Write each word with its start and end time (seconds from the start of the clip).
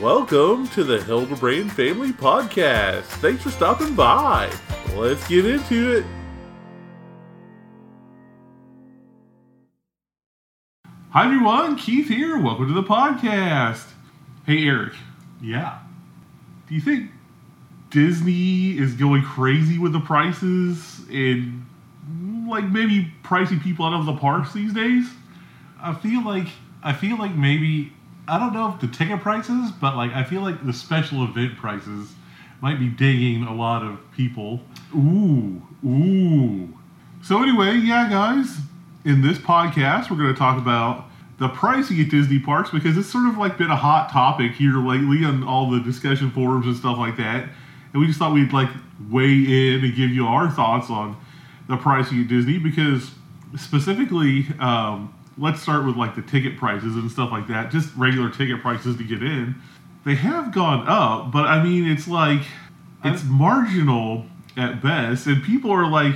Welcome 0.00 0.66
to 0.70 0.82
the 0.82 1.00
Hildebrand 1.00 1.70
Family 1.70 2.10
Podcast. 2.10 3.04
Thanks 3.04 3.44
for 3.44 3.52
stopping 3.52 3.94
by. 3.94 4.52
Let's 4.96 5.24
get 5.28 5.46
into 5.46 5.98
it. 5.98 6.04
Hi, 11.10 11.26
everyone. 11.26 11.76
Keith 11.76 12.08
here. 12.08 12.36
Welcome 12.36 12.66
to 12.66 12.74
the 12.74 12.82
podcast. 12.82 13.84
Hey, 14.44 14.66
Eric. 14.66 14.94
Yeah. 15.40 15.78
Do 16.68 16.74
you 16.74 16.80
think 16.80 17.12
Disney 17.90 18.76
is 18.76 18.94
going 18.94 19.22
crazy 19.22 19.78
with 19.78 19.92
the 19.92 20.00
prices 20.00 21.02
and 21.12 21.64
like 22.48 22.64
maybe 22.64 23.12
pricing 23.22 23.60
people 23.60 23.86
out 23.86 23.94
of 23.94 24.04
the 24.04 24.16
parks 24.16 24.52
these 24.52 24.72
days? 24.72 25.08
I 25.80 25.94
feel 25.94 26.24
like 26.24 26.48
I 26.82 26.92
feel 26.92 27.16
like 27.18 27.36
maybe 27.36 27.92
I 28.28 28.38
don't 28.38 28.52
know 28.52 28.72
if 28.74 28.80
the 28.80 28.88
ticket 28.88 29.20
prices, 29.20 29.70
but 29.80 29.96
like 29.96 30.12
I 30.12 30.24
feel 30.24 30.40
like 30.40 30.64
the 30.66 30.72
special 30.72 31.24
event 31.24 31.56
prices 31.56 32.12
might 32.60 32.78
be 32.78 32.88
digging 32.88 33.44
a 33.44 33.54
lot 33.54 33.82
of 33.82 33.98
people. 34.12 34.60
Ooh, 34.94 35.62
ooh. 35.84 36.68
So 37.22 37.42
anyway, 37.42 37.76
yeah, 37.76 38.08
guys, 38.08 38.58
in 39.04 39.22
this 39.22 39.38
podcast, 39.38 40.10
we're 40.10 40.16
going 40.16 40.32
to 40.32 40.38
talk 40.38 40.58
about 40.58 41.04
the 41.38 41.48
pricing 41.48 42.00
at 42.00 42.08
Disney 42.08 42.38
parks 42.38 42.70
because 42.70 42.96
it's 42.96 43.10
sort 43.10 43.28
of 43.28 43.36
like 43.36 43.58
been 43.58 43.70
a 43.70 43.76
hot 43.76 44.10
topic 44.10 44.52
here 44.52 44.78
lately 44.78 45.24
on 45.24 45.44
all 45.44 45.70
the 45.70 45.80
discussion 45.80 46.30
forums 46.30 46.66
and 46.66 46.76
stuff 46.76 46.98
like 46.98 47.16
that. 47.18 47.48
And 47.92 48.00
we 48.00 48.06
just 48.06 48.18
thought 48.18 48.32
we'd 48.32 48.52
like 48.52 48.70
weigh 49.10 49.32
in 49.32 49.84
and 49.84 49.94
give 49.94 50.10
you 50.10 50.26
our 50.26 50.50
thoughts 50.50 50.90
on 50.90 51.16
the 51.68 51.76
pricing 51.76 52.22
at 52.22 52.28
Disney 52.28 52.58
because 52.58 53.10
specifically, 53.56 54.46
um, 54.58 55.12
let's 55.38 55.60
start 55.60 55.84
with 55.84 55.96
like 55.96 56.14
the 56.14 56.22
ticket 56.22 56.56
prices 56.58 56.96
and 56.96 57.10
stuff 57.10 57.30
like 57.30 57.48
that, 57.48 57.70
just 57.70 57.94
regular 57.96 58.30
ticket 58.30 58.60
prices 58.60 58.96
to 58.96 59.04
get 59.04 59.22
in. 59.22 59.54
They 60.04 60.14
have 60.14 60.54
gone 60.54 60.86
up, 60.86 61.32
but 61.32 61.46
I 61.46 61.62
mean, 61.62 61.86
it's 61.86 62.06
like 62.06 62.42
it's 63.04 63.24
marginal 63.24 64.26
at 64.56 64.82
best, 64.82 65.26
and 65.26 65.42
people 65.42 65.70
are 65.70 65.90
like, 65.90 66.14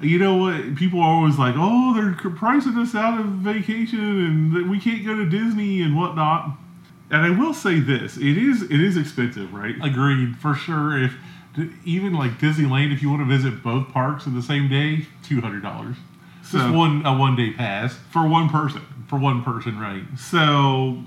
you 0.00 0.18
know 0.18 0.36
what? 0.36 0.76
People 0.76 1.00
are 1.00 1.08
always 1.08 1.38
like, 1.38 1.54
oh, 1.56 1.94
they're 1.94 2.30
pricing 2.32 2.76
us 2.76 2.94
out 2.94 3.20
of 3.20 3.26
vacation, 3.26 3.98
and 3.98 4.70
we 4.70 4.80
can't 4.80 5.04
go 5.04 5.14
to 5.14 5.28
Disney 5.28 5.82
and 5.82 5.96
whatnot. 5.96 6.50
And 7.10 7.24
I 7.24 7.30
will 7.30 7.54
say 7.54 7.80
this: 7.80 8.16
it 8.16 8.38
is 8.38 8.62
it 8.62 8.80
is 8.80 8.96
expensive, 8.96 9.52
right? 9.52 9.74
Agreed 9.82 10.36
for 10.36 10.54
sure. 10.54 11.02
If 11.02 11.14
even 11.84 12.14
like 12.14 12.38
Disneyland, 12.38 12.92
if 12.92 13.02
you 13.02 13.10
want 13.10 13.22
to 13.22 13.26
visit 13.26 13.62
both 13.62 13.88
parks 13.88 14.26
in 14.26 14.34
the 14.34 14.42
same 14.42 14.68
day, 14.68 15.06
two 15.22 15.40
hundred 15.40 15.62
dollars. 15.62 15.96
So- 16.50 16.58
Just 16.58 16.74
one 16.74 17.06
a 17.06 17.16
one 17.16 17.36
day 17.36 17.50
pass 17.52 17.94
for 18.10 18.26
one 18.26 18.48
person. 18.48 18.82
for 19.06 19.18
one 19.18 19.42
person, 19.42 19.78
right? 19.78 20.02
So 20.16 21.02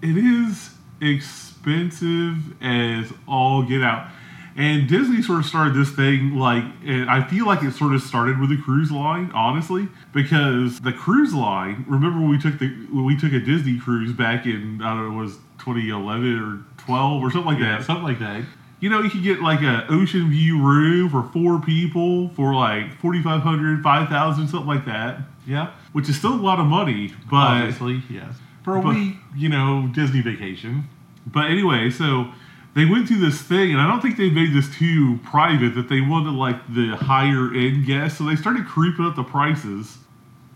it 0.00 0.16
is 0.16 0.70
expensive 1.00 2.60
as 2.62 3.12
all 3.26 3.62
get 3.62 3.82
out. 3.82 4.06
And 4.54 4.86
Disney 4.86 5.22
sort 5.22 5.38
of 5.40 5.46
started 5.46 5.74
this 5.74 5.90
thing 5.90 6.36
like, 6.36 6.62
and 6.84 7.08
I 7.08 7.22
feel 7.22 7.46
like 7.46 7.62
it 7.62 7.72
sort 7.72 7.94
of 7.94 8.02
started 8.02 8.38
with 8.38 8.50
the 8.50 8.58
cruise 8.58 8.90
line, 8.92 9.30
honestly, 9.34 9.88
because 10.12 10.80
the 10.80 10.92
cruise 10.92 11.32
line. 11.32 11.84
Remember 11.88 12.20
when 12.20 12.28
we 12.28 12.38
took 12.38 12.58
the 12.58 12.68
when 12.90 13.04
we 13.04 13.16
took 13.16 13.32
a 13.32 13.40
Disney 13.40 13.78
cruise 13.78 14.12
back 14.12 14.44
in 14.46 14.80
I 14.82 14.94
don't 14.94 15.08
know, 15.14 15.18
it 15.20 15.22
was 15.24 15.36
2011 15.58 16.38
or 16.38 16.82
12 16.84 17.22
or 17.22 17.30
something 17.30 17.46
like 17.52 17.58
Yeah, 17.60 17.78
that. 17.78 17.86
something 17.86 18.04
like 18.04 18.18
that. 18.18 18.42
You 18.82 18.90
know, 18.90 19.00
you 19.00 19.08
could 19.10 19.22
get 19.22 19.40
like 19.40 19.62
a 19.62 19.86
ocean 19.88 20.28
view 20.28 20.60
room 20.60 21.08
for 21.08 21.22
four 21.32 21.60
people 21.60 22.30
for 22.30 22.52
like 22.52 22.92
4,500, 22.98 23.80
5,000, 23.80 24.48
something 24.48 24.66
like 24.66 24.84
that, 24.86 25.20
Yeah, 25.46 25.70
which 25.92 26.08
is 26.08 26.16
still 26.18 26.34
a 26.34 26.42
lot 26.42 26.58
of 26.58 26.66
money, 26.66 27.12
but. 27.30 27.36
obviously, 27.36 28.02
yes. 28.10 28.34
For 28.64 28.76
a 28.76 28.82
but- 28.82 28.96
week, 28.96 29.14
you 29.36 29.48
know, 29.48 29.88
Disney 29.94 30.20
vacation. 30.20 30.88
But 31.24 31.48
anyway, 31.48 31.90
so 31.90 32.26
they 32.74 32.84
went 32.84 33.06
through 33.06 33.20
this 33.20 33.40
thing, 33.40 33.70
and 33.70 33.80
I 33.80 33.86
don't 33.86 34.00
think 34.00 34.16
they 34.16 34.30
made 34.30 34.52
this 34.52 34.68
too 34.74 35.20
private 35.22 35.76
that 35.76 35.88
they 35.88 36.00
wanted 36.00 36.32
like 36.32 36.56
the 36.74 36.96
higher 36.96 37.54
end 37.54 37.86
guests. 37.86 38.18
So 38.18 38.24
they 38.24 38.34
started 38.34 38.66
creeping 38.66 39.04
up 39.04 39.14
the 39.14 39.22
prices 39.22 39.98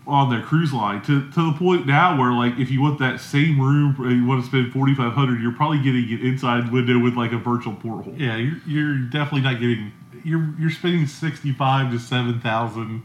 on 0.07 0.29
their 0.29 0.41
cruise 0.41 0.71
line 0.73 1.01
to, 1.01 1.29
to 1.31 1.51
the 1.51 1.55
point 1.59 1.85
now 1.85 2.17
where 2.17 2.31
like 2.31 2.57
if 2.57 2.71
you 2.71 2.81
want 2.81 2.97
that 2.99 3.19
same 3.19 3.59
room 3.59 3.93
and 3.99 4.11
you 4.13 4.25
want 4.25 4.41
to 4.41 4.47
spend 4.47 4.71
forty 4.71 4.95
five 4.95 5.11
hundred, 5.13 5.41
you're 5.41 5.51
probably 5.51 5.79
getting 5.83 6.09
an 6.11 6.25
inside 6.25 6.71
window 6.71 6.97
with 6.97 7.15
like 7.15 7.33
a 7.33 7.37
virtual 7.37 7.75
porthole. 7.75 8.13
Yeah, 8.17 8.37
you're, 8.37 8.57
you're 8.65 8.97
definitely 9.09 9.41
not 9.41 9.59
getting. 9.59 9.91
You're 10.23 10.53
you're 10.59 10.71
spending 10.71 11.05
sixty 11.07 11.51
five 11.51 11.91
to 11.91 11.99
seven 11.99 12.39
thousand 12.39 13.03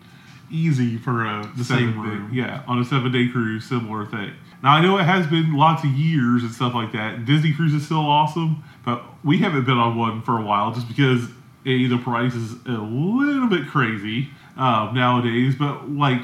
easy 0.50 0.96
for 0.98 1.24
a 1.24 1.50
the 1.56 1.64
Seven 1.64 1.92
same 1.94 2.02
day- 2.02 2.08
room. 2.08 2.30
yeah, 2.32 2.62
on 2.68 2.78
a 2.78 2.84
seven 2.84 3.10
day 3.10 3.28
cruise, 3.28 3.64
similar 3.64 4.06
thing. 4.06 4.32
Now 4.62 4.70
I 4.74 4.80
know 4.80 4.96
it 4.98 5.04
has 5.04 5.26
been 5.26 5.54
lots 5.54 5.82
of 5.82 5.90
years 5.90 6.42
and 6.44 6.52
stuff 6.52 6.74
like 6.74 6.92
that. 6.92 7.24
Disney 7.24 7.52
Cruise 7.52 7.74
is 7.74 7.84
still 7.84 7.98
awesome, 8.06 8.62
but 8.84 9.02
we 9.24 9.38
haven't 9.38 9.64
been 9.64 9.78
on 9.78 9.96
one 9.96 10.22
for 10.22 10.38
a 10.38 10.42
while 10.42 10.72
just 10.72 10.86
because 10.88 11.24
a 11.66 11.86
the 11.88 11.98
price 11.98 12.34
is 12.34 12.52
a 12.66 12.70
little 12.70 13.48
bit 13.48 13.66
crazy 13.66 14.28
um, 14.56 14.94
nowadays. 14.94 15.54
But 15.56 15.90
like, 15.90 16.22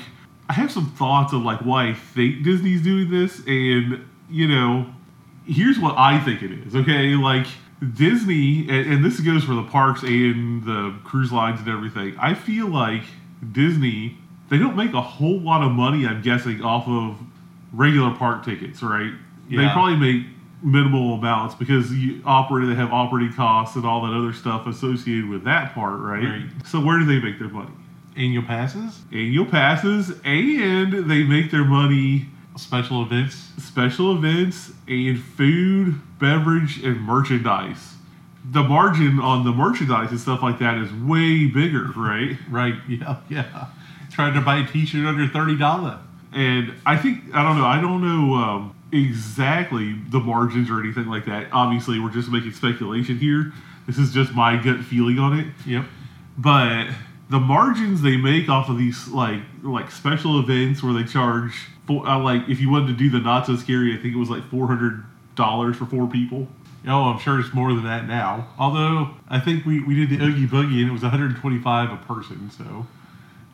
I 0.48 0.54
have 0.54 0.72
some 0.72 0.91
thoughts 0.92 1.32
of 1.32 1.42
like 1.42 1.60
why 1.60 1.88
I 1.88 1.94
think 1.94 2.42
Disney's 2.42 2.82
doing 2.82 3.10
this, 3.10 3.41
and 3.47 4.04
you 4.31 4.48
know, 4.48 4.86
here's 5.47 5.78
what 5.78 5.97
I 5.98 6.19
think 6.20 6.42
it 6.42 6.53
is. 6.53 6.75
Okay, 6.75 7.14
like 7.14 7.47
Disney, 7.94 8.66
and, 8.69 8.92
and 8.92 9.04
this 9.04 9.20
goes 9.20 9.44
for 9.44 9.54
the 9.54 9.64
parks 9.64 10.03
and 10.03 10.64
the 10.64 10.98
cruise 11.04 11.32
lines 11.32 11.60
and 11.60 11.69
everything. 11.69 12.16
I 12.19 12.34
feel 12.34 12.66
like 12.66 13.03
Disney, 13.53 14.16
they 14.48 14.58
don't 14.58 14.76
make 14.76 14.94
a 14.94 15.03
whole 15.03 15.41
lot 15.41 15.62
of 15.62 15.72
money. 15.72 16.06
I'm 16.06 16.22
guessing 16.22 16.62
off 16.62 16.88
of 16.88 17.19
regular 17.72 18.14
park 18.14 18.44
tickets, 18.44 18.82
right? 18.82 19.12
Yeah. 19.48 19.62
They 19.62 19.72
probably 19.72 19.97
make 19.97 20.26
minimal 20.62 21.14
amounts 21.14 21.54
because 21.54 21.92
you 21.92 22.20
operate, 22.25 22.69
they 22.69 22.75
have 22.75 22.92
operating 22.92 23.32
costs 23.32 23.76
and 23.76 23.84
all 23.87 24.03
that 24.03 24.12
other 24.12 24.32
stuff 24.32 24.66
associated 24.66 25.28
with 25.28 25.44
that 25.44 25.75
part, 25.75 26.00
right? 26.00 26.25
Right. 26.25 26.66
So 26.66 26.81
where 26.81 26.98
do 26.98 27.04
they 27.04 27.20
make 27.20 27.38
their 27.38 27.48
money? 27.48 27.70
Annual 28.18 28.42
passes, 28.44 29.00
Annual 29.12 29.46
passes, 29.46 30.12
and 30.24 31.08
they 31.10 31.22
make 31.22 31.50
their 31.50 31.64
money 31.64 32.26
special 32.56 33.02
events. 33.02 33.36
special 33.58 34.16
events 34.16 34.72
and 34.88 35.18
food, 35.22 36.00
beverage, 36.18 36.82
and 36.82 37.00
merchandise. 37.00 37.94
The 38.50 38.62
margin 38.64 39.20
on 39.20 39.44
the 39.44 39.52
merchandise 39.52 40.10
and 40.10 40.18
stuff 40.18 40.42
like 40.42 40.58
that 40.58 40.78
is 40.78 40.92
way 40.92 41.46
bigger, 41.46 41.84
right? 41.96 42.36
Right? 42.50 42.74
Yeah, 42.88 43.16
yeah. 43.28 43.66
Trying 44.10 44.34
to 44.34 44.40
buy 44.40 44.56
a 44.58 44.66
T-shirt 44.66 45.06
under 45.06 45.28
thirty 45.28 45.56
dollar. 45.56 46.00
And 46.32 46.72
I 46.84 46.96
think 46.96 47.24
I 47.34 47.42
don't 47.42 47.56
know. 47.58 47.64
I 47.66 47.80
don't 47.80 48.02
know 48.02 48.34
um, 48.34 48.74
exactly 48.92 49.94
the 50.08 50.18
margins 50.18 50.70
or 50.70 50.80
anything 50.80 51.06
like 51.06 51.26
that. 51.26 51.48
Obviously, 51.52 52.00
we're 52.00 52.10
just 52.10 52.30
making 52.30 52.52
speculation 52.52 53.18
here. 53.18 53.52
This 53.86 53.98
is 53.98 54.12
just 54.12 54.32
my 54.34 54.56
gut 54.56 54.80
feeling 54.84 55.18
on 55.18 55.38
it. 55.38 55.46
Yep. 55.66 55.84
but 56.36 56.88
the 57.30 57.38
margins 57.38 58.02
they 58.02 58.16
make 58.16 58.48
off 58.48 58.68
of 58.68 58.78
these 58.78 59.08
like 59.08 59.40
like 59.62 59.90
special 59.90 60.38
events 60.40 60.82
where 60.82 60.92
they 60.92 61.04
charge 61.04 61.68
uh, 61.90 62.18
like 62.18 62.48
if 62.48 62.60
you 62.60 62.70
wanted 62.70 62.88
to 62.88 62.92
do 62.94 63.10
the 63.10 63.18
not 63.18 63.46
so 63.46 63.56
scary, 63.56 63.94
I 63.94 64.00
think 64.00 64.14
it 64.14 64.18
was 64.18 64.30
like 64.30 64.48
four 64.50 64.66
hundred 64.66 65.04
dollars 65.34 65.76
for 65.76 65.86
four 65.86 66.06
people. 66.06 66.48
Oh, 66.86 67.04
I'm 67.04 67.18
sure 67.18 67.40
it's 67.40 67.52
more 67.52 67.72
than 67.72 67.84
that 67.84 68.06
now. 68.06 68.48
Although 68.58 69.10
I 69.28 69.40
think 69.40 69.66
we, 69.66 69.80
we 69.80 69.94
did 69.94 70.10
the 70.10 70.24
Oogie 70.24 70.46
Boogie 70.46 70.80
and 70.80 70.88
it 70.88 70.92
was 70.92 71.02
125 71.02 71.90
a 71.90 71.96
person, 71.96 72.50
so 72.50 72.86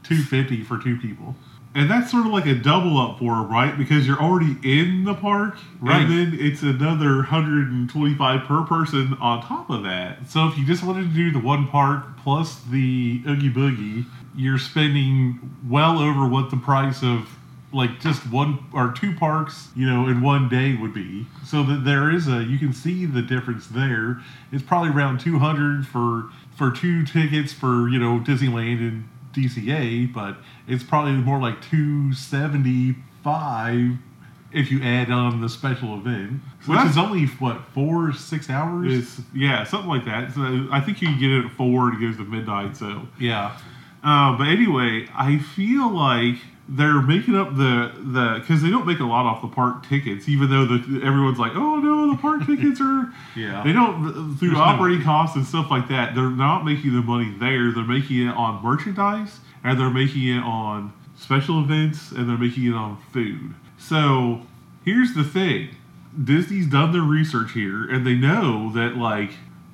250 0.04 0.62
for 0.62 0.78
two 0.78 0.96
people. 0.98 1.34
And 1.76 1.90
that's 1.90 2.10
sort 2.10 2.24
of 2.26 2.32
like 2.32 2.46
a 2.46 2.54
double 2.54 2.98
up 2.98 3.18
for 3.18 3.34
them, 3.36 3.50
right? 3.50 3.76
Because 3.76 4.06
you're 4.06 4.20
already 4.20 4.56
in 4.62 5.04
the 5.04 5.14
park, 5.14 5.56
Right. 5.80 6.02
and 6.02 6.10
then 6.32 6.38
it's 6.40 6.62
another 6.62 7.16
125 7.16 8.44
per 8.44 8.62
person 8.62 9.16
on 9.20 9.42
top 9.42 9.70
of 9.70 9.82
that. 9.82 10.30
So 10.30 10.46
if 10.46 10.56
you 10.56 10.64
just 10.64 10.84
wanted 10.84 11.08
to 11.10 11.14
do 11.14 11.32
the 11.32 11.40
one 11.40 11.66
park 11.66 12.16
plus 12.18 12.60
the 12.70 13.20
Oogie 13.26 13.50
Boogie, 13.50 14.04
you're 14.36 14.58
spending 14.58 15.38
well 15.68 15.98
over 15.98 16.26
what 16.28 16.50
the 16.50 16.56
price 16.56 17.02
of 17.02 17.28
like 17.72 17.98
just 18.00 18.24
one 18.30 18.60
or 18.72 18.92
two 18.92 19.12
parks, 19.12 19.70
you 19.74 19.84
know, 19.84 20.06
in 20.06 20.20
one 20.20 20.48
day 20.48 20.76
would 20.76 20.94
be. 20.94 21.26
So 21.44 21.64
that 21.64 21.84
there 21.84 22.08
is 22.08 22.28
a 22.28 22.44
you 22.44 22.56
can 22.56 22.72
see 22.72 23.04
the 23.04 23.20
difference 23.22 23.66
there. 23.66 24.20
It's 24.53 24.62
probably 24.62 24.91
around 24.91 25.18
200 25.18 25.84
for 25.86 26.27
for 26.56 26.70
two 26.70 27.04
tickets 27.04 27.53
for, 27.53 27.88
you 27.88 27.98
know, 27.98 28.20
Disneyland 28.20 28.78
and 28.78 29.09
DCA, 29.34 30.13
but 30.13 30.36
it's 30.66 30.84
probably 30.84 31.13
more 31.13 31.41
like 31.41 31.60
275 31.71 33.98
if 34.53 34.71
you 34.71 34.81
add 34.83 35.10
on 35.10 35.41
the 35.41 35.48
special 35.48 35.95
event, 35.98 36.41
So 36.65 36.72
which 36.72 36.84
is 36.84 36.97
only 36.97 37.27
what 37.27 37.63
four 37.75 38.13
six 38.13 38.48
hours. 38.48 39.21
Yeah, 39.34 39.65
something 39.65 39.89
like 39.89 40.04
that. 40.04 40.33
So 40.33 40.69
I 40.71 40.81
think 40.81 41.03
you 41.03 41.09
can 41.09 41.19
get 41.19 41.31
it 41.33 41.47
at 41.47 41.51
four 41.53 41.89
and 41.89 42.01
it 42.01 42.07
goes 42.07 42.16
to 42.19 42.25
midnight. 42.25 42.77
So 42.77 43.09
yeah, 43.19 43.59
Uh, 44.04 44.39
but 44.39 44.47
anyway, 44.47 45.09
I 45.15 45.39
feel 45.39 45.91
like 45.91 46.37
they're 46.69 47.03
making 47.03 47.37
up 47.37 47.55
the 47.57 47.93
the 47.99 48.39
because 48.41 48.63
they 48.63 48.71
don't 48.71 48.87
make 48.87 49.01
a 49.01 49.05
lot 49.05 49.27
off 49.27 49.43
the 49.43 49.49
park 49.49 49.87
tickets, 49.87 50.28
even 50.28 50.49
though 50.51 50.65
the 50.65 51.03
everyone's 51.05 51.39
like, 51.39 51.53
oh 51.55 51.77
no, 51.77 52.11
the 52.11 52.16
park 52.16 52.41
tickets 52.47 52.81
are 52.81 53.13
Yeah. 53.37 53.63
They 53.63 53.72
don't 53.72 54.37
through 54.39 54.49
There's 54.49 54.59
no- 54.59 54.65
operating 54.65 55.03
costs 55.03 55.37
and 55.37 55.45
stuff 55.47 55.71
like 55.71 55.89
that. 55.89 56.15
They're 56.15 56.31
not 56.31 56.65
making 56.65 56.95
the 56.95 57.03
money 57.03 57.34
there. 57.39 57.71
They're 57.72 57.84
making 57.84 58.27
it 58.27 58.31
on 58.34 58.63
merchandise 58.65 59.41
and 59.63 59.78
they're 59.78 59.91
making 59.91 60.27
it 60.28 60.41
on 60.43 60.93
special 61.16 61.61
events 61.63 62.11
and 62.13 62.28
they're 62.28 62.39
making 62.39 62.66
it 62.66 62.75
on 62.75 62.97
food. 63.13 63.55
So 63.78 64.41
here's 64.84 65.13
the 65.15 65.25
thing: 65.25 65.69
Disney's 66.22 66.66
done 66.66 66.93
their 66.93 67.03
research 67.03 67.53
here, 67.53 67.84
and 67.91 68.07
they 68.07 68.15
know 68.15 68.71
that 68.72 68.97
like 68.97 69.31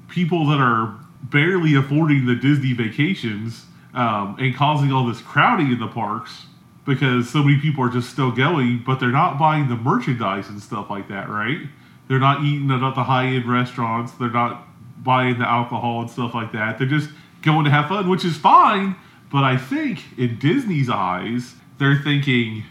people 0.08 0.46
that 0.48 0.58
are 0.58 0.96
barely 1.22 1.74
affording 1.76 2.26
the 2.26 2.34
Disney 2.34 2.72
vacations 2.72 3.66
um, 3.94 4.36
and 4.40 4.56
causing 4.56 4.90
all 4.90 5.06
this 5.06 5.20
crowding 5.20 5.70
in 5.70 5.78
the 5.78 5.86
parks 5.86 6.46
because 6.84 7.28
so 7.28 7.42
many 7.42 7.58
people 7.60 7.84
are 7.84 7.90
just 7.90 8.10
still 8.10 8.30
going, 8.30 8.82
but 8.84 9.00
they're 9.00 9.10
not 9.10 9.38
buying 9.38 9.68
the 9.68 9.76
merchandise 9.76 10.48
and 10.48 10.60
stuff 10.60 10.90
like 10.90 11.08
that, 11.08 11.28
right? 11.28 11.60
They're 12.08 12.18
not 12.18 12.42
eating 12.42 12.70
at 12.70 12.80
the 12.80 13.04
high 13.04 13.26
end 13.26 13.46
restaurants. 13.46 14.12
They're 14.12 14.30
not 14.30 14.66
buying 15.02 15.38
the 15.38 15.48
alcohol 15.48 16.00
and 16.00 16.10
stuff 16.10 16.34
like 16.34 16.52
that. 16.52 16.78
They're 16.78 16.88
just 16.88 17.10
going 17.42 17.64
to 17.64 17.70
have 17.70 17.88
fun, 17.88 18.08
which 18.08 18.24
is 18.24 18.36
fine. 18.36 18.96
But 19.30 19.44
I 19.44 19.56
think 19.56 20.18
in 20.18 20.38
Disney's 20.38 20.90
eyes, 20.90 21.54
they're 21.78 21.96
thinking 21.96 22.64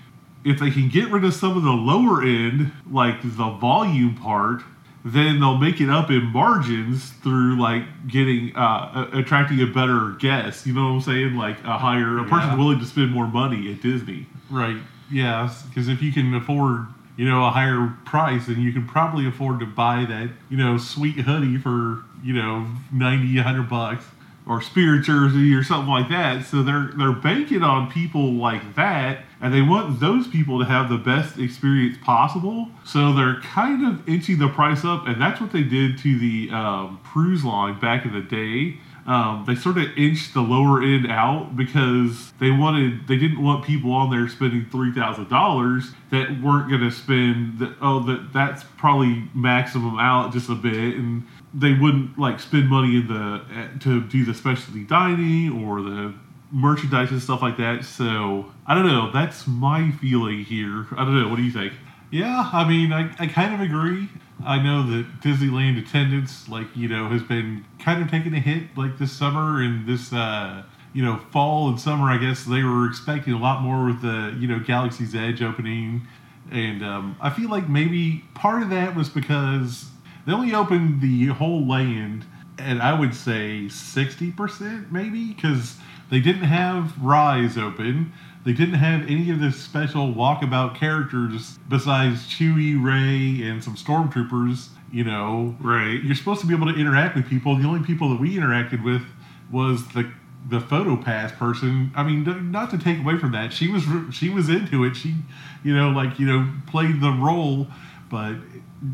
if 0.44 0.60
they 0.60 0.72
can 0.72 0.90
get 0.90 1.10
rid 1.10 1.24
of 1.24 1.34
some 1.34 1.58
of 1.58 1.64
the 1.64 1.72
lower 1.72 2.22
end, 2.22 2.72
like 2.90 3.22
the 3.22 3.50
volume 3.50 4.16
part, 4.16 4.64
then 5.06 5.40
they'll 5.40 5.58
make 5.58 5.80
it 5.80 5.90
up 5.90 6.10
in 6.10 6.26
margins 6.26 7.10
through 7.24 7.60
like 7.60 7.84
getting 8.08 8.56
uh, 8.56 9.10
attracting 9.14 9.62
a 9.62 9.66
better 9.66 10.12
guest. 10.20 10.66
You 10.66 10.74
know 10.74 10.84
what 10.84 10.90
I'm 10.96 11.02
saying? 11.02 11.36
Like 11.36 11.64
a 11.64 11.78
higher 11.78 12.18
a 12.20 12.24
person 12.24 12.50
Yeah. 12.50 12.56
willing 12.58 12.80
to 12.80 12.86
spend 12.86 13.12
more 13.12 13.28
money 13.28 13.72
at 13.72 13.82
Disney. 13.82 14.26
Right. 14.50 14.78
Yeah. 15.12 15.52
Because 15.70 15.88
if 15.88 16.02
you 16.02 16.12
can 16.12 16.34
afford, 16.36 16.86
you 17.18 17.26
know, 17.30 17.46
a 17.46 17.50
higher 17.52 17.94
price, 18.06 18.48
then 18.48 18.60
you 18.62 18.72
can 18.74 18.86
probably 18.88 19.26
afford 19.26 19.60
to 19.62 19.66
buy 19.66 20.06
that, 20.06 20.30
you 20.50 20.58
know, 20.58 20.78
sweet 20.78 21.16
hoodie 21.20 21.58
for, 21.58 22.04
you 22.24 22.34
know, 22.34 22.68
90, 22.92 23.36
100 23.38 23.70
bucks. 23.70 24.04
Or 24.50 24.62
spirit 24.64 25.04
jersey 25.04 25.54
or 25.54 25.64
something 25.64 25.90
like 25.90 26.10
that. 26.10 26.44
So 26.44 26.64
they're 26.64 26.90
they're 26.98 27.14
banking 27.14 27.62
on 27.62 27.90
people 27.90 28.34
like 28.34 28.76
that, 28.76 29.20
and 29.40 29.54
they 29.54 29.62
want 29.62 30.00
those 30.00 30.28
people 30.28 30.60
to 30.60 30.66
have 30.66 30.90
the 30.90 30.98
best 30.98 31.38
experience 31.38 31.98
possible. 32.04 32.68
So 32.84 33.14
they're 33.14 33.40
kind 33.42 33.88
of 33.88 34.10
inching 34.10 34.40
the 34.40 34.50
price 34.50 34.84
up, 34.84 35.08
and 35.08 35.22
that's 35.22 35.40
what 35.40 35.54
they 35.54 35.64
did 35.64 36.00
to 36.00 36.20
the 36.20 36.50
um, 36.52 37.00
cruise 37.04 37.46
line 37.46 37.80
back 37.80 38.06
in 38.06 38.12
the 38.12 38.22
day. 38.22 38.80
Um, 39.06 39.44
they 39.48 39.56
sort 39.56 39.78
of 39.78 39.86
inched 39.98 40.34
the 40.34 40.42
lower 40.42 40.84
end 40.84 41.10
out 41.10 41.56
because 41.56 42.32
they 42.40 42.52
wanted 42.52 43.08
they 43.08 43.18
didn't 43.18 43.42
want 43.42 43.66
people 43.66 43.92
on 43.92 44.10
there 44.12 44.28
spending 44.28 44.68
three 44.72 44.92
thousand 44.92 45.30
dollars 45.30 45.92
that 46.12 46.42
weren't 46.42 46.70
going 46.70 46.82
to 46.82 46.92
spend 46.92 47.60
the, 47.60 47.76
oh 47.82 48.02
that 48.04 48.34
that's 48.34 48.64
probably 48.78 49.24
maximum 49.34 49.98
out 49.98 50.32
just 50.34 50.50
a 50.50 50.56
bit 50.56 50.96
and 50.96 51.26
they 51.54 51.74
wouldn't 51.74 52.18
like 52.20 52.40
spend 52.40 52.70
money 52.70 52.98
in 52.98 53.08
the 53.08 53.42
to 53.80 54.02
do 54.02 54.26
the 54.26 54.34
specialty 54.34 54.84
dining 54.84 55.64
or 55.66 55.82
the 55.82 56.14
merchandise 56.52 57.12
and 57.12 57.22
stuff 57.22 57.42
like 57.42 57.58
that. 57.58 57.86
So 57.86 58.52
I 58.66 58.76
don't 58.76 58.88
know. 58.88 59.12
That's 59.12 59.48
my 59.48 59.92
feeling 59.92 60.44
here. 60.44 60.88
I 60.92 61.06
don't 61.06 61.20
know. 61.20 61.28
What 61.28 61.38
do 61.38 61.44
you 61.44 61.52
think? 61.52 61.74
Yeah, 62.12 62.50
I 62.52 62.68
mean, 62.68 62.92
I, 62.92 63.12
I 63.20 63.28
kind 63.28 63.54
of 63.54 63.60
agree. 63.62 64.10
I 64.44 64.62
know 64.62 64.82
that 64.90 65.22
Disneyland 65.22 65.78
attendance, 65.78 66.50
like, 66.50 66.66
you 66.76 66.88
know, 66.88 67.08
has 67.10 67.22
been 67.22 67.66
kind 67.78 68.02
of 68.02 68.10
taking 68.10 68.34
a 68.34 68.40
hit, 68.40 68.76
like 68.76 68.98
this 68.98 69.12
summer 69.12 69.62
and 69.62 69.88
this, 69.88 70.12
uh, 70.12 70.64
you 70.94 71.04
know, 71.04 71.18
fall 71.32 71.70
and 71.70 71.80
summer. 71.80 72.10
I 72.10 72.18
guess 72.18 72.46
they 72.46 72.64
were 72.64 72.88
expecting 72.88 73.34
a 73.34 73.38
lot 73.38 73.62
more 73.62 73.86
with 73.86 74.02
the, 74.02 74.36
you 74.40 74.48
know, 74.48 74.60
Galaxy's 74.60 75.14
Edge 75.14 75.44
opening. 75.44 76.08
And 76.52 76.84
um, 76.84 77.16
I 77.22 77.30
feel 77.30 77.50
like 77.50 77.70
maybe 77.70 78.24
part 78.34 78.64
of 78.64 78.72
that 78.72 78.96
was 78.96 79.08
because 79.10 79.86
they 80.26 80.34
only 80.34 80.54
opened 80.54 81.02
the 81.02 81.28
whole 81.28 81.68
land 81.68 82.26
and 82.58 82.82
I 82.82 82.98
would 83.00 83.16
say 83.16 83.68
60% 83.68 84.92
maybe 84.92 85.34
because 85.34 85.78
they 86.10 86.20
didn't 86.20 86.44
have 86.44 86.94
Rise 87.02 87.58
open. 87.58 88.12
They 88.46 88.54
didn't 88.54 88.76
have 88.76 89.04
any 89.04 89.30
of 89.32 89.40
the 89.40 89.52
special 89.52 90.14
walkabout 90.14 90.76
characters 90.76 91.60
besides 91.68 92.28
Chewie, 92.28 92.82
Rey, 92.82 93.48
and 93.48 93.64
some 93.64 93.76
stormtroopers. 93.76 94.70
You 94.92 95.04
know, 95.04 95.56
Right. 95.60 96.02
you're 96.04 96.16
supposed 96.16 96.42
to 96.42 96.48
be 96.48 96.56
able 96.56 96.66
to 96.74 96.80
interact 96.80 97.16
with 97.16 97.30
people. 97.30 97.56
The 97.56 97.68
only 97.68 97.86
people 97.86 98.10
that 98.10 98.20
we 98.20 98.36
interacted 98.36 98.84
with 98.84 99.04
was 99.52 99.88
the 99.90 100.10
the 100.50 100.60
photo 100.60 100.96
pass 100.96 101.32
person. 101.34 101.92
I 101.96 102.02
mean, 102.02 102.50
not 102.52 102.72
to 102.72 102.78
take 102.78 102.98
away 102.98 103.18
from 103.18 103.34
that, 103.34 103.54
she 103.54 103.68
was 103.68 103.84
she 104.12 104.30
was 104.30 104.50
into 104.50 104.84
it. 104.84 104.96
She, 104.96 105.16
you 105.64 105.76
know, 105.76 105.90
like 105.90 106.18
you 106.18 106.26
know, 106.26 106.48
played 106.66 107.02
the 107.02 107.12
role, 107.12 107.68
but 108.10 108.36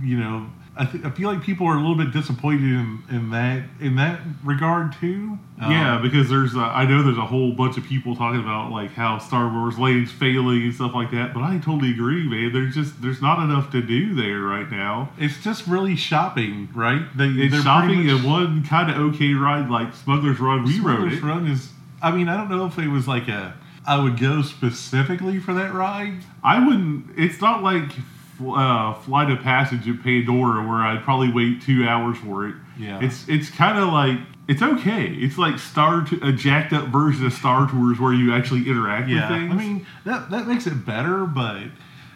you 0.01 0.17
know, 0.17 0.47
I, 0.77 0.83
th- 0.85 1.05
I 1.05 1.09
feel 1.11 1.29
like 1.31 1.41
people 1.41 1.67
are 1.67 1.75
a 1.77 1.79
little 1.79 1.95
bit 1.95 2.11
disappointed 2.11 2.63
in, 2.63 3.01
in 3.09 3.29
that 3.29 3.63
in 3.79 3.95
that 3.95 4.19
regard 4.43 4.91
too. 4.99 5.39
Um, 5.61 5.71
yeah, 5.71 5.99
because 6.03 6.27
there's 6.29 6.53
a, 6.53 6.59
I 6.59 6.83
know 6.85 7.01
there's 7.01 7.17
a 7.17 7.25
whole 7.25 7.53
bunch 7.53 7.77
of 7.77 7.85
people 7.85 8.13
talking 8.13 8.41
about 8.41 8.71
like 8.71 8.91
how 8.91 9.17
Star 9.19 9.47
Wars 9.49 9.79
Land's 9.79 10.11
failing 10.11 10.63
and 10.63 10.73
stuff 10.73 10.93
like 10.93 11.11
that, 11.11 11.33
but 11.33 11.43
I 11.43 11.59
totally 11.59 11.91
agree, 11.91 12.27
man. 12.27 12.51
There's 12.51 12.75
just 12.75 13.01
there's 13.01 13.21
not 13.21 13.41
enough 13.41 13.71
to 13.71 13.81
do 13.81 14.13
there 14.15 14.41
right 14.41 14.69
now. 14.69 15.11
it's 15.17 15.41
just 15.41 15.65
really 15.65 15.95
shopping, 15.95 16.67
right? 16.75 17.05
They, 17.15 17.27
It's 17.27 17.53
they're 17.53 17.61
shopping 17.63 18.05
much- 18.07 18.15
and 18.15 18.25
one 18.25 18.63
kind 18.65 18.91
of 18.91 18.97
okay 19.15 19.33
ride 19.33 19.69
like 19.69 19.93
Smuggler's 19.95 20.39
Run. 20.41 20.65
We 20.65 20.79
wrote 20.81 20.97
Smuggler's 20.97 21.13
it. 21.19 21.23
Run 21.23 21.47
is. 21.47 21.69
I 22.01 22.11
mean, 22.11 22.27
I 22.27 22.35
don't 22.35 22.49
know 22.49 22.65
if 22.65 22.77
it 22.77 22.89
was 22.89 23.07
like 23.07 23.29
a. 23.29 23.55
I 23.87 23.97
would 24.03 24.19
go 24.19 24.41
specifically 24.41 25.39
for 25.39 25.53
that 25.53 25.73
ride. 25.73 26.17
I 26.43 26.65
wouldn't. 26.67 27.11
It's 27.17 27.39
not 27.39 27.63
like 27.63 27.91
uh, 28.41 28.93
Flight 28.93 29.29
of 29.29 29.39
Passage 29.39 29.87
at 29.87 30.03
Pandora 30.03 30.67
where 30.67 30.77
I'd 30.81 31.03
probably 31.03 31.31
wait 31.31 31.61
two 31.61 31.87
hours 31.87 32.17
for 32.17 32.47
it. 32.47 32.55
Yeah. 32.77 32.99
It's 33.01 33.27
it's 33.27 33.49
kind 33.49 33.77
of 33.77 33.89
like 33.89 34.17
it's 34.47 34.61
okay. 34.61 35.05
It's 35.07 35.37
like 35.37 35.57
Star 35.59 36.03
T- 36.03 36.19
a 36.21 36.31
jacked 36.31 36.73
up 36.73 36.89
version 36.89 37.25
of 37.25 37.33
Star 37.33 37.69
Tours 37.69 37.99
where 37.99 38.13
you 38.13 38.33
actually 38.33 38.67
interact 38.69 39.09
Yeah, 39.09 39.29
with 39.29 39.39
things. 39.39 39.51
I 39.53 39.55
mean 39.55 39.85
that 40.05 40.29
that 40.31 40.47
makes 40.47 40.67
it 40.67 40.85
better, 40.85 41.25
but 41.25 41.63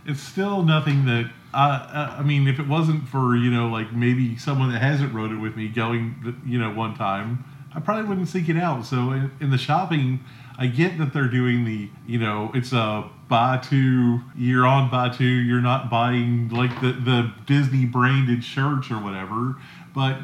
it's 0.05 0.21
still 0.21 0.63
nothing 0.63 1.05
that. 1.05 1.31
I 1.53 2.17
I 2.19 2.23
mean, 2.23 2.47
if 2.47 2.59
it 2.59 2.67
wasn't 2.67 3.07
for 3.07 3.35
you 3.35 3.49
know 3.49 3.69
like 3.69 3.91
maybe 3.93 4.37
someone 4.37 4.71
that 4.71 4.81
hasn't 4.81 5.13
rode 5.13 5.31
it 5.31 5.37
with 5.37 5.55
me 5.55 5.67
going 5.67 6.39
you 6.45 6.59
know 6.59 6.71
one 6.71 6.93
time, 6.95 7.43
I 7.73 7.79
probably 7.79 8.07
wouldn't 8.07 8.27
seek 8.27 8.49
it 8.49 8.57
out. 8.57 8.85
So 8.85 9.11
in, 9.11 9.31
in 9.39 9.49
the 9.49 9.57
shopping, 9.57 10.19
I 10.59 10.67
get 10.67 10.97
that 10.99 11.11
they're 11.11 11.27
doing 11.27 11.65
the 11.65 11.89
you 12.05 12.19
know 12.19 12.51
it's 12.53 12.71
a 12.71 13.09
buy 13.29 13.57
two 13.57 14.19
you're 14.35 14.65
on 14.65 14.89
buy 14.89 15.07
two 15.07 15.23
you're 15.23 15.61
not 15.61 15.89
buying 15.89 16.49
like 16.49 16.81
the 16.81 16.91
the 16.91 17.31
Disney 17.45 17.85
branded 17.85 18.43
shirts 18.43 18.91
or 18.91 18.95
whatever. 18.95 19.55
But 19.93 20.19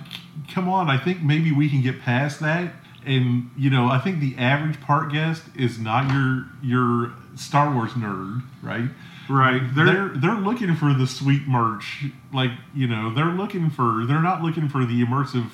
come 0.51 0.67
on, 0.67 0.89
I 0.89 0.97
think 0.97 1.21
maybe 1.21 1.51
we 1.51 1.69
can 1.69 1.81
get 1.81 2.01
past 2.01 2.39
that. 2.41 2.73
And 3.05 3.51
you 3.55 3.69
know, 3.69 3.87
I 3.87 3.99
think 3.99 4.19
the 4.19 4.35
average 4.37 4.81
park 4.81 5.11
guest 5.11 5.43
is 5.55 5.77
not 5.79 6.11
your 6.11 6.47
your 6.63 7.13
Star 7.35 7.73
Wars 7.73 7.91
nerd, 7.91 8.41
right? 8.63 8.89
right? 9.29 9.61
They're, 9.75 9.85
They're 9.85 10.09
they're 10.15 10.35
looking 10.35 10.75
for 10.75 10.93
the 10.93 11.05
sweet 11.05 11.47
merch, 11.47 12.05
like 12.33 12.51
you 12.73 12.87
know, 12.87 13.13
they're 13.13 13.25
looking 13.25 13.69
for 13.69 14.05
they're 14.05 14.21
not 14.21 14.41
looking 14.41 14.67
for 14.67 14.85
the 14.85 15.03
immersive 15.03 15.51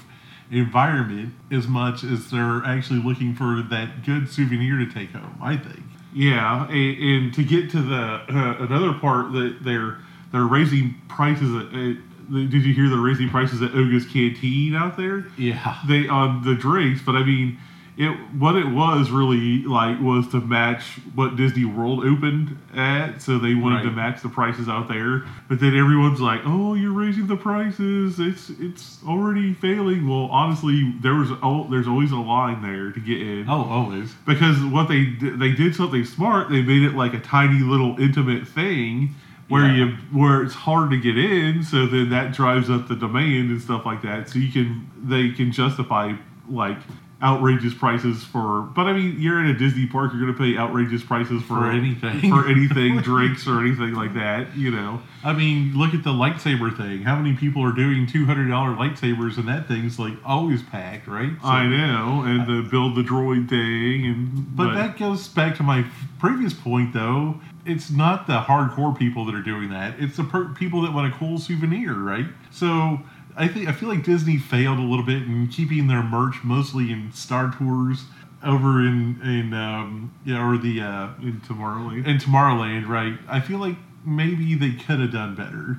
environment 0.49 1.33
as 1.51 1.67
much 1.67 2.03
as 2.03 2.29
they're 2.29 2.61
actually 2.65 3.01
looking 3.01 3.33
for 3.35 3.61
that 3.69 4.05
good 4.05 4.29
souvenir 4.29 4.77
to 4.77 4.85
take 4.85 5.11
home. 5.11 5.37
I 5.41 5.57
think. 5.57 5.83
Yeah, 6.13 6.67
and, 6.67 6.97
and 6.99 7.33
to 7.35 7.43
get 7.43 7.71
to 7.71 7.81
the 7.81 7.95
uh, 7.95 8.55
another 8.59 8.93
part 8.93 9.31
that 9.33 9.57
they're 9.61 9.97
they're 10.31 10.45
raising 10.45 10.95
prices. 11.07 11.55
At, 11.55 11.73
at, 11.73 11.97
did 12.31 12.65
you 12.65 12.73
hear 12.73 12.87
they're 12.89 12.97
raising 12.97 13.29
prices 13.29 13.61
at 13.61 13.71
Oga's 13.71 14.05
Canteen 14.05 14.73
out 14.73 14.95
there? 14.95 15.25
Yeah. 15.37 15.79
They 15.87 16.07
on 16.07 16.43
the 16.43 16.55
drinks, 16.55 17.01
but 17.01 17.15
I 17.15 17.23
mean, 17.23 17.57
it 17.97 18.09
what 18.39 18.55
it 18.55 18.65
was 18.67 19.11
really 19.11 19.63
like 19.63 19.99
was 19.99 20.27
to 20.29 20.39
match 20.39 20.83
what 21.13 21.35
Disney 21.35 21.65
World 21.65 22.05
opened 22.05 22.57
at, 22.73 23.21
so 23.21 23.37
they 23.37 23.53
wanted 23.53 23.83
to 23.83 23.91
match 23.91 24.21
the 24.21 24.29
prices 24.29 24.69
out 24.69 24.87
there. 24.87 25.23
But 25.49 25.59
then 25.59 25.75
everyone's 25.75 26.21
like, 26.21 26.41
"Oh, 26.45 26.73
you're 26.73 26.93
raising 26.93 27.27
the 27.27 27.35
prices. 27.35 28.19
It's 28.19 28.49
it's 28.49 28.99
already 29.05 29.53
failing." 29.53 30.07
Well, 30.07 30.29
honestly, 30.31 30.93
there 31.01 31.15
was 31.15 31.31
oh, 31.43 31.67
there's 31.69 31.87
always 31.87 32.11
a 32.11 32.15
line 32.17 32.61
there 32.61 32.91
to 32.91 32.99
get 32.99 33.21
in 33.21 33.49
Oh, 33.49 33.65
always. 33.69 34.13
because 34.25 34.63
what 34.63 34.87
they 34.87 35.05
did, 35.05 35.39
they 35.39 35.51
did 35.51 35.75
something 35.75 36.05
smart. 36.05 36.49
They 36.49 36.61
made 36.61 36.83
it 36.83 36.93
like 36.95 37.13
a 37.13 37.19
tiny 37.19 37.59
little 37.59 37.99
intimate 37.99 38.47
thing 38.47 39.15
where 39.49 39.65
Yeah. 39.67 39.85
you 39.87 39.97
where 40.17 40.41
it's 40.43 40.55
hard 40.55 40.91
to 40.91 40.97
get 40.97 41.17
in. 41.17 41.61
So 41.63 41.85
then 41.87 42.09
that 42.11 42.31
drives 42.33 42.69
up 42.69 42.87
the 42.87 42.95
demand 42.95 43.51
and 43.51 43.61
stuff 43.61 43.85
like 43.85 44.01
that. 44.03 44.29
So 44.29 44.39
you 44.39 44.49
can 44.51 44.89
they 45.03 45.31
can 45.31 45.51
justify 45.51 46.13
like 46.47 46.77
outrageous 47.23 47.73
prices 47.73 48.23
for. 48.23 48.61
But 48.61 48.87
I 48.87 48.93
mean, 48.93 49.19
you're 49.19 49.39
in 49.39 49.47
a 49.47 49.57
Disney 49.57 49.85
park. 49.87 50.11
You're 50.13 50.21
going 50.21 50.33
to 50.33 50.39
pay 50.39 50.57
outrageous 50.57 51.03
prices 51.03 51.41
for, 51.43 51.55
For 51.55 51.71
anything. 51.71 52.29
for 52.31 52.47
anything, 52.47 52.97
drinks 53.01 53.47
or 53.47 53.59
anything 53.59 53.93
like 53.93 54.13
that. 54.15 54.55
You 54.57 54.71
know. 54.71 55.01
I 55.23 55.33
mean, 55.33 55.73
look 55.75 55.93
at 55.93 56.03
the 56.03 56.09
lightsaber 56.09 56.75
thing. 56.75 57.03
How 57.03 57.15
many 57.15 57.35
people 57.35 57.63
are 57.63 57.71
doing 57.71 58.07
two 58.07 58.25
hundred 58.25 58.47
dollar 58.49 58.75
lightsabers, 58.75 59.37
and 59.37 59.47
that 59.47 59.67
thing's 59.67 59.99
like 59.99 60.13
always 60.25 60.63
packed, 60.63 61.07
right? 61.07 61.31
So- 61.41 61.47
I 61.47 61.67
know, 61.67 62.23
and 62.25 62.47
the 62.47 62.67
build 62.69 62.95
the 62.95 63.03
droid 63.03 63.49
thing, 63.49 64.05
and 64.05 64.55
But 64.55 64.73
that 64.73 64.97
goes 64.97 65.27
back 65.27 65.55
to 65.57 65.63
my 65.63 65.85
previous 66.19 66.53
point, 66.53 66.93
though. 66.93 67.39
It's 67.63 67.91
not 67.91 68.25
the 68.25 68.39
hardcore 68.41 68.97
people 68.97 69.23
that 69.25 69.35
are 69.35 69.43
doing 69.43 69.69
that. 69.69 69.93
It's 69.99 70.17
the 70.17 70.23
per- 70.23 70.45
people 70.45 70.81
that 70.81 70.93
want 70.93 71.13
a 71.13 71.15
cool 71.15 71.37
souvenir, 71.37 71.93
right? 71.93 72.25
So 72.49 72.99
I 73.35 73.47
think 73.47 73.67
I 73.67 73.71
feel 73.71 73.89
like 73.89 74.03
Disney 74.03 74.37
failed 74.37 74.79
a 74.79 74.83
little 74.83 75.05
bit 75.05 75.23
in 75.23 75.47
keeping 75.47 75.87
their 75.87 76.03
merch 76.03 76.43
mostly 76.43 76.91
in 76.91 77.11
Star 77.11 77.53
Tours 77.57 78.05
over 78.43 78.79
in 78.79 79.19
in 79.23 79.53
um, 79.53 80.13
yeah, 80.25 80.45
or 80.45 80.57
the 80.57 80.81
uh, 80.81 81.09
in 81.21 81.41
Tomorrowland. 81.41 82.07
in 82.07 82.17
Tomorrowland, 82.17 82.87
right? 82.87 83.17
I 83.27 83.39
feel 83.39 83.59
like 83.59 83.75
maybe 84.05 84.55
they 84.55 84.71
could 84.71 84.99
have 84.99 85.11
done 85.11 85.35
better. 85.35 85.77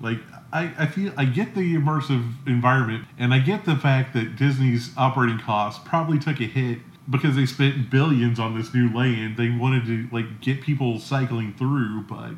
Like 0.00 0.18
I, 0.52 0.72
I 0.78 0.86
feel 0.86 1.12
I 1.16 1.24
get 1.24 1.54
the 1.54 1.74
immersive 1.74 2.32
environment, 2.46 3.06
and 3.18 3.32
I 3.32 3.38
get 3.38 3.64
the 3.64 3.76
fact 3.76 4.12
that 4.14 4.36
Disney's 4.36 4.90
operating 4.96 5.38
costs 5.38 5.82
probably 5.84 6.18
took 6.18 6.40
a 6.40 6.44
hit 6.44 6.78
because 7.08 7.36
they 7.36 7.46
spent 7.46 7.90
billions 7.90 8.38
on 8.38 8.56
this 8.56 8.74
new 8.74 8.92
land. 8.94 9.36
They 9.36 9.50
wanted 9.50 9.86
to 9.86 10.08
like 10.12 10.40
get 10.40 10.62
people 10.62 10.98
cycling 10.98 11.54
through, 11.54 12.02
but 12.02 12.32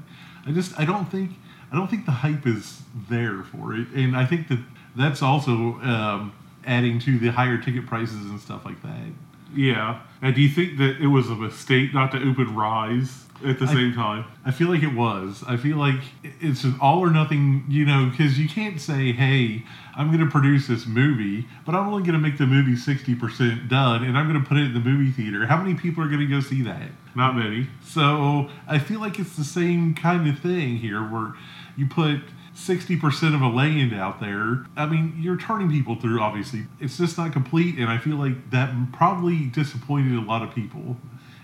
I 0.46 0.52
just 0.52 0.78
I 0.78 0.84
don't 0.84 1.10
think 1.10 1.32
I 1.72 1.76
don't 1.76 1.88
think 1.88 2.06
the 2.06 2.12
hype 2.12 2.46
is 2.46 2.80
there 3.10 3.42
for 3.42 3.74
it, 3.74 3.88
and 3.88 4.16
I 4.16 4.24
think 4.24 4.48
that 4.48 4.60
that's 4.94 5.22
also 5.22 5.52
um, 5.52 6.32
adding 6.64 6.98
to 7.00 7.18
the 7.18 7.28
higher 7.28 7.58
ticket 7.58 7.86
prices 7.86 8.30
and 8.30 8.40
stuff 8.40 8.64
like 8.64 8.82
that. 8.82 9.06
Yeah. 9.54 10.00
And 10.22 10.34
do 10.34 10.40
you 10.40 10.48
think 10.48 10.78
that 10.78 11.00
it 11.00 11.06
was 11.06 11.28
a 11.30 11.34
mistake 11.34 11.94
not 11.94 12.12
to 12.12 12.18
open 12.18 12.54
Rise 12.54 13.24
at 13.44 13.58
the 13.58 13.66
I- 13.66 13.72
same 13.72 13.94
time? 13.94 14.24
I 14.44 14.50
feel 14.50 14.68
like 14.68 14.82
it 14.82 14.94
was. 14.94 15.44
I 15.46 15.56
feel 15.56 15.76
like 15.76 16.00
it's 16.22 16.64
an 16.64 16.76
all 16.80 17.00
or 17.00 17.10
nothing, 17.10 17.64
you 17.68 17.84
know, 17.84 18.08
because 18.10 18.38
you 18.38 18.48
can't 18.48 18.80
say, 18.80 19.12
hey, 19.12 19.64
I'm 19.96 20.08
going 20.08 20.20
to 20.20 20.30
produce 20.30 20.66
this 20.66 20.86
movie, 20.86 21.46
but 21.64 21.74
I'm 21.74 21.86
only 21.88 22.02
going 22.02 22.14
to 22.14 22.18
make 22.18 22.38
the 22.38 22.46
movie 22.46 22.74
60% 22.74 23.68
done 23.68 24.04
and 24.04 24.16
I'm 24.18 24.28
going 24.28 24.42
to 24.42 24.46
put 24.46 24.58
it 24.58 24.64
in 24.64 24.74
the 24.74 24.80
movie 24.80 25.10
theater. 25.10 25.46
How 25.46 25.56
many 25.56 25.74
people 25.74 26.02
are 26.04 26.08
going 26.08 26.20
to 26.20 26.26
go 26.26 26.40
see 26.40 26.62
that? 26.62 26.90
Not 27.14 27.36
many. 27.36 27.68
So 27.84 28.50
I 28.66 28.78
feel 28.78 29.00
like 29.00 29.18
it's 29.18 29.36
the 29.36 29.44
same 29.44 29.94
kind 29.94 30.28
of 30.28 30.38
thing 30.38 30.76
here 30.76 31.00
where 31.00 31.32
you 31.76 31.86
put 31.86 32.20
60% 32.54 33.34
of 33.34 33.42
a 33.42 33.48
land 33.48 33.92
out 33.92 34.20
there. 34.20 34.66
I 34.76 34.86
mean, 34.86 35.14
you're 35.18 35.36
turning 35.36 35.70
people 35.70 35.94
through, 35.94 36.20
obviously. 36.20 36.66
It's 36.80 36.96
just 36.96 37.18
not 37.18 37.32
complete, 37.32 37.76
and 37.78 37.90
I 37.90 37.98
feel 37.98 38.16
like 38.16 38.50
that 38.50 38.74
probably 38.92 39.46
disappointed 39.46 40.16
a 40.16 40.22
lot 40.22 40.42
of 40.42 40.54
people. 40.54 40.96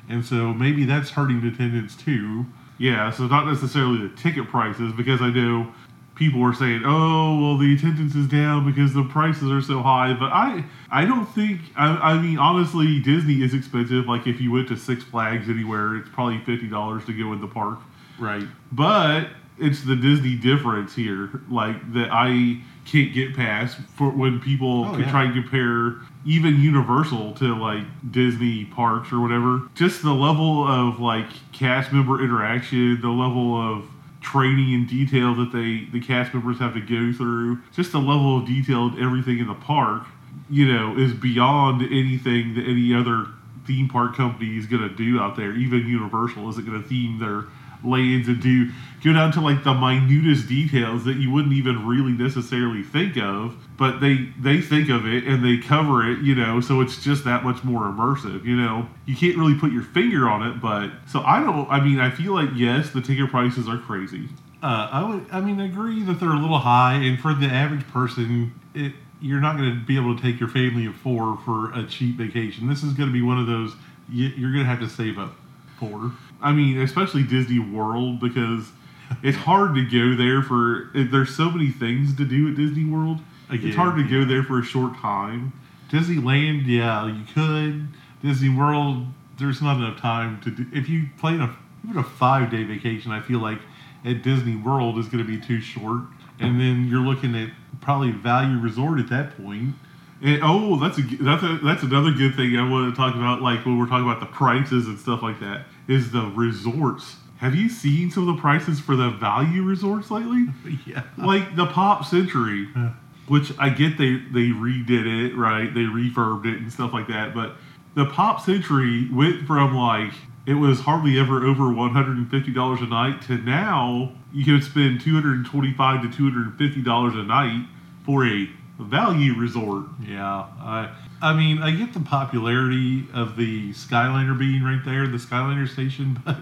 And 0.08 0.24
so 0.24 0.52
maybe 0.54 0.84
that's 0.84 1.10
hurting 1.10 1.44
attendance 1.46 1.94
too. 1.94 2.46
Yeah, 2.78 3.10
so 3.10 3.26
not 3.26 3.46
necessarily 3.46 4.08
the 4.08 4.14
ticket 4.16 4.48
prices 4.48 4.92
because 4.92 5.20
I 5.20 5.28
know 5.28 5.72
people 6.14 6.40
were 6.40 6.54
saying, 6.54 6.82
"Oh, 6.84 7.40
well, 7.40 7.58
the 7.58 7.74
attendance 7.74 8.14
is 8.14 8.26
down 8.26 8.70
because 8.70 8.94
the 8.94 9.04
prices 9.04 9.50
are 9.50 9.60
so 9.60 9.82
high." 9.82 10.14
But 10.14 10.32
I, 10.32 10.64
I 10.90 11.04
don't 11.04 11.26
think. 11.26 11.60
I, 11.76 12.14
I 12.14 12.20
mean, 12.20 12.38
honestly, 12.38 13.00
Disney 13.00 13.42
is 13.42 13.54
expensive. 13.54 14.06
Like 14.06 14.26
if 14.26 14.40
you 14.40 14.50
went 14.50 14.68
to 14.68 14.76
Six 14.76 15.04
Flags 15.04 15.48
anywhere, 15.48 15.96
it's 15.96 16.08
probably 16.08 16.38
fifty 16.38 16.68
dollars 16.68 17.04
to 17.06 17.12
go 17.12 17.32
in 17.32 17.40
the 17.40 17.46
park. 17.46 17.78
Right. 18.18 18.46
But 18.72 19.28
it's 19.58 19.82
the 19.84 19.96
Disney 19.96 20.34
difference 20.36 20.94
here, 20.94 21.42
like 21.50 21.92
that 21.94 22.08
I 22.10 22.60
can't 22.84 23.12
get 23.14 23.36
past 23.36 23.78
for 23.94 24.10
when 24.10 24.40
people 24.40 24.86
Oh, 24.86 24.96
yeah. 24.98 25.10
try 25.10 25.24
and 25.24 25.34
compare 25.34 25.96
even 26.24 26.60
Universal 26.60 27.34
to 27.34 27.54
like 27.56 27.84
Disney 28.10 28.64
parks 28.66 29.12
or 29.12 29.20
whatever. 29.20 29.62
Just 29.74 30.02
the 30.02 30.12
level 30.14 30.66
of 30.66 30.98
like 31.00 31.26
cast 31.52 31.92
member 31.92 32.22
interaction, 32.22 33.00
the 33.00 33.08
level 33.08 33.54
of 33.56 33.84
training 34.20 34.72
and 34.74 34.88
detail 34.88 35.34
that 35.34 35.52
they 35.52 35.86
the 35.92 36.04
cast 36.04 36.32
members 36.32 36.58
have 36.58 36.74
to 36.74 36.80
go 36.80 37.12
through, 37.16 37.58
just 37.72 37.92
the 37.92 37.98
level 38.00 38.38
of 38.38 38.46
detail 38.46 38.86
and 38.86 38.98
everything 38.98 39.38
in 39.38 39.46
the 39.48 39.54
park, 39.54 40.04
you 40.50 40.72
know, 40.72 40.96
is 40.96 41.12
beyond 41.12 41.82
anything 41.82 42.54
that 42.54 42.64
any 42.66 42.94
other 42.94 43.26
theme 43.66 43.88
park 43.88 44.16
company 44.16 44.56
is 44.56 44.66
going 44.66 44.82
to 44.82 44.94
do 44.94 45.20
out 45.20 45.36
there. 45.36 45.52
Even 45.52 45.86
Universal 45.86 46.48
isn't 46.50 46.66
going 46.66 46.80
to 46.82 46.88
theme 46.88 47.18
their 47.18 47.44
lanes 47.84 48.28
and 48.28 48.40
do 48.40 48.70
go 49.02 49.12
down 49.12 49.32
to 49.32 49.40
like 49.40 49.64
the 49.64 49.74
minutest 49.74 50.48
details 50.48 51.04
that 51.04 51.16
you 51.16 51.30
wouldn't 51.30 51.52
even 51.54 51.86
really 51.86 52.12
necessarily 52.12 52.82
think 52.82 53.16
of 53.16 53.56
but 53.76 53.98
they 54.00 54.28
they 54.38 54.60
think 54.60 54.88
of 54.88 55.06
it 55.06 55.24
and 55.24 55.44
they 55.44 55.58
cover 55.58 56.08
it 56.08 56.18
you 56.20 56.34
know 56.34 56.60
so 56.60 56.80
it's 56.80 57.02
just 57.02 57.24
that 57.24 57.42
much 57.44 57.62
more 57.64 57.82
immersive 57.82 58.44
you 58.44 58.56
know 58.56 58.86
you 59.06 59.16
can't 59.16 59.36
really 59.36 59.54
put 59.58 59.72
your 59.72 59.82
finger 59.82 60.28
on 60.28 60.42
it 60.46 60.60
but 60.60 60.90
so 61.06 61.20
i 61.22 61.40
don't 61.40 61.68
i 61.70 61.80
mean 61.80 61.98
i 61.98 62.10
feel 62.10 62.32
like 62.32 62.48
yes 62.54 62.90
the 62.90 63.00
ticket 63.00 63.28
prices 63.30 63.68
are 63.68 63.78
crazy 63.78 64.28
Uh, 64.62 64.88
I 64.92 65.02
would, 65.02 65.26
I 65.32 65.40
mean, 65.40 65.58
agree 65.58 66.04
that 66.04 66.20
they're 66.20 66.30
a 66.30 66.38
little 66.38 66.60
high, 66.60 66.94
and 66.94 67.18
for 67.18 67.34
the 67.34 67.46
average 67.46 67.84
person, 67.88 68.52
it 68.74 68.92
you're 69.20 69.40
not 69.40 69.56
going 69.56 69.70
to 69.74 69.84
be 69.84 69.96
able 69.96 70.14
to 70.16 70.22
take 70.22 70.38
your 70.38 70.48
family 70.48 70.86
of 70.86 70.94
four 70.94 71.36
for 71.44 71.72
a 71.72 71.84
cheap 71.84 72.14
vacation. 72.16 72.68
This 72.68 72.84
is 72.84 72.92
going 72.94 73.08
to 73.08 73.12
be 73.12 73.22
one 73.22 73.38
of 73.40 73.48
those 73.48 73.74
you, 74.08 74.28
you're 74.36 74.52
going 74.52 74.62
to 74.64 74.70
have 74.70 74.78
to 74.78 74.88
save 74.88 75.18
up 75.18 75.34
for. 75.80 76.12
I 76.40 76.52
mean, 76.52 76.80
especially 76.80 77.24
Disney 77.24 77.58
World 77.58 78.20
because 78.20 78.70
it's 79.22 79.38
hard 79.38 79.74
to 79.74 79.84
go 79.84 80.16
there 80.16 80.42
for. 80.42 80.90
There's 80.94 81.34
so 81.34 81.50
many 81.50 81.70
things 81.70 82.16
to 82.16 82.24
do 82.24 82.48
at 82.48 82.56
Disney 82.56 82.84
World. 82.84 83.18
Again, 83.50 83.68
it's 83.68 83.76
hard 83.76 83.96
to 83.96 84.08
go 84.08 84.24
there 84.24 84.42
for 84.42 84.58
a 84.58 84.64
short 84.64 84.96
time. 84.96 85.52
Disneyland, 85.90 86.66
yeah, 86.66 87.06
you 87.06 87.24
could. 87.34 87.88
Disney 88.22 88.48
World, 88.48 89.06
there's 89.38 89.60
not 89.60 89.76
enough 89.76 90.00
time 90.00 90.40
to 90.42 90.50
do. 90.50 90.66
If 90.72 90.88
you 90.88 91.06
plan 91.18 91.40
a 91.40 91.56
even 91.84 91.98
a 91.98 92.04
five 92.04 92.50
day 92.50 92.64
vacation, 92.64 93.12
I 93.12 93.20
feel 93.20 93.40
like 93.40 93.58
at 94.04 94.22
Disney 94.22 94.56
World 94.56 94.98
is 94.98 95.06
going 95.08 95.24
to 95.24 95.28
be 95.28 95.40
too 95.40 95.60
short. 95.60 96.02
And 96.40 96.60
then 96.60 96.88
you're 96.88 97.00
looking 97.00 97.36
at 97.36 97.50
probably 97.80 98.10
Value 98.10 98.58
Resort 98.58 98.98
at 98.98 99.08
that 99.10 99.36
point. 99.36 99.74
And, 100.22 100.40
oh, 100.42 100.76
that's 100.76 100.98
a 100.98 101.02
that's 101.02 101.42
a 101.42 101.58
that's 101.62 101.82
another 101.82 102.10
good 102.10 102.34
thing 102.34 102.56
I 102.56 102.68
want 102.68 102.92
to 102.92 102.96
talk 102.96 103.14
about. 103.14 103.42
Like 103.42 103.64
when 103.64 103.78
we're 103.78 103.86
talking 103.86 104.08
about 104.08 104.20
the 104.20 104.26
prices 104.26 104.86
and 104.86 104.98
stuff 104.98 105.22
like 105.22 105.40
that, 105.40 105.66
is 105.88 106.10
the 106.10 106.32
resorts. 106.34 107.16
Have 107.42 107.56
you 107.56 107.68
seen 107.68 108.08
some 108.10 108.28
of 108.28 108.36
the 108.36 108.40
prices 108.40 108.78
for 108.78 108.94
the 108.94 109.10
value 109.10 109.62
resorts 109.64 110.10
lately? 110.12 110.46
yeah. 110.86 111.02
like 111.18 111.56
the 111.56 111.66
Pop 111.66 112.04
Century, 112.04 112.68
Yeah. 112.74 112.92
which 113.26 113.52
I 113.58 113.68
get 113.68 113.98
they 113.98 114.12
they 114.32 114.48
redid 114.54 115.06
it 115.30 115.36
right, 115.36 115.72
they 115.74 115.80
refurbed 115.80 116.46
it 116.46 116.58
and 116.60 116.72
stuff 116.72 116.92
like 116.92 117.08
that. 117.08 117.34
But 117.34 117.56
the 117.94 118.06
Pop 118.06 118.40
Century 118.40 119.08
went 119.12 119.44
from 119.46 119.74
like 119.74 120.12
it 120.46 120.54
was 120.54 120.80
hardly 120.80 121.18
ever 121.18 121.44
over 121.44 121.72
one 121.72 121.90
hundred 121.90 122.16
and 122.16 122.30
fifty 122.30 122.52
dollars 122.52 122.80
a 122.80 122.86
night 122.86 123.20
to 123.22 123.36
now 123.38 124.12
you 124.32 124.44
can 124.44 124.62
spend 124.62 125.00
225 125.00 126.02
to 126.02 126.16
two 126.16 126.30
hundred 126.30 126.46
and 126.46 126.56
fifty 126.58 126.80
dollars 126.80 127.14
a 127.16 127.22
night 127.24 127.66
for 128.06 128.24
a 128.26 128.48
value 128.78 129.34
resort. 129.34 129.84
Yeah, 130.00 130.46
I, 130.60 130.94
I 131.20 131.34
mean, 131.36 131.58
I 131.62 131.70
get 131.72 131.92
the 131.92 132.00
popularity 132.00 133.06
of 133.12 133.36
the 133.36 133.72
Skyliner 133.72 134.36
being 134.38 134.62
right 134.62 134.80
there, 134.84 135.06
the 135.06 135.18
Skyliner 135.18 135.68
station, 135.68 136.18
but 136.24 136.38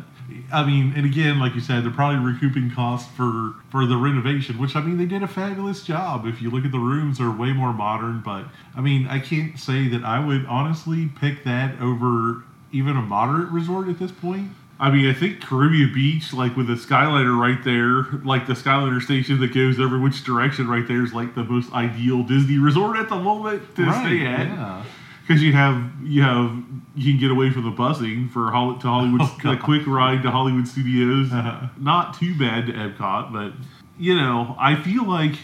I 0.53 0.65
mean, 0.65 0.93
and 0.97 1.07
again, 1.07 1.39
like 1.39 1.55
you 1.55 1.61
said, 1.61 1.85
they're 1.85 1.91
probably 1.91 2.33
recouping 2.33 2.71
costs 2.71 3.11
for 3.17 3.55
for 3.71 3.87
the 3.87 3.97
renovation, 3.97 4.59
which 4.59 4.77
I 4.77 4.81
mean, 4.81 4.99
they 4.99 5.07
did 5.07 5.23
a 5.23 5.29
fabulous 5.29 5.83
job. 5.83 6.27
If 6.27 6.43
you 6.43 6.51
look 6.51 6.65
at 6.65 6.73
the 6.73 6.79
rooms, 6.79 7.19
they're 7.19 7.31
way 7.31 7.53
more 7.53 7.73
modern. 7.73 8.21
But 8.25 8.45
I 8.77 8.81
mean, 8.81 9.07
I 9.07 9.19
can't 9.19 9.59
say 9.59 9.89
that 9.89 10.05
I 10.05 10.25
would 10.25 10.47
honestly 10.47 11.11
pick 11.21 11.45
that 11.45 11.81
over 11.81 12.45
even 12.73 12.97
a 12.97 13.03
moderate 13.03 13.51
resort 13.51 13.89
at 13.89 13.99
this 13.99 14.13
point. 14.13 14.51
I 14.81 14.91
mean, 14.91 15.11
I 15.11 15.13
think 15.13 15.43
Caribbean 15.43 15.93
Beach, 15.93 16.33
like 16.33 16.57
with 16.57 16.67
the 16.67 16.75
Skyliner 16.75 17.39
right 17.39 17.63
there, 17.65 18.19
like 18.25 18.47
the 18.47 18.55
Skyliner 18.55 19.03
station 19.03 19.39
that 19.41 19.53
goes 19.53 19.79
every 19.79 20.01
which 20.01 20.25
direction 20.25 20.69
right 20.69 20.89
there 20.89 21.05
is 21.05 21.13
like 21.13 21.35
the 21.35 21.45
most 21.45 21.71
ideal 21.75 22.23
Disney 22.23 22.57
resort 22.57 22.97
at 22.97 23.11
the 23.11 23.17
moment 23.17 23.77
to 23.77 23.93
stay 23.93 24.25
at. 24.25 24.47
yeah. 24.47 24.83
because 25.21 25.43
you 25.43 25.53
have 25.53 25.85
you 26.03 26.23
have 26.23 26.70
you 27.01 27.13
can 27.13 27.21
get 27.21 27.31
away 27.31 27.51
from 27.51 27.65
the 27.65 27.71
busing 27.71 28.31
for 28.31 28.51
Hol- 28.51 28.77
to 28.79 28.87
Hollywood 28.87 29.23
Oh, 29.23 29.53
a 29.53 29.57
quick 29.57 29.87
ride 29.87 30.23
to 30.23 30.31
Hollywood 30.31 30.69
Studios. 30.69 31.33
Uh-huh. 31.33 31.69
Not 31.79 32.15
too 32.19 32.39
bad 32.39 32.67
to 32.67 32.73
Epcot, 32.73 33.33
but 33.33 33.53
you 33.99 34.15
know 34.15 34.55
I 34.59 34.77
feel 34.77 35.09
like 35.09 35.37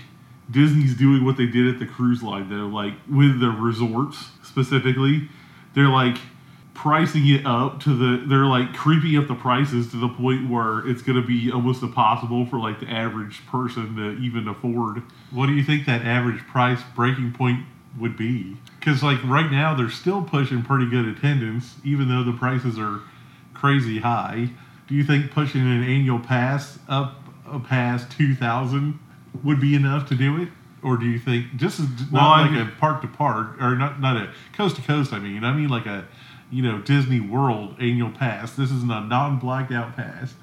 Disney's 0.51 0.95
doing 0.95 1.25
what 1.25 1.37
they 1.37 1.47
did 1.47 1.67
at 1.73 1.79
the 1.79 1.87
cruise 1.87 2.23
line 2.23 2.51
though, 2.51 2.67
like 2.67 2.95
with 3.11 3.41
the 3.41 3.49
resorts 3.49 4.29
specifically. 4.43 5.29
They're 5.75 5.89
like 5.89 6.19
pricing 6.75 7.27
it 7.29 7.47
up 7.47 7.81
to 7.81 7.97
the 7.97 8.27
they're 8.27 8.45
like 8.45 8.75
creeping 8.75 9.17
up 9.17 9.27
the 9.29 9.35
prices 9.35 9.91
to 9.91 9.97
the 9.97 10.09
point 10.09 10.51
where 10.51 10.87
it's 10.87 11.01
going 11.01 11.21
to 11.21 11.27
be 11.27 11.51
almost 11.51 11.83
impossible 11.83 12.45
for 12.47 12.59
like 12.59 12.81
the 12.81 12.87
average 12.87 13.45
person 13.47 13.97
to 13.97 14.11
even 14.23 14.47
afford 14.47 15.03
What 15.31 15.47
do 15.47 15.55
you 15.55 15.65
think 15.65 15.87
that 15.87 16.03
average 16.03 16.41
price 16.47 16.81
breaking 16.95 17.33
point 17.33 17.65
would 17.99 18.17
be? 18.17 18.57
Because 18.79 19.03
like 19.03 19.23
right 19.25 19.51
now 19.51 19.75
they're 19.75 19.91
still 19.91 20.23
pushing 20.23 20.63
pretty 20.63 20.89
good 20.89 21.07
attendance, 21.07 21.75
even 21.85 22.09
though 22.09 22.23
the 22.23 22.33
prices 22.37 22.79
are 22.79 23.01
crazy 23.55 23.99
high. 24.01 24.51
Do 24.89 24.95
you 24.95 25.03
think 25.05 25.31
pushing 25.33 25.63
an 25.63 25.83
annual 25.83 26.19
pass 26.21 26.79
up 26.89 27.17
past 27.69 28.11
two 28.11 28.35
thousand 28.35 28.99
would 29.45 29.61
be 29.61 29.75
enough 29.75 30.09
to 30.09 30.15
do 30.15 30.41
it? 30.41 30.49
Or 30.83 30.97
do 30.97 31.07
you 31.07 31.19
think 31.19 31.57
just 31.57 31.81
as, 31.81 31.87
Well, 32.13 32.23
not 32.23 32.39
I 32.39 32.43
like 32.43 32.51
mean- 32.53 32.61
a 32.69 32.71
park 32.79 33.03
to 33.03 33.09
park 33.09 33.61
or 33.61 33.75
not 33.77 34.01
not 34.01 34.17
a 34.17 34.33
coast 34.53 34.77
to 34.77 34.83
coast? 34.83 35.13
I 35.13 35.19
mean, 35.19 35.43
I 35.45 35.53
mean 35.53 35.69
like 35.69 35.87
a 35.87 36.07
you 36.51 36.63
know 36.63 36.79
Disney 36.79 37.19
World 37.21 37.77
annual 37.81 38.11
pass. 38.11 38.53
This 38.53 38.71
isn't 38.71 38.91
a 38.91 39.01
non 39.01 39.39
blacked 39.39 39.73
out 39.73 39.97
pass. 39.97 40.35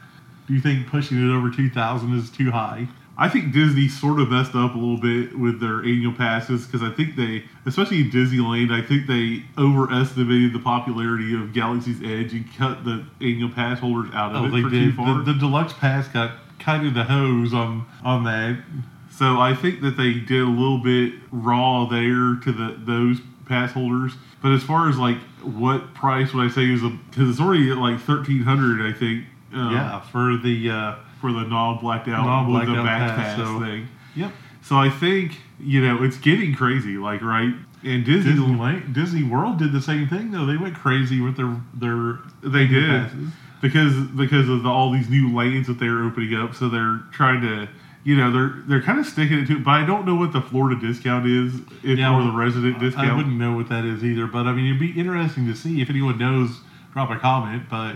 Do 0.48 0.54
you 0.54 0.62
think 0.62 0.88
pushing 0.88 1.18
it 1.18 1.34
over 1.34 1.50
two 1.50 1.70
thousand 1.70 2.18
is 2.18 2.30
too 2.30 2.52
high? 2.52 2.88
I 3.16 3.30
think 3.30 3.54
Disney 3.54 3.88
sort 3.90 4.20
of 4.20 4.32
messed 4.32 4.56
up 4.56 4.74
a 4.74 4.78
little 4.78 4.98
bit 4.98 5.38
with 5.38 5.60
their 5.60 5.82
annual 5.84 6.14
passes 6.14 6.66
because 6.66 6.82
I 6.82 6.90
think 6.90 7.16
they, 7.16 7.44
especially 7.68 8.02
in 8.02 8.10
Disneyland, 8.10 8.72
I 8.72 8.82
think 8.82 9.06
they 9.06 9.44
overestimated 9.62 10.52
the 10.52 10.60
popularity 10.60 11.36
of 11.36 11.54
Galaxy's 11.54 12.02
Edge 12.02 12.34
and 12.34 12.44
cut 12.58 12.84
the 12.84 13.06
annual 13.22 13.50
pass 13.52 13.80
holders 13.80 14.12
out 14.16 14.36
of 14.36 14.42
Oh, 14.42 14.46
it 14.48 14.50
they 14.52 14.62
for 14.64 14.70
did. 14.72 14.92
too 14.92 14.94
far. 14.94 15.18
The, 15.20 15.34
the 15.34 15.40
deluxe 15.40 15.74
pass 15.74 16.08
got 16.08 16.32
kind 16.60 16.88
of 16.88 16.96
the 16.96 17.04
hose 17.04 17.54
on 17.54 17.86
on 18.04 18.24
that. 18.24 18.58
so 19.12 19.40
I 19.40 19.54
think 19.54 19.82
that 19.82 19.96
they 19.96 20.14
did 20.14 20.42
a 20.42 20.46
little 20.50 20.80
bit 20.80 21.14
raw 21.32 21.86
there 21.86 22.36
to 22.42 22.52
the 22.52 22.76
those 22.80 23.20
pass 23.46 23.74
holders. 23.74 24.14
But 24.42 24.54
as 24.54 24.64
far 24.64 24.90
as 24.90 24.98
like 24.98 25.18
what 25.44 25.94
price 25.94 26.34
would 26.34 26.44
I 26.46 26.50
say 26.50 26.64
is 26.74 26.82
a 26.84 26.90
because 27.12 27.30
it's 27.30 27.40
already 27.40 27.70
at 27.70 27.78
like 27.78 28.00
thirteen 28.00 28.42
hundred, 28.42 28.82
I 28.84 28.98
think. 28.98 29.26
Yeah, 29.54 30.00
for 30.02 30.38
the 30.38 30.70
uh, 30.70 30.96
for 31.22 31.32
the 31.32 31.44
non 31.44 31.80
blacked 31.80 32.08
out 32.08 32.26
Non-blacked 32.26 32.68
with 32.70 32.78
the 32.78 32.84
back 32.84 33.16
pass, 33.16 33.38
so- 33.38 33.60
thing. 33.60 33.88
Yep. 34.16 34.32
So 34.62 34.78
I 34.78 34.90
think 34.90 35.40
you 35.60 35.86
know 35.86 36.04
it's 36.04 36.18
getting 36.18 36.56
crazy, 36.56 36.98
like 36.98 37.22
right. 37.22 37.54
And 37.84 38.06
Disney, 38.06 38.32
Disneyland, 38.32 38.94
Disney 38.94 39.24
World 39.24 39.60
did 39.60 39.74
the 39.74 39.82
same 39.82 40.08
thing 40.08 40.32
though. 40.32 40.46
They 40.46 40.56
went 40.56 40.76
crazy 40.76 41.20
with 41.20 41.36
their 41.36 41.58
their 41.74 42.20
they 42.42 42.66
did 42.66 42.90
passes. 42.90 43.30
because 43.62 43.94
because 44.16 44.48
of 44.48 44.64
the, 44.64 44.70
all 44.70 44.92
these 44.92 45.10
new 45.10 45.36
lanes 45.36 45.68
that 45.68 45.80
they're 45.80 46.04
opening 46.04 46.34
up. 46.36 46.56
So 46.56 46.70
they're 46.70 47.02
trying 47.12 47.42
to. 47.42 47.68
You 48.06 48.18
know 48.18 48.32
they're 48.34 48.54
they're 48.68 48.82
kind 48.82 49.00
of 49.00 49.06
sticking 49.06 49.40
it 49.40 49.46
to, 49.48 49.54
it, 49.54 49.64
but 49.64 49.72
I 49.72 49.86
don't 49.86 50.06
know 50.06 50.16
what 50.16 50.34
the 50.34 50.42
Florida 50.42 50.78
discount 50.78 51.26
is, 51.26 51.56
if 51.84 51.98
Yeah, 51.98 52.14
or 52.14 52.22
the 52.24 52.34
resident 52.38 52.78
discount. 52.78 53.10
I 53.10 53.16
wouldn't 53.16 53.38
know 53.38 53.56
what 53.56 53.70
that 53.70 53.86
is 53.86 54.04
either, 54.04 54.28
but 54.28 54.46
I 54.46 54.52
mean, 54.52 54.66
it'd 54.66 54.78
be 54.78 54.92
interesting 55.00 55.48
to 55.48 55.56
see 55.56 55.82
if 55.82 55.90
anyone 55.90 56.18
knows. 56.18 56.60
Drop 56.92 57.10
a 57.12 57.18
comment, 57.18 57.64
but 57.70 57.96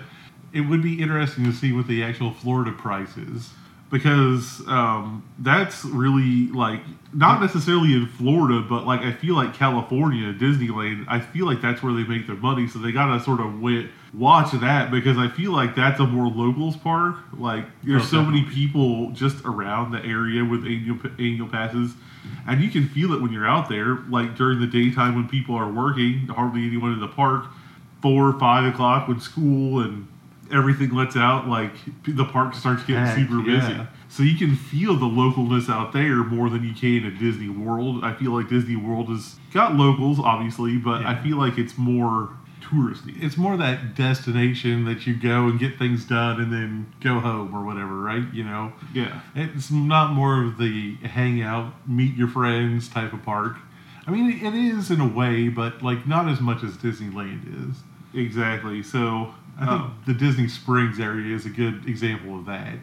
it 0.54 0.62
would 0.62 0.82
be 0.82 1.02
interesting 1.02 1.44
to 1.46 1.52
see 1.52 1.72
what 1.74 1.88
the 1.88 2.04
actual 2.04 2.32
Florida 2.32 2.72
price 2.72 3.16
is. 3.18 3.50
because 3.90 4.62
um, 4.68 5.24
that's 5.40 5.86
really 5.86 6.48
like 6.52 6.82
not 7.14 7.40
necessarily 7.42 7.94
in 7.94 8.06
Florida, 8.08 8.60
but 8.68 8.86
like 8.86 9.02
I 9.02 9.14
feel 9.14 9.36
like 9.36 9.54
California, 9.54 10.34
Disneyland. 10.34 11.06
I 11.08 11.20
feel 11.22 11.46
like 11.46 11.62
that's 11.62 11.82
where 11.82 11.94
they 11.94 12.04
make 12.04 12.28
their 12.28 12.36
money, 12.36 12.68
so 12.68 12.80
they 12.80 12.92
gotta 12.92 13.22
sort 13.24 13.40
of 13.40 13.62
wait, 13.62 13.90
watch 14.14 14.52
that 14.52 14.92
because 14.92 15.18
I 15.18 15.30
feel 15.30 15.52
like 15.54 15.76
that's 15.76 16.00
a 16.02 16.08
more 16.08 16.28
locals 16.28 16.76
park. 16.78 17.16
Like 17.34 17.66
there's 17.84 18.04
Oh, 18.04 18.06
so 18.06 18.24
many 18.24 18.44
people 18.44 19.12
just 19.12 19.44
around 19.46 19.92
the 19.92 20.04
area 20.04 20.44
with 20.44 20.66
annual 20.66 21.00
annual 21.18 21.48
passes, 21.48 21.94
and 22.46 22.62
you 22.62 22.70
can 22.70 22.90
feel 22.90 23.14
it 23.14 23.22
when 23.22 23.32
you're 23.32 23.48
out 23.48 23.70
there. 23.70 24.00
Like 24.10 24.36
during 24.36 24.60
the 24.60 24.68
daytime 24.68 25.16
when 25.16 25.30
people 25.30 25.56
are 25.56 25.72
working, 25.72 26.28
hardly 26.28 26.66
anyone 26.66 26.92
in 26.94 27.00
the 27.00 27.08
park. 27.08 27.46
Four, 28.02 28.28
or 28.30 28.40
five 28.40 28.72
o'clock 28.72 29.08
when 29.08 29.20
school 29.20 29.80
and 29.82 30.08
everything 30.52 30.92
lets 30.94 31.16
out, 31.16 31.48
like 31.48 31.72
the 32.06 32.26
park 32.26 32.56
starts 32.56 32.84
getting 32.84 33.06
Heck, 33.06 33.16
super 33.18 33.42
busy. 33.42 33.74
yeah. 33.74 33.88
So 34.10 34.24
you 34.24 34.38
can 34.38 34.56
feel 34.56 34.96
the 34.96 35.06
localness 35.06 35.70
out 35.70 35.92
there 35.94 36.24
more 36.24 36.50
than 36.50 36.64
you 36.64 36.74
can 36.74 37.06
at 37.06 37.20
Disney 37.20 37.50
World. 37.50 38.04
I 38.04 38.14
feel 38.14 38.32
like 38.32 38.50
Disney 38.50 38.76
World 38.76 39.10
has 39.10 39.36
got 39.54 39.76
locals, 39.76 40.20
obviously, 40.20 40.78
but 40.78 41.06
I 41.06 41.22
feel 41.22 41.38
like 41.38 41.58
it's 41.58 41.78
more 41.78 42.30
touristy. 42.62 43.22
It's 43.22 43.38
more 43.38 43.56
that 43.58 43.96
destination 43.96 44.86
that 44.86 45.06
you 45.08 45.16
go 45.16 45.48
and 45.48 45.60
get 45.60 45.78
things 45.78 46.04
done 46.06 46.42
and 46.42 46.52
then 46.52 46.94
go 47.02 47.20
home 47.20 47.54
or 47.56 47.64
whatever, 47.66 48.00
right? 48.02 48.24
You 48.34 48.44
know, 48.44 48.74
Yeah. 48.94 49.22
it's 49.36 49.72
not 49.72 50.14
more 50.14 50.44
of 50.44 50.58
the 50.58 50.96
hangout, 51.04 51.74
meet 51.88 52.16
your 52.16 52.28
friends 52.28 52.90
type 52.90 53.14
of 53.14 53.24
park. 53.24 53.58
I 54.06 54.12
mean, 54.12 54.32
it 54.46 54.54
is 54.56 54.90
in 54.90 55.00
a 55.02 55.08
way, 55.08 55.50
but 55.50 55.82
like 55.84 56.08
not 56.08 56.28
as 56.30 56.40
much 56.42 56.64
as 56.64 56.78
Disneyland 56.78 57.70
is. 57.70 57.78
Exactly. 58.14 58.82
So, 58.84 59.34
I 59.60 59.66
think 59.66 59.72
um, 59.82 60.04
the 60.06 60.14
Disney 60.14 60.48
Springs 60.48 61.00
area 61.00 61.36
is 61.36 61.46
a 61.46 61.50
good 61.50 61.88
example 61.88 62.38
of 62.40 62.46
that. 62.46 62.76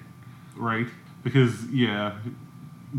right? 0.56 0.86
Because 1.22 1.64
yeah, 1.70 2.16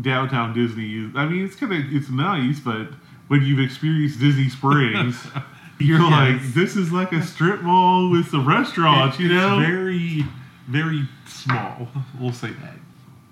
downtown 0.00 0.54
Disney. 0.54 1.04
Is, 1.06 1.10
I 1.14 1.26
mean, 1.26 1.44
it's 1.44 1.56
kind 1.56 1.72
of 1.72 1.92
it's 1.94 2.08
nice, 2.10 2.58
but 2.60 2.88
when 3.28 3.42
you've 3.42 3.60
experienced 3.60 4.18
Disney 4.20 4.48
Springs, 4.48 5.16
you're 5.78 6.00
Yes. 6.00 6.10
like, 6.42 6.54
this 6.54 6.76
is 6.76 6.90
like 6.92 7.12
a 7.12 7.22
strip 7.22 7.62
mall 7.62 8.10
with 8.10 8.28
some 8.30 8.46
restaurants. 8.48 9.18
It- 9.18 9.24
you 9.24 9.28
know? 9.34 9.58
it's 9.58 9.68
very, 9.68 10.24
very 10.68 11.06
small. 11.26 11.88
We'll 12.18 12.32
say 12.32 12.50
that. 12.50 12.74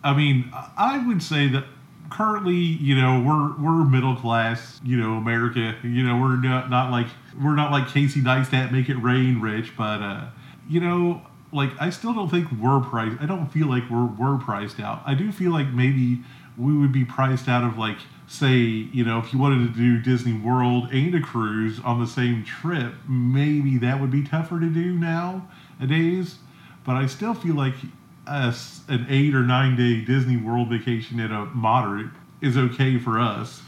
I 0.03 0.15
mean, 0.15 0.53
I 0.77 0.99
would 1.07 1.23
say 1.23 1.49
that 1.49 1.65
currently, 2.11 2.55
you 2.55 2.95
know, 3.01 3.21
we're 3.21 3.57
we're 3.63 3.85
middle 3.85 4.17
class, 4.17 4.81
you 4.85 4.97
know, 4.97 5.15
America. 5.15 5.75
You 5.83 6.07
know, 6.07 6.17
we're 6.21 6.37
not 6.37 6.71
not 6.71 6.91
like 6.91 7.07
we're 7.41 7.57
not 7.57 7.71
like 7.71 7.89
Casey 7.89 8.21
Neistat, 8.21 8.73
make 8.73 8.89
it 8.89 8.97
rain, 8.97 9.41
rich, 9.41 9.77
but 9.77 10.03
uh, 10.03 10.27
you 10.69 10.81
know. 10.81 11.23
Like 11.53 11.71
I 11.81 11.91
still 11.91 12.13
don't 12.13 12.29
think 12.29 12.49
we're 12.51 12.81
priced. 12.81 13.23
I 13.23 13.27
don't 13.27 13.47
feel 13.47 13.69
like 13.69 13.89
we're 13.89 14.07
we're 14.07 14.39
priced 14.39 14.81
out. 14.81 15.03
I 15.07 15.15
do 15.15 15.31
feel 15.31 15.53
like 15.53 15.69
maybe 15.69 16.19
we 16.59 16.77
would 16.77 16.91
be 16.91 17.05
priced 17.05 17.49
out 17.49 17.63
of 17.63 17.79
like 17.79 17.99
say 18.27 18.57
you 18.57 19.05
know 19.05 19.21
if 19.21 19.33
you 19.33 19.39
wanted 19.39 19.73
to 19.73 19.79
do 19.79 20.01
Disney 20.01 20.33
World 20.33 20.89
and 20.91 21.15
a 21.15 21.21
cruise 21.21 21.79
on 21.85 22.01
the 22.01 22.09
same 22.09 22.45
trip, 22.45 22.95
maybe 23.09 23.79
that 23.79 24.01
would 24.01 24.11
be 24.11 24.25
tougher 24.25 24.59
to 24.59 24.67
do 24.67 24.95
now 24.95 25.49
days. 25.87 26.39
But 26.85 26.97
I 26.97 27.07
still 27.07 27.35
feel 27.35 27.55
like 27.55 27.75
us 28.27 28.83
an 28.89 29.07
eight 29.09 29.35
or 29.35 29.43
nine 29.43 29.77
day 29.77 30.05
Disney 30.05 30.37
World 30.37 30.69
vacation 30.69 31.21
at 31.21 31.31
a 31.31 31.47
moderate 31.47 32.11
is 32.41 32.57
okay 32.57 32.99
for 32.99 33.19
us. 33.19 33.63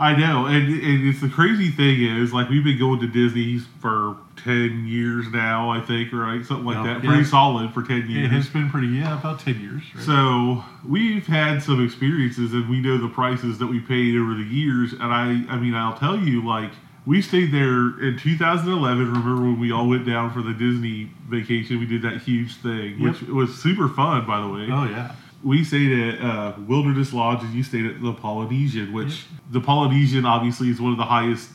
I 0.00 0.14
know, 0.14 0.46
and, 0.46 0.68
and 0.68 1.08
it's 1.08 1.20
the 1.20 1.28
crazy 1.28 1.70
thing 1.70 2.02
is 2.02 2.32
like 2.32 2.48
we've 2.48 2.62
been 2.62 2.78
going 2.78 3.00
to 3.00 3.08
Disney's 3.08 3.66
for 3.80 4.16
ten 4.36 4.86
years 4.86 5.26
now, 5.32 5.70
I 5.70 5.80
think, 5.80 6.12
right, 6.12 6.44
something 6.44 6.66
like 6.66 6.84
that. 6.84 7.02
yeah. 7.02 7.10
Pretty 7.10 7.24
solid 7.24 7.74
for 7.74 7.82
ten 7.82 8.08
years. 8.08 8.26
It 8.26 8.30
has 8.30 8.48
been 8.48 8.70
pretty 8.70 8.86
yeah 8.88 9.18
about 9.18 9.40
ten 9.40 9.60
years. 9.60 9.82
Right? 9.94 10.04
So 10.04 10.64
we've 10.88 11.26
had 11.26 11.62
some 11.62 11.84
experiences, 11.84 12.52
and 12.52 12.68
we 12.70 12.80
know 12.80 12.96
the 12.96 13.08
prices 13.08 13.58
that 13.58 13.66
we 13.66 13.80
paid 13.80 14.16
over 14.16 14.34
the 14.34 14.44
years. 14.44 14.92
And 14.92 15.02
I, 15.02 15.44
I 15.48 15.58
mean, 15.58 15.74
I'll 15.74 15.98
tell 15.98 16.16
you, 16.16 16.46
like 16.46 16.70
we 17.08 17.22
stayed 17.22 17.50
there 17.52 17.98
in 18.06 18.18
2011. 18.20 19.06
Remember 19.12 19.40
when 19.40 19.58
we 19.58 19.72
all 19.72 19.88
went 19.88 20.04
down 20.06 20.30
for 20.30 20.42
the 20.42 20.52
Disney 20.52 21.10
vacation? 21.28 21.80
We 21.80 21.86
did 21.86 22.02
that 22.02 22.20
huge 22.20 22.56
thing, 22.56 22.98
Yep. 23.00 23.00
which 23.00 23.22
was 23.22 23.54
super 23.56 23.88
fun, 23.88 24.26
by 24.26 24.40
the 24.42 24.48
way 24.48 24.68
oh 24.70 24.84
yeah, 24.84 25.12
we 25.42 25.64
stayed 25.64 25.92
at 26.14 26.20
uh, 26.20 26.52
Wilderness 26.66 27.12
Lodge, 27.14 27.42
and 27.42 27.54
you 27.54 27.62
stayed 27.62 27.86
at 27.86 28.02
the 28.02 28.12
Polynesian, 28.12 28.92
which 28.92 29.24
the 29.50 29.60
Polynesian 29.60 30.26
obviously 30.26 30.68
is 30.68 30.80
one 30.80 30.92
of 30.92 30.98
the 30.98 31.04
highest, 31.04 31.48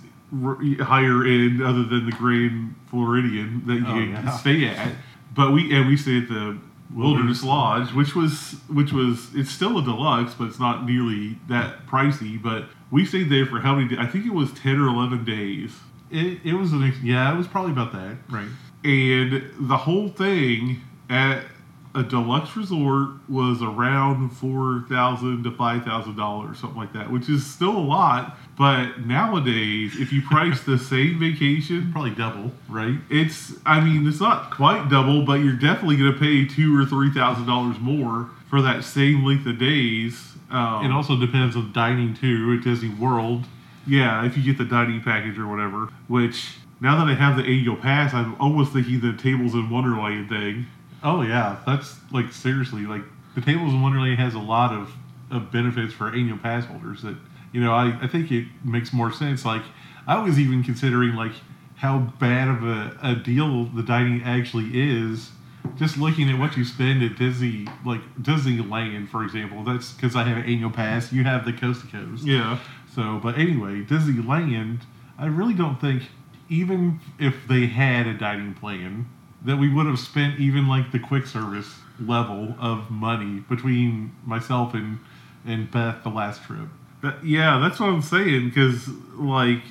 r- 0.44 0.58
higher 0.82 1.24
end, 1.26 1.62
other 1.62 1.84
than 1.84 2.06
the 2.08 2.14
Grand 2.14 2.74
Floridian 2.90 3.62
that 3.68 3.76
you 3.76 3.86
Oh, 3.86 3.94
can 3.94 4.10
yeah. 4.12 4.30
stay 4.32 4.66
at. 4.68 4.92
But 5.36 5.52
we 5.52 5.72
and 5.76 5.88
we 5.88 5.98
stayed 5.98 6.24
at 6.24 6.30
the 6.30 6.58
Wilderness 6.96 7.44
Lodge, 7.44 7.92
which 7.94 8.16
was 8.16 8.56
which 8.70 8.92
was 8.94 9.30
it's 9.36 9.52
still 9.52 9.78
a 9.78 9.84
deluxe, 9.84 10.34
but 10.36 10.46
it's 10.48 10.60
not 10.60 10.86
nearly 10.86 11.38
that 11.50 11.86
pricey. 11.88 12.42
But 12.42 12.66
we 12.94 13.06
stayed 13.06 13.30
there 13.30 13.46
for 13.46 13.60
how 13.60 13.76
many? 13.76 13.90
days? 13.90 13.98
I 14.00 14.06
think 14.08 14.26
it 14.26 14.34
was 14.34 14.52
ten 14.54 14.80
or 14.80 14.88
eleven 14.88 15.26
days. 15.26 15.72
it, 16.12 16.40
it 16.46 16.54
was 16.54 16.72
an 16.72 16.94
yeah 17.04 17.34
it 17.34 17.38
was 17.38 17.48
probably 17.48 17.72
about 17.72 17.92
that 17.94 18.16
right. 18.30 18.48
and 18.86 19.52
the 19.60 19.78
whole 19.78 20.10
thing 20.10 20.82
at 21.10 21.44
a 21.96 22.02
deluxe 22.02 22.56
resort 22.58 23.10
was 23.30 23.62
around 23.62 24.32
four 24.32 24.84
thousand 24.90 25.44
to 25.44 25.52
five 25.52 25.84
thousand 25.86 26.16
dollars, 26.16 26.58
something 26.58 26.80
like 26.80 26.92
that, 26.94 27.12
which 27.12 27.30
is 27.30 27.46
still 27.46 27.78
a 27.78 27.86
lot. 27.98 28.36
But 28.58 29.06
nowadays, 29.06 29.94
if 30.00 30.12
you 30.12 30.24
price 30.24 30.62
the 30.64 30.80
same 30.80 31.20
vacation, 31.20 31.92
Probably 31.92 32.10
double 32.12 32.52
right. 32.68 32.98
it's 33.12 33.54
I 33.66 33.80
mean 33.80 34.08
it's 34.08 34.20
not 34.20 34.50
quite 34.50 34.90
double, 34.90 35.24
but 35.24 35.36
you're 35.36 35.54
definitely 35.54 35.98
going 35.98 36.14
to 36.14 36.20
pay 36.20 36.46
two 36.48 36.76
or 36.80 36.84
three 36.86 37.12
thousand 37.12 37.46
dollars 37.46 37.78
more 37.80 38.30
for 38.54 38.62
that 38.62 38.84
same 38.84 39.26
length 39.26 39.48
of 39.48 39.58
days. 39.58 40.34
Um, 40.52 40.86
It 40.86 40.92
also 40.92 41.16
depends 41.20 41.56
on 41.56 41.72
dining 41.74 42.14
too 42.14 42.56
at 42.56 42.64
Disney 42.64 42.90
World. 42.90 43.46
yeah, 43.88 44.24
if 44.26 44.38
you 44.38 44.44
get 44.44 44.60
the 44.60 44.64
dining 44.66 45.02
package 45.02 45.40
or 45.40 45.48
whatever. 45.48 45.90
Which 46.08 46.58
now 46.80 47.04
that 47.04 47.10
I 47.12 47.16
have 47.16 47.36
the 47.36 47.42
annual 47.42 47.76
pass, 47.76 48.14
I'm 48.14 48.36
almost 48.40 48.72
thinking 48.72 49.00
the 49.00 49.14
tables 49.14 49.56
in 49.56 49.72
Wonderland 49.72 50.30
thing. 50.30 50.68
Oh 51.02 51.24
yeah, 51.24 51.58
that's 51.66 51.96
like 52.12 52.32
seriously 52.32 52.86
like 52.86 53.02
the 53.34 53.42
Tables 53.42 53.74
in 53.74 53.82
Wonderland 53.82 54.20
has 54.20 54.36
a 54.36 54.40
lot 54.40 54.72
of, 54.72 54.94
of 55.32 55.52
benefits 55.52 55.92
for 55.92 56.10
annual 56.10 56.38
pass 56.38 56.64
holders 56.66 57.02
that 57.02 57.16
you 57.54 57.60
know 57.60 57.74
I, 57.74 57.98
I 58.04 58.08
think 58.08 58.32
it 58.32 58.46
makes 58.64 58.94
more 58.94 59.12
sense. 59.12 59.44
Like 59.46 59.64
I 60.06 60.22
was 60.22 60.38
even 60.38 60.64
considering 60.64 61.16
like 61.16 61.34
how 61.78 62.14
bad 62.20 62.48
of 62.50 62.64
a, 62.64 62.96
a 63.02 63.16
deal 63.16 63.66
the 63.66 63.82
dining 63.82 64.22
actually 64.22 64.70
is. 64.74 65.32
Just 65.76 65.98
looking 65.98 66.30
at 66.30 66.38
what 66.38 66.56
you 66.56 66.66
spend 66.66 67.02
at 67.04 67.18
Disney, 67.18 67.68
like 67.86 68.02
Disneyland, 68.22 69.10
for 69.10 69.24
example, 69.24 69.64
that's 69.64 69.94
because 69.94 70.16
I 70.16 70.24
have 70.24 70.38
an 70.38 70.44
annual 70.44 70.70
pass. 70.70 71.12
You 71.12 71.24
have 71.24 71.46
the 71.46 71.54
coast 71.54 71.82
to 71.82 71.88
coast. 71.88 72.26
Yeah. 72.26 72.60
So, 72.94 73.20
but 73.24 73.38
anyway, 73.38 73.84
Disneyland, 73.84 74.82
I 75.18 75.26
really 75.26 75.54
don't 75.54 75.80
think, 75.82 76.04
even 76.50 77.00
if 77.18 77.48
they 77.48 77.66
had 77.66 78.06
a 78.08 78.14
dining 78.14 78.54
plan, 78.54 79.08
that 79.46 79.58
we 79.58 79.68
would 79.74 79.86
have 79.88 80.00
spent 80.00 80.40
even 80.40 80.68
like 80.68 80.92
the 80.92 81.00
quick 81.00 81.26
service 81.26 81.80
level 82.00 82.56
of 82.60 82.92
money 82.92 83.40
between 83.50 84.16
myself 84.26 84.74
and, 84.74 85.00
and 85.46 85.72
Beth 85.72 86.04
the 86.04 86.10
last 86.10 86.44
trip. 86.44 86.68
That, 87.02 87.26
yeah, 87.26 87.58
that's 87.60 87.80
what 87.80 87.90
I'm 87.90 88.02
saying. 88.02 88.50
Because 88.50 88.88
like, 89.16 89.64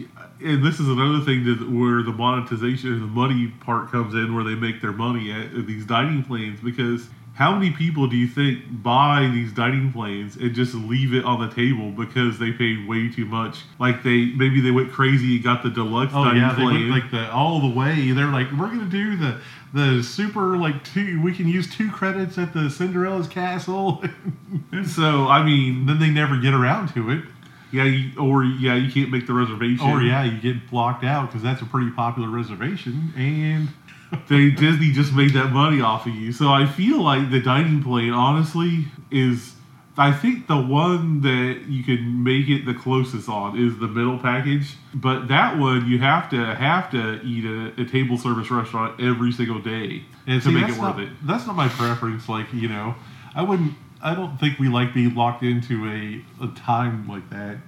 and 0.45 0.65
this 0.65 0.81
is 0.81 0.89
another 0.89 1.25
thing 1.25 1.45
that 1.45 1.71
where 1.71 2.03
the 2.03 2.13
monetization, 2.13 3.01
the 3.01 3.07
money 3.07 3.53
part 3.61 3.91
comes 3.91 4.15
in, 4.15 4.35
where 4.35 4.45
they 4.45 4.55
make 4.55 4.81
their 4.81 4.93
money 4.93 5.33
at, 5.33 5.55
at 5.55 5.67
these 5.67 5.85
dining 5.85 6.25
plans. 6.25 6.61
Because 6.61 7.09
how 7.35 7.55
many 7.55 7.71
people 7.71 8.07
do 8.07 8.17
you 8.17 8.27
think 8.27 8.63
buy 8.83 9.31
these 9.33 9.53
dining 9.53 9.93
plans 9.93 10.37
and 10.37 10.55
just 10.55 10.75
leave 10.75 11.15
it 11.15 11.25
on 11.25 11.41
the 11.41 11.55
table 11.55 11.91
because 11.91 12.39
they 12.39 12.53
paid 12.53 12.87
way 12.87 13.11
too 13.11 13.25
much? 13.25 13.61
Like 13.79 14.03
they 14.03 14.27
maybe 14.27 14.61
they 14.61 14.71
went 14.71 14.93
crazy 14.93 15.37
and 15.37 15.45
got 15.45 15.63
the 15.63 15.71
deluxe 15.71 16.13
Oh 16.15 16.25
dining 16.25 16.43
yeah, 16.43 16.55
they 16.55 16.65
went 16.65 16.91
like 16.91 17.11
the 17.11 17.31
all 17.33 17.61
the 17.61 17.75
way. 17.75 18.13
They're 18.13 18.27
like, 18.27 18.51
we're 18.53 18.69
gonna 18.69 18.85
do 18.85 19.17
the 19.17 19.41
the 19.73 20.03
super 20.03 20.59
like 20.59 20.85
two. 20.85 21.23
We 21.23 21.35
can 21.35 21.49
use 21.49 21.75
two 21.75 21.91
credits 21.91 22.37
at 22.37 22.53
the 22.53 22.69
Cinderella's 22.69 23.29
castle. 23.29 24.05
so 24.87 25.27
I 25.29 25.43
mean, 25.43 25.87
then 25.87 25.99
they 25.99 26.11
never 26.11 26.39
get 26.39 26.53
around 26.53 26.93
to 26.95 27.11
it. 27.11 27.25
Yeah, 27.73 27.85
you, 27.85 28.19
or 28.19 28.45
yeah, 28.45 28.75
you 28.75 28.93
can't 28.93 29.11
make 29.11 29.27
the 29.27 29.33
reservation. 29.33 29.87
Or 29.87 30.03
yeah, 30.03 30.25
you 30.25 30.41
get 30.41 30.71
blocked 30.71 31.05
out 31.05 31.29
because 31.29 31.43
that's 31.43 31.63
a 31.63 31.67
pretty 31.67 31.91
popular 31.91 32.29
reservation. 32.29 33.13
And 33.17 33.69
they 34.29 34.51
Disney 34.51 34.93
just 34.93 35.15
made 35.15 35.33
that 35.33 35.53
money 35.53 35.81
off 35.81 36.07
of 36.07 36.15
you. 36.15 36.33
So 36.33 36.49
I 36.49 36.67
feel 36.67 37.03
like 37.03 37.31
the 37.31 37.41
dining 37.41 37.83
plan 37.83 38.11
honestly 38.11 38.87
is 39.11 39.55
I 39.97 40.13
think 40.13 40.47
the 40.47 40.61
one 40.61 41.21
that 41.21 41.65
you 41.69 41.85
can 41.85 42.25
make 42.25 42.49
it 42.49 42.65
the 42.65 42.73
closest 42.73 43.29
on 43.29 43.59
is 43.59 43.79
the 43.79 43.89
middle 43.89 44.19
package, 44.19 44.77
but 44.95 45.29
that 45.29 45.59
one 45.59 45.87
you 45.87 45.99
have 45.99 46.31
to 46.31 46.55
have 46.55 46.91
to 46.93 47.21
eat 47.23 47.45
a, 47.45 47.81
a 47.81 47.85
table 47.85 48.17
service 48.17 48.51
restaurant 48.51 49.01
every 49.01 49.33
single 49.33 49.61
day 49.61 50.05
And 50.27 50.41
to 50.43 50.49
see, 50.49 50.55
make 50.55 50.65
it 50.65 50.71
worth 50.71 50.97
not, 50.97 51.01
it. 51.01 51.11
That's 51.23 51.47
not 51.47 51.57
my 51.57 51.69
preference. 51.69 52.29
Like 52.29 52.53
you 52.55 52.69
know, 52.69 52.95
I 53.35 53.43
wouldn't. 53.43 53.75
I 54.03 54.15
don't 54.15 54.39
think 54.39 54.59
we 54.59 54.69
like 54.69 54.93
being 54.95 55.15
locked 55.15 55.43
into 55.43 55.87
a, 55.89 56.45
a 56.45 56.49
time 56.57 57.07
like 57.09 57.29
that. 57.31 57.59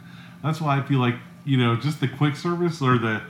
That's 0.43 0.61
why 0.61 0.79
I 0.79 0.83
feel 0.83 0.99
like 0.99 1.15
you 1.45 1.57
know 1.57 1.77
just 1.77 2.01
the 2.01 2.09
quick 2.09 2.37
service 2.37 2.81
or 2.83 2.99
the 2.99 3.23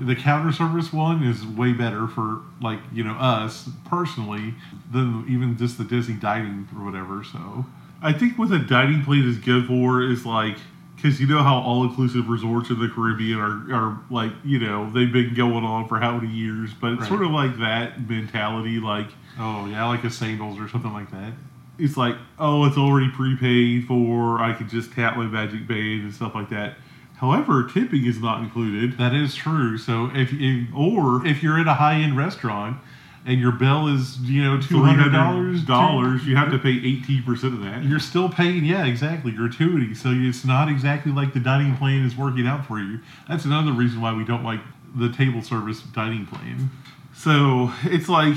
the 0.00 0.14
counter 0.14 0.52
service 0.52 0.92
one 0.92 1.22
is 1.24 1.44
way 1.44 1.72
better 1.72 2.06
for 2.06 2.40
like 2.60 2.78
you 2.92 3.02
know 3.04 3.14
us 3.14 3.68
personally 3.86 4.54
than 4.92 5.24
even 5.28 5.56
just 5.56 5.78
the 5.78 5.84
Disney 5.84 6.14
dining 6.14 6.68
or 6.76 6.84
whatever. 6.84 7.24
So 7.24 7.64
I 8.02 8.12
think 8.12 8.38
what 8.38 8.50
a 8.52 8.58
dining 8.58 9.02
plate 9.04 9.24
is 9.24 9.38
good 9.38 9.66
for 9.66 10.02
is 10.02 10.24
like 10.26 10.56
because 10.96 11.20
you 11.20 11.26
know 11.28 11.42
how 11.42 11.58
all 11.58 11.84
inclusive 11.84 12.28
resorts 12.28 12.70
in 12.70 12.78
the 12.80 12.88
Caribbean 12.88 13.38
are, 13.38 13.74
are 13.74 14.00
like 14.10 14.32
you 14.44 14.58
know 14.58 14.90
they've 14.90 15.12
been 15.12 15.34
going 15.34 15.64
on 15.64 15.88
for 15.88 15.98
how 15.98 16.16
many 16.18 16.32
years, 16.32 16.70
but 16.80 16.92
it's 16.92 17.00
Right. 17.02 17.08
sort 17.08 17.22
of 17.22 17.30
like 17.30 17.58
that 17.58 18.08
mentality. 18.08 18.78
Like 18.80 19.08
oh 19.38 19.66
yeah, 19.66 19.84
like 19.86 20.04
a 20.04 20.10
sandals 20.10 20.58
or 20.60 20.68
something 20.68 20.92
like 20.92 21.10
that. 21.12 21.32
It's 21.78 21.96
like 21.96 22.16
oh 22.38 22.64
it's 22.66 22.76
already 22.76 23.10
prepaid 23.10 23.86
for 23.86 24.40
I 24.40 24.52
can 24.52 24.68
just 24.68 24.92
tap 24.92 25.16
my 25.16 25.24
magic 25.24 25.66
band 25.66 26.02
and 26.02 26.12
stuff 26.14 26.34
like 26.34 26.50
that. 26.50 26.74
However, 27.16 27.68
tipping 27.68 28.04
is 28.06 28.20
not 28.20 28.42
included. 28.42 28.96
That 28.96 29.12
is 29.12 29.34
true. 29.34 29.76
So 29.76 30.10
if, 30.14 30.30
if 30.32 30.68
Or 30.74 31.26
if 31.26 31.42
you're 31.42 31.58
at 31.58 31.66
a 31.66 31.74
high 31.74 31.94
end 31.94 32.16
restaurant 32.16 32.78
and 33.26 33.40
your 33.40 33.50
bill 33.52 33.88
is 33.88 34.18
you 34.20 34.42
know 34.44 34.60
two 34.60 34.82
hundred 34.82 35.10
dollars 35.12 35.62
dollars, 35.64 36.24
you 36.26 36.36
have 36.36 36.50
to 36.52 36.58
pay 36.58 36.70
eighteen 36.76 37.22
percent 37.24 37.54
of 37.54 37.60
that. 37.62 37.82
You're 37.82 37.98
still 37.98 38.28
paying, 38.28 38.64
yeah, 38.64 38.86
exactly, 38.86 39.32
gratuity. 39.32 39.94
So 39.94 40.10
it's 40.12 40.44
not 40.44 40.68
exactly 40.68 41.10
like 41.10 41.34
the 41.34 41.40
dining 41.40 41.76
plan 41.76 42.04
is 42.04 42.16
working 42.16 42.46
out 42.46 42.64
for 42.66 42.78
you. 42.78 43.00
That's 43.28 43.44
another 43.44 43.72
reason 43.72 44.00
why 44.00 44.12
we 44.14 44.24
don't 44.24 44.44
like 44.44 44.60
the 44.94 45.12
table 45.12 45.42
service 45.42 45.82
dining 45.82 46.24
plan. 46.24 46.70
So 47.18 47.72
it's 47.82 48.08
like 48.08 48.36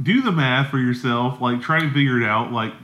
do 0.00 0.20
the 0.20 0.32
math 0.32 0.70
for 0.70 0.78
yourself. 0.78 1.40
Like 1.40 1.62
try 1.62 1.80
to 1.80 1.90
figure 1.90 2.20
it 2.20 2.26
out. 2.26 2.52
Like 2.52 2.74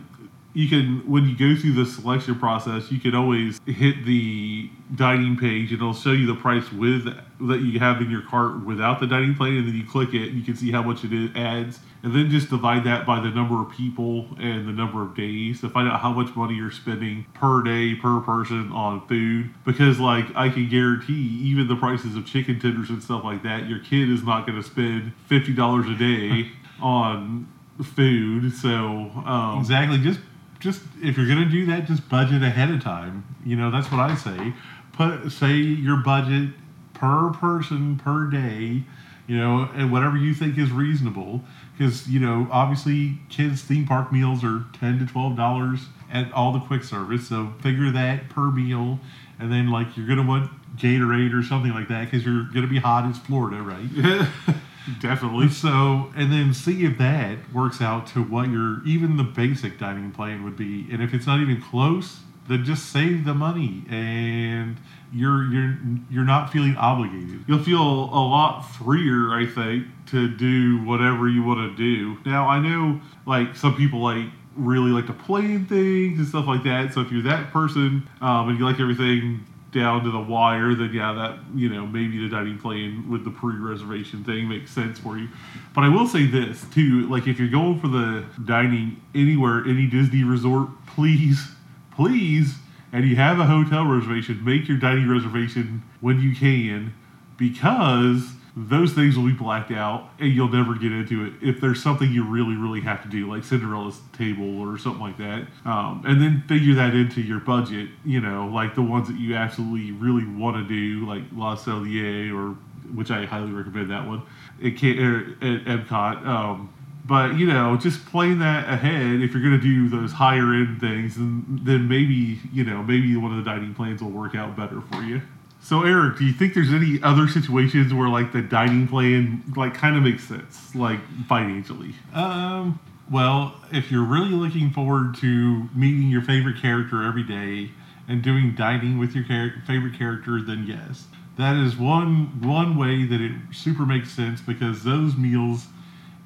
you 0.55 0.69
can 0.69 1.03
when 1.11 1.29
you 1.29 1.37
go 1.37 1.61
through 1.61 1.73
the 1.73 1.85
selection 1.85 2.39
process, 2.39 2.91
you 2.91 3.01
can 3.01 3.15
always 3.15 3.61
hit 3.67 4.05
the 4.07 4.71
dining 4.95 5.37
page 5.37 5.73
and 5.73 5.81
it'll 5.81 5.93
show 5.93 6.13
you 6.13 6.27
the 6.27 6.41
price 6.41 6.71
with 6.71 7.07
that 7.41 7.61
you 7.61 7.81
have 7.81 8.01
in 8.01 8.09
your 8.09 8.23
cart 8.23 8.65
without 8.65 9.01
the 9.01 9.07
dining 9.07 9.35
plan, 9.35 9.57
and 9.57 9.67
then 9.67 9.75
you 9.75 9.85
click 9.85 10.15
it. 10.15 10.29
And 10.29 10.39
you 10.39 10.45
can 10.45 10.55
see 10.55 10.71
how 10.71 10.83
much 10.83 11.03
it 11.03 11.37
adds, 11.37 11.81
and 12.05 12.15
then 12.15 12.31
just 12.31 12.51
divide 12.51 12.85
that 12.85 13.05
by 13.05 13.19
the 13.19 13.31
number 13.31 13.61
of 13.61 13.73
people 13.73 14.29
and 14.39 14.69
the 14.69 14.73
number 14.73 15.03
of 15.03 15.17
days 15.17 15.61
to 15.63 15.69
find 15.69 15.89
out 15.89 16.01
how 16.01 16.13
much 16.13 16.35
money 16.37 16.55
you're 16.55 16.71
spending 16.71 17.27
per 17.35 17.61
day 17.63 17.97
per 17.97 18.21
person 18.21 18.71
on 18.71 19.05
food. 19.09 19.51
Because 19.65 19.99
like 19.99 20.27
I 20.37 20.51
can 20.51 20.69
guarantee, 20.69 21.41
even 21.43 21.67
the 21.67 21.77
prices 21.77 22.15
of 22.15 22.27
chicken 22.27 22.61
tenders 22.61 22.91
and 22.91 23.03
stuff 23.03 23.25
like 23.25 23.43
that, 23.43 23.69
your 23.69 23.81
kid 23.81 24.09
is 24.09 24.23
not 24.23 24.47
going 24.47 24.63
to 24.63 24.67
spend 24.67 25.13
fifty 25.27 25.53
dollars 25.53 25.89
a 25.89 25.95
day 25.95 26.53
on 26.81 27.49
food. 27.83 28.55
So 28.55 29.11
um, 29.27 29.59
Exactly. 29.59 29.99
Just 29.99 30.21
just 30.65 30.81
if 31.03 31.19
you're 31.19 31.29
gonna 31.29 31.45
do 31.45 31.67
that, 31.67 31.87
just 31.87 32.09
budget 32.09 32.43
ahead 32.43 32.71
of 32.71 32.83
time. 32.83 33.37
You 33.45 33.55
know, 33.55 33.71
that's 33.71 33.93
what 33.93 34.01
I 34.01 34.15
say. 34.17 34.55
Put 34.95 35.31
say 35.31 35.57
your 35.57 35.99
budget 35.99 36.51
per 36.95 37.31
person 37.31 37.99
per 37.99 38.27
day. 38.27 38.83
You 39.27 39.39
know, 39.39 39.71
and 39.75 39.91
whatever 39.91 40.19
you 40.19 40.35
think 40.35 40.59
is 40.59 40.71
reasonable, 40.71 41.43
because 41.77 42.09
you 42.09 42.19
know, 42.19 42.49
obviously, 42.51 43.19
kids' 43.29 43.63
theme 43.63 43.87
park 43.87 44.13
meals 44.13 44.43
are 44.43 44.65
ten 44.79 44.99
to 44.99 45.07
twelve 45.07 45.37
dollars 45.37 45.87
at 46.11 46.33
all 46.33 46.53
the 46.53 46.61
quick 46.61 46.83
service. 46.83 47.29
So 47.29 47.53
figure 47.61 47.91
that 47.91 48.31
per 48.31 48.51
meal, 48.51 48.99
and 49.39 49.53
then 49.53 49.71
like 49.71 49.97
you're 49.97 50.07
gonna 50.07 50.27
want 50.27 50.51
Gatorade 50.77 51.39
or 51.39 51.43
something 51.43 51.73
like 51.73 51.89
that 51.89 52.11
because 52.11 52.25
you're 52.25 52.45
gonna 52.55 52.67
be 52.67 52.79
hot. 52.79 53.09
It's 53.09 53.19
Florida, 53.19 53.63
right? 53.63 54.57
definitely. 55.01 55.49
So, 55.49 56.13
and 56.17 56.33
then 56.33 56.55
see 56.55 56.85
if 56.85 56.99
that 56.99 57.53
works 57.53 57.81
out 57.81 58.07
to 58.09 58.23
what 58.23 58.51
your 58.51 58.87
even 58.87 59.17
the 59.17 59.25
basic 59.25 59.79
dining 59.79 60.11
plan 60.11 60.45
would 60.45 60.57
be. 60.57 60.87
And 60.93 61.03
if 61.03 61.15
it's 61.15 61.27
not 61.27 61.41
even 61.41 61.61
close, 61.61 62.21
then 62.49 62.65
just 62.65 62.93
save 62.93 63.25
the 63.25 63.35
money 63.35 63.85
and 63.89 64.77
you're 65.13 65.45
you're 65.45 65.79
you're 66.11 66.25
not 66.25 66.53
feeling 66.53 66.77
obligated. 66.77 67.45
You'll 67.47 67.63
feel 67.63 67.81
a 67.81 68.23
lot 68.25 68.63
freer, 68.63 69.33
I 69.33 69.47
think, 69.47 69.87
to 70.07 70.29
do 70.29 70.85
whatever 70.85 71.29
you 71.29 71.43
want 71.43 71.77
to 71.77 71.77
do. 71.77 72.19
Now, 72.29 72.49
I 72.49 72.59
know, 72.59 73.01
like, 73.27 73.57
some 73.57 73.77
people 73.77 74.01
like 74.01 74.27
really 74.57 74.91
like 74.91 75.07
to 75.07 75.13
plan 75.13 75.67
things 75.67 76.19
and 76.19 76.29
stuff 76.29 76.47
like 76.47 76.63
that. 76.65 76.93
So 76.93 77.01
if 77.01 77.11
you're 77.11 77.23
that 77.23 77.53
person 77.53 78.09
um, 78.21 78.49
and 78.49 78.59
you 78.59 78.65
like 78.65 78.81
everything 78.81 79.45
down 79.75 80.05
to 80.05 80.11
the 80.11 80.21
wire, 80.21 80.75
then 80.75 80.93
yeah, 80.95 81.13
that 81.13 81.39
you 81.55 81.69
know 81.69 81.87
maybe 81.87 82.19
the 82.19 82.29
dining 82.29 82.59
plan 82.59 83.11
with 83.11 83.25
the 83.25 83.31
pre-reservation 83.31 84.25
thing 84.25 84.49
makes 84.49 84.71
sense 84.71 84.99
for 84.99 85.19
you. 85.19 85.29
But 85.75 85.85
I 85.85 85.89
will 85.89 86.07
say 86.07 86.27
this 86.27 86.65
too: 86.73 87.07
like 87.09 87.27
if 87.27 87.39
you're 87.39 87.49
going 87.49 87.81
for 87.81 87.89
the 87.89 88.25
dining 88.45 89.03
anywhere, 89.15 89.65
any 89.67 89.87
Disney 89.87 90.25
resort, 90.25 90.69
please, 90.87 91.49
please, 91.95 92.55
and 92.93 93.05
you 93.05 93.17
have 93.17 93.39
a 93.39 93.47
hotel 93.47 93.85
reservation, 93.85 94.43
make 94.45 94.69
your 94.69 94.79
dining 94.79 95.09
reservation 95.09 95.83
when 96.01 96.21
you 96.21 96.35
can, 96.35 96.95
because 97.37 98.31
those 98.57 98.93
things 98.93 99.17
will 99.17 99.27
be 99.27 99.33
blacked 99.33 99.73
out 99.73 100.11
and 100.21 100.33
you'll 100.33 100.49
never 100.49 100.75
get 100.75 100.93
into 100.93 101.25
it 101.25 101.33
if 101.43 101.61
there's 101.61 101.83
something 101.83 102.13
you 102.13 102.25
really 102.25 102.55
really 102.55 102.81
have 102.81 103.03
to 103.03 103.09
do 103.09 103.29
like 103.29 103.43
cinderella's 103.43 104.01
table 104.13 104.61
or 104.61 104.79
something 104.79 105.01
like 105.01 105.19
that. 105.19 105.47
Um, 105.65 106.03
and 106.07 106.23
then 106.23 106.45
figure 106.47 106.75
that 106.75 106.95
into 106.95 107.21
your 107.21 107.41
budget 107.41 107.89
you 108.05 108.21
know 108.21 108.47
like 108.47 108.75
the 108.75 108.83
ones 108.83 109.09
that 109.09 109.19
you 109.19 109.35
absolutely 109.35 109.93
really 109.93 110.25
want 110.25 110.57
to 110.57 110.65
do 110.65 111.07
like 111.07 111.23
Le 111.33 111.57
Cellier 111.57 112.33
or 112.33 112.57
which 112.95 113.11
i 113.11 113.25
highly 113.25 113.51
recommend 113.51 113.91
that 113.91 114.07
one 114.07 114.23
it 114.61 114.79
can 114.79 114.99
er, 114.99 115.37
at 115.43 115.65
epcot. 115.65 116.25
Um, 116.27 116.73
but 117.05 117.37
you 117.37 117.47
know 117.47 117.77
just 117.77 118.07
playing 118.07 118.39
that 118.39 118.69
ahead. 118.69 119.21
If 119.21 119.33
you're 119.33 119.43
going 119.43 119.61
to 119.61 119.63
do 119.63 119.89
those 119.89 120.13
higher 120.13 120.55
end 120.55 120.81
things 120.81 121.17
then, 121.17 121.61
then 121.63 121.89
maybe 121.89 122.41
you 122.53 122.65
know 122.65 122.83
maybe 122.83 123.15
one 123.17 123.37
of 123.37 123.45
the 123.45 123.51
dining 123.51 123.75
plans 123.75 124.03
will 124.03 124.11
work 124.11 124.35
out 124.35 124.57
better 124.57 124.81
for 124.81 125.03
you 125.03 125.21
so 125.65 125.83
Eric, 125.83 126.19
do 126.19 126.27
you 126.27 126.33
think 126.35 126.53
there's 126.53 126.75
any 126.75 127.03
other 127.03 127.27
situations 127.27 127.95
where 127.95 128.11
like 128.11 128.33
the 128.33 128.43
dining 128.43 128.87
plan 128.87 129.43
like 129.57 129.73
kind 129.73 129.97
of 129.97 130.03
makes 130.03 130.23
sense, 130.25 130.75
like 130.75 131.01
financially? 131.27 131.95
Um, 132.13 132.79
well, 133.11 133.55
if 133.73 133.91
you're 133.91 134.05
really 134.05 134.33
looking 134.33 134.71
forward 134.71 135.17
to 135.17 135.67
meeting 135.75 136.11
your 136.11 136.21
favorite 136.21 136.61
character 136.61 137.03
every 137.03 137.23
day 137.23 137.71
and 138.07 138.23
doing 138.23 138.55
dining 138.55 138.99
with 138.99 139.15
your 139.15 139.25
char- 139.25 139.63
favorite 139.67 139.95
character, 139.95 140.43
then 140.43 140.67
yes, 140.69 141.07
that 141.39 141.57
is 141.57 141.77
one 141.77 142.43
one 142.43 142.77
way 142.77 143.07
that 143.07 143.23
it 143.23 143.33
super 143.51 143.87
makes 143.87 144.11
sense 144.11 144.43
because 144.43 144.85
those 144.85 145.17
meals, 145.17 145.69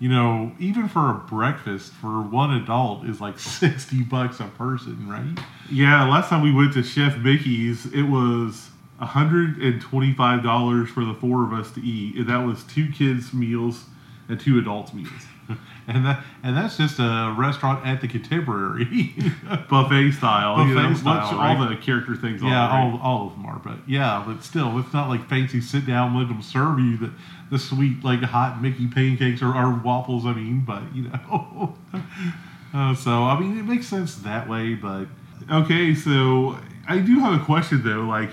you 0.00 0.08
know, 0.08 0.50
even 0.58 0.88
for 0.88 1.10
a 1.10 1.14
breakfast 1.14 1.92
for 1.92 2.22
one 2.22 2.54
adult 2.54 3.06
is 3.06 3.20
like 3.20 3.38
sixty 3.38 4.02
bucks 4.02 4.40
a 4.40 4.48
person, 4.48 5.08
right? 5.08 5.44
Yeah, 5.70 6.08
last 6.08 6.28
time 6.28 6.42
we 6.42 6.52
went 6.52 6.72
to 6.72 6.82
Chef 6.82 7.16
Mickey's, 7.18 7.86
it 7.86 8.02
was 8.02 8.67
$125 9.00 10.88
for 10.88 11.04
the 11.04 11.14
four 11.14 11.44
of 11.44 11.52
us 11.52 11.70
to 11.72 11.80
eat, 11.80 12.16
and 12.16 12.28
that 12.28 12.44
was 12.44 12.64
two 12.64 12.90
kids' 12.90 13.32
meals 13.32 13.84
and 14.28 14.38
two 14.40 14.58
adults' 14.58 14.92
meals. 14.92 15.10
And 15.90 16.04
that 16.04 16.22
and 16.42 16.54
that's 16.54 16.76
just 16.76 16.98
a 16.98 17.34
restaurant 17.34 17.86
at 17.86 18.02
the 18.02 18.08
Contemporary. 18.08 18.84
Buffet 19.70 20.12
style, 20.12 20.58
you 20.66 20.74
Buffet 20.74 20.88
know, 20.90 20.94
style, 20.94 21.38
right? 21.38 21.56
all 21.56 21.66
the 21.66 21.76
character 21.76 22.14
things 22.14 22.42
yeah, 22.42 22.68
right? 22.68 22.92
all, 22.92 23.00
all 23.02 23.26
of 23.28 23.32
them 23.32 23.46
are, 23.46 23.58
but 23.58 23.78
yeah, 23.88 24.22
but 24.26 24.44
still, 24.44 24.78
it's 24.78 24.92
not 24.92 25.08
like 25.08 25.26
fancy 25.30 25.62
sit 25.62 25.86
down, 25.86 26.14
let 26.14 26.28
them 26.28 26.42
serve 26.42 26.78
you 26.78 26.98
the 26.98 27.10
the 27.50 27.58
sweet 27.58 28.04
like 28.04 28.20
hot 28.20 28.60
Mickey 28.60 28.86
pancakes 28.86 29.40
or, 29.40 29.56
or 29.56 29.80
waffles. 29.82 30.26
I 30.26 30.34
mean, 30.34 30.60
but 30.60 30.82
you 30.94 31.04
know, 31.04 31.74
uh, 32.74 32.94
so 32.94 33.22
I 33.22 33.40
mean, 33.40 33.58
it 33.58 33.64
makes 33.64 33.86
sense 33.86 34.16
that 34.16 34.46
way, 34.46 34.74
but 34.74 35.06
Okay, 35.50 35.94
so 35.94 36.58
I 36.86 36.98
do 36.98 37.20
have 37.20 37.40
a 37.40 37.44
question 37.44 37.82
though. 37.82 38.02
Like, 38.02 38.30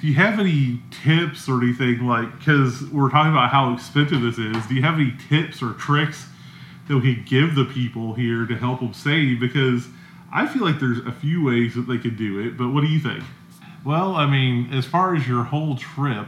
do 0.00 0.06
you 0.06 0.14
have 0.14 0.38
any 0.38 0.80
tips 0.90 1.48
or 1.48 1.62
anything? 1.62 2.06
Like, 2.06 2.38
because 2.38 2.84
we're 2.90 3.10
talking 3.10 3.32
about 3.32 3.50
how 3.50 3.74
expensive 3.74 4.22
this 4.22 4.38
is. 4.38 4.66
Do 4.66 4.74
you 4.74 4.82
have 4.82 4.94
any 4.94 5.12
tips 5.28 5.62
or 5.62 5.74
tricks 5.74 6.26
that 6.88 6.96
we 6.96 7.14
could 7.14 7.26
give 7.26 7.54
the 7.54 7.66
people 7.66 8.14
here 8.14 8.46
to 8.46 8.56
help 8.56 8.80
them 8.80 8.94
save? 8.94 9.40
Because 9.40 9.86
I 10.32 10.46
feel 10.46 10.64
like 10.64 10.80
there's 10.80 10.98
a 11.00 11.12
few 11.12 11.44
ways 11.44 11.74
that 11.74 11.82
they 11.82 11.98
could 11.98 12.16
do 12.16 12.38
it. 12.40 12.56
But 12.56 12.70
what 12.70 12.80
do 12.80 12.86
you 12.86 12.98
think? 12.98 13.22
Well, 13.84 14.14
I 14.16 14.26
mean, 14.26 14.72
as 14.72 14.86
far 14.86 15.14
as 15.14 15.28
your 15.28 15.44
whole 15.44 15.76
trip, 15.76 16.26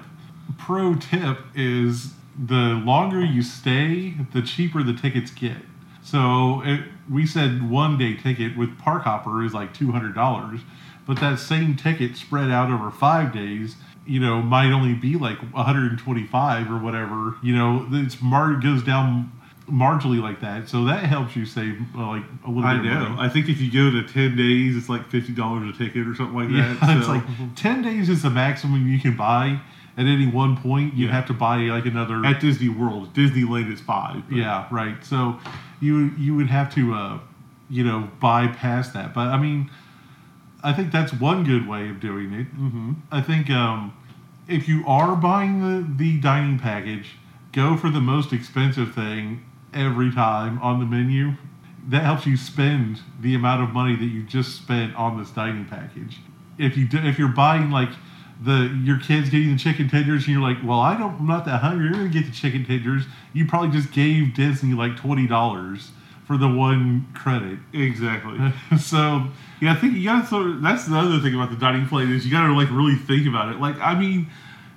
pro 0.59 0.95
tip 0.95 1.39
is 1.55 2.13
the 2.39 2.81
longer 2.85 3.25
you 3.25 3.43
stay, 3.43 4.15
the 4.33 4.43
cheaper 4.43 4.83
the 4.83 4.95
tickets 4.95 5.31
get. 5.31 5.59
So 6.03 6.63
it, 6.65 6.85
we 7.11 7.27
said 7.27 7.71
one 7.71 7.97
day 7.97 8.17
ticket 8.17 8.57
with 8.57 8.77
Park 8.79 9.03
Hopper 9.03 9.45
is 9.45 9.55
like 9.55 9.73
two 9.73 9.93
hundred 9.93 10.15
dollars, 10.15 10.61
but 11.07 11.19
that 11.21 11.39
same 11.39 11.77
ticket 11.77 12.17
spread 12.17 12.51
out 12.51 12.71
over 12.71 12.91
five 12.91 13.33
days, 13.33 13.77
you 14.07 14.21
know, 14.21 14.41
might 14.43 14.73
only 14.73 14.95
be 14.95 15.17
like 15.17 15.39
one 15.53 15.65
hundred 15.65 15.91
and 15.91 15.99
twenty-five 15.99 16.71
or 16.71 16.79
whatever. 16.79 17.37
You 17.43 17.55
know, 17.57 17.87
it's 17.93 18.21
mar 18.23 18.55
goes 18.55 18.83
down 18.83 19.33
marginally 19.71 20.21
like 20.21 20.41
that. 20.41 20.69
So 20.69 20.85
that 20.87 21.05
helps 21.05 21.37
you 21.37 21.47
save 21.47 21.81
uh, 21.97 22.07
like 22.09 22.25
a 22.45 22.49
little 22.51 22.65
I 22.65 22.77
bit 22.79 22.87
of 22.93 22.99
know. 22.99 23.09
money. 23.11 23.21
I 23.21 23.29
think 23.29 23.49
if 23.49 23.61
you 23.61 23.71
go 23.73 23.91
to 23.91 24.03
ten 24.13 24.37
days, 24.37 24.77
it's 24.77 24.89
like 24.89 25.09
fifty 25.09 25.33
dollars 25.33 25.75
a 25.75 25.79
ticket 25.79 26.07
or 26.07 26.15
something 26.15 26.35
like 26.37 26.51
Yeah, 26.51 26.75
that. 26.81 26.97
it's 26.99 27.07
so- 27.07 27.13
like 27.13 27.25
ten 27.57 27.83
days 27.83 28.09
is 28.09 28.23
the 28.23 28.31
maximum 28.31 28.87
you 28.89 28.99
can 28.99 29.17
buy 29.17 29.61
at 29.97 30.07
any 30.07 30.27
one 30.27 30.57
point. 30.57 30.95
You 30.95 31.07
Yeah. 31.07 31.13
have 31.13 31.27
to 31.27 31.33
buy 31.35 31.59
like 31.59 31.87
another. 31.87 32.25
at 32.25 32.41
Disney 32.41 32.69
World, 32.69 33.13
Disneyland 33.15 33.73
is 33.73 33.81
five. 33.81 34.23
but- 34.29 34.37
yeah, 34.37 34.67
right. 34.71 35.03
So 35.05 35.39
you 35.81 36.11
you 36.19 36.35
would 36.35 36.49
have 36.49 36.75
to 36.75 36.95
uh, 36.95 37.19
you 37.71 37.85
know 37.85 38.09
bypass 38.21 38.89
that. 38.91 39.15
But 39.15 39.29
I 39.29 39.37
mean, 39.39 39.71
I 40.63 40.73
think 40.73 40.93
that's 40.93 41.13
one 41.13 41.45
good 41.45 41.67
way 41.69 41.89
of 41.89 42.01
doing 42.01 42.33
it. 42.33 42.57
Mhm. 42.57 42.97
I 43.11 43.21
think 43.21 43.51
um, 43.51 43.93
if 44.49 44.69
you 44.69 44.85
are 44.87 45.17
buying 45.17 45.61
the 45.61 45.87
the 45.97 46.19
dining 46.21 46.59
package, 46.59 47.17
go 47.53 47.77
for 47.77 47.91
the 47.91 48.01
most 48.01 48.33
expensive 48.33 48.95
thing 48.95 49.43
every 49.75 50.11
time 50.13 50.59
on 50.61 50.79
the 50.81 50.87
menu. 50.87 51.35
That 51.89 52.05
helps 52.05 52.27
you 52.27 52.37
spend 52.37 53.01
the 53.21 53.35
amount 53.35 53.63
of 53.63 53.71
money 53.71 53.97
that 53.97 54.05
you 54.05 54.23
just 54.23 54.55
spent 54.57 54.95
on 54.95 55.19
this 55.19 55.31
dining 55.31 55.65
package. 55.65 56.19
If 56.57 56.77
you 56.77 56.87
do, 56.87 56.99
if 56.99 57.19
you're 57.19 57.27
buying 57.29 57.71
like 57.73 57.91
the 58.41 58.73
your 58.85 58.99
kids 59.01 59.31
getting 59.31 59.53
the 59.53 59.59
chicken 59.59 59.89
tenders 59.89 60.25
and 60.27 60.33
you're 60.35 60.43
like, 60.49 60.59
well, 60.65 60.79
I 60.79 60.97
don't, 60.97 61.19
I'm 61.19 61.27
not 61.27 61.45
that 61.47 61.61
hungry. 61.61 61.87
You're 61.87 61.95
gonna 61.95 62.09
get 62.09 62.27
the 62.27 62.33
chicken 62.33 62.65
tenders. 62.65 63.03
You 63.33 63.47
probably 63.47 63.71
just 63.77 63.93
gave 63.93 64.33
Disney 64.35 64.75
like 64.75 64.97
twenty 64.97 65.27
dollars 65.27 65.91
for 66.25 66.37
the 66.37 66.49
one 66.49 67.09
credit. 67.15 67.59
Exactly. 67.73 68.39
so 68.79 69.27
Yeah, 69.63 69.73
I 69.73 69.77
think 69.77 69.95
you 69.95 70.05
gotta 70.05 70.27
sort 70.27 70.47
of, 70.49 70.61
that's 70.61 70.87
the 70.87 70.97
other 70.97 71.21
thing 71.21 71.35
about 71.37 71.51
the 71.51 71.57
dining 71.57 71.87
plate 71.87 72.11
is 72.11 72.25
you 72.27 72.33
gotta 72.33 72.53
like 72.53 72.69
really 72.71 72.97
think 72.97 73.29
about 73.29 73.49
it. 73.55 73.61
Like, 73.61 73.77
I 73.79 73.95
mean, 73.99 74.27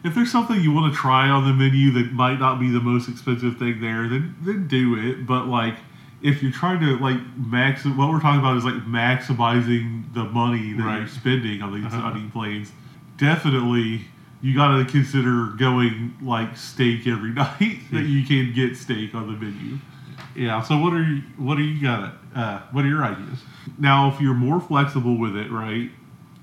if 0.03 0.13
there's 0.13 0.31
something 0.31 0.61
you 0.61 0.71
want 0.71 0.93
to 0.93 0.99
try 0.99 1.27
on 1.27 1.43
the 1.45 1.53
menu 1.53 1.91
that 1.93 2.11
might 2.13 2.39
not 2.39 2.59
be 2.59 2.69
the 2.69 2.79
most 2.79 3.09
expensive 3.09 3.57
thing 3.57 3.81
there, 3.81 4.07
then 4.07 4.35
then 4.43 4.67
do 4.67 4.95
it. 4.95 5.25
But 5.25 5.47
like, 5.47 5.75
if 6.21 6.43
you're 6.43 6.51
trying 6.51 6.79
to 6.81 6.97
like 6.99 7.17
max, 7.35 7.83
what 7.85 8.09
we're 8.11 8.19
talking 8.19 8.39
about 8.39 8.57
is 8.57 8.63
like 8.63 8.85
maximizing 8.85 10.13
the 10.13 10.25
money 10.25 10.73
that 10.73 10.83
you're 10.99 11.07
spending 11.07 11.61
on 11.63 11.73
these 11.73 11.85
Uh-huh. 11.91 12.11
dining 12.11 12.29
planes. 12.29 12.71
Definitely, 13.17 14.01
you 14.41 14.53
gotta 14.55 14.85
consider 14.85 15.47
going 15.57 16.13
like 16.21 16.55
steak 16.55 17.07
every 17.07 17.31
night 17.43 17.79
that 17.91 18.03
you 18.03 18.23
can 18.23 18.53
get 18.53 18.77
steak 18.77 19.15
on 19.15 19.25
the 19.25 19.33
menu. 19.33 19.79
Yeah. 20.35 20.61
So 20.61 20.77
what 20.77 20.93
are 20.93 21.03
you 21.03 21.21
what 21.37 21.55
do 21.55 21.63
you 21.63 21.81
got? 21.81 22.13
Uh, 22.35 22.59
what 22.71 22.83
are 22.85 22.87
your 22.87 23.03
ideas? 23.03 23.39
Now, 23.77 24.11
if 24.13 24.19
you're 24.19 24.33
more 24.33 24.59
flexible 24.59 25.17
with 25.17 25.35
it, 25.35 25.51
right, 25.51 25.89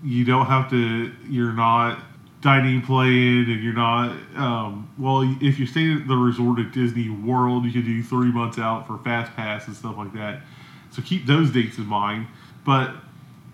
you 0.02 0.24
don't 0.24 0.46
have 0.46 0.70
to. 0.70 1.12
You're 1.28 1.52
not 1.52 2.02
dining 2.40 2.82
playing, 2.82 3.50
and 3.50 3.62
you're 3.62 3.72
not. 3.72 4.16
Um, 4.36 4.90
well, 4.98 5.22
if 5.40 5.58
you 5.58 5.66
stay 5.66 5.92
at 5.92 6.08
the 6.08 6.16
resort 6.16 6.58
at 6.58 6.72
Disney 6.72 7.08
World, 7.08 7.64
you 7.64 7.72
can 7.72 7.84
do 7.84 8.02
three 8.02 8.32
months 8.32 8.58
out 8.58 8.86
for 8.86 8.98
fast 8.98 9.34
pass 9.36 9.66
and 9.66 9.76
stuff 9.76 9.96
like 9.96 10.12
that. 10.14 10.42
So 10.90 11.02
keep 11.02 11.26
those 11.26 11.50
dates 11.50 11.78
in 11.78 11.86
mind. 11.86 12.26
But 12.64 12.94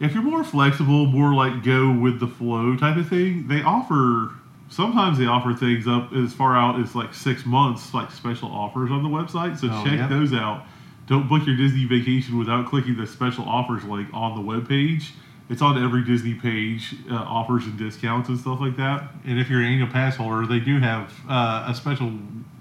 if 0.01 0.14
you're 0.14 0.22
more 0.22 0.44
flexible, 0.44 1.07
more 1.07 1.35
like 1.35 1.62
go 1.62 1.92
with 1.92 2.20
the 2.20 2.29
flow 2.29 2.77
type 2.77 2.96
of 2.96 3.09
thing, 3.09 3.48
they 3.48 3.62
offer. 3.62 4.33
Sometimes 4.71 5.19
they 5.19 5.27
offer 5.27 5.55
things 5.55 5.87
up 5.89 6.13
as 6.13 6.33
far 6.35 6.57
out 6.57 6.79
as 6.81 6.95
like 6.95 7.15
six 7.15 7.47
months, 7.47 7.95
like 7.95 8.11
special 8.11 8.51
offers 8.51 8.91
on 8.91 9.03
the 9.03 9.09
website. 9.09 9.59
So 9.59 9.69
Oh, 9.71 9.85
check 9.85 9.99
those 10.09 10.33
out. 10.33 10.65
Don't 11.07 11.27
book 11.29 11.47
your 11.47 11.57
Disney 11.57 11.87
vacation 11.87 12.39
without 12.39 12.67
clicking 12.67 12.97
the 12.97 13.07
special 13.07 13.45
offers 13.45 13.83
link 13.85 14.09
on 14.13 14.35
the 14.35 14.43
webpage. 14.53 15.11
It's 15.49 15.63
on 15.63 15.83
every 15.83 16.05
Disney 16.05 16.35
page, 16.35 16.95
uh, 17.11 17.15
offers 17.15 17.65
and 17.65 17.79
discounts 17.79 18.29
and 18.29 18.39
stuff 18.39 18.61
like 18.61 18.77
that. 18.77 19.09
And 19.25 19.41
if 19.41 19.49
you're 19.49 19.61
an 19.61 19.67
annual 19.67 19.89
pass 19.89 20.17
holder, 20.17 20.47
they 20.47 20.61
do 20.61 20.79
have 20.81 21.11
uh, 21.27 21.65
a 21.67 21.75
special 21.75 22.13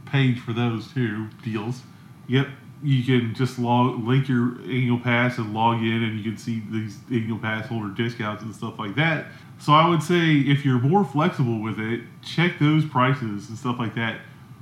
page 0.06 0.40
for 0.40 0.54
those 0.54 0.88
too 0.94 1.28
deals. 1.44 1.82
Yep, 2.30 2.48
you 2.82 3.04
can 3.04 3.36
just 3.36 3.60
log 3.60 4.02
link 4.08 4.30
your 4.30 4.62
annual 4.62 5.00
pass 5.00 5.38
and 5.38 5.54
log 5.54 5.82
in, 5.82 6.02
and 6.04 6.18
you 6.18 6.24
can 6.24 6.38
see 6.38 6.62
these 6.72 6.98
annual 7.12 7.40
pass 7.40 7.68
holder 7.68 7.90
discounts 7.94 8.44
and 8.44 8.56
stuff 8.56 8.80
like 8.80 8.96
that. 8.96 9.26
So 9.60 9.74
I 9.74 9.88
would 9.88 10.04
say 10.04 10.36
if 10.36 10.64
you're 10.64 10.80
more 10.80 11.04
flexible 11.04 11.62
with 11.62 11.80
it, 11.80 12.02
check 12.22 12.60
those 12.60 12.86
prices 12.86 13.50
and 13.50 13.58
stuff 13.58 13.78
like 13.80 13.96
that. 13.96 14.20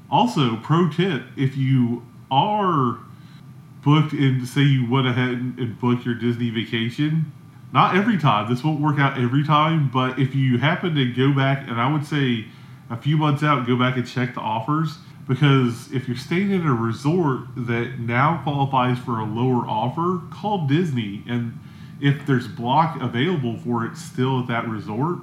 Also, 0.09 0.57
pro 0.57 0.89
tip: 0.89 1.23
if 1.35 1.57
you 1.57 2.05
are 2.31 2.99
booked 3.83 4.13
and 4.13 4.47
say 4.47 4.61
you 4.61 4.89
went 4.89 5.07
ahead 5.07 5.33
and 5.33 5.79
booked 5.79 6.05
your 6.05 6.15
Disney 6.15 6.49
vacation, 6.49 7.31
not 7.71 7.95
every 7.95 8.17
time. 8.17 8.49
This 8.49 8.63
won't 8.63 8.81
work 8.81 8.99
out 8.99 9.17
every 9.19 9.43
time, 9.43 9.89
but 9.93 10.17
if 10.17 10.33
you 10.33 10.57
happen 10.57 10.95
to 10.95 11.13
go 11.13 11.33
back, 11.33 11.67
and 11.67 11.79
I 11.79 11.91
would 11.91 12.05
say 12.05 12.45
a 12.89 12.97
few 12.97 13.17
months 13.17 13.43
out, 13.43 13.67
go 13.67 13.77
back 13.77 13.97
and 13.97 14.07
check 14.07 14.33
the 14.33 14.41
offers 14.41 14.97
because 15.27 15.91
if 15.91 16.07
you're 16.07 16.17
staying 16.17 16.51
in 16.51 16.65
a 16.65 16.73
resort 16.73 17.41
that 17.55 17.99
now 17.99 18.41
qualifies 18.43 18.99
for 18.99 19.19
a 19.19 19.25
lower 19.25 19.67
offer, 19.67 20.21
call 20.31 20.67
Disney, 20.67 21.23
and 21.27 21.59
if 22.01 22.25
there's 22.25 22.47
block 22.47 23.01
available 23.01 23.57
for 23.57 23.85
it 23.85 23.97
still 23.97 24.39
at 24.41 24.47
that 24.47 24.67
resort, 24.67 25.19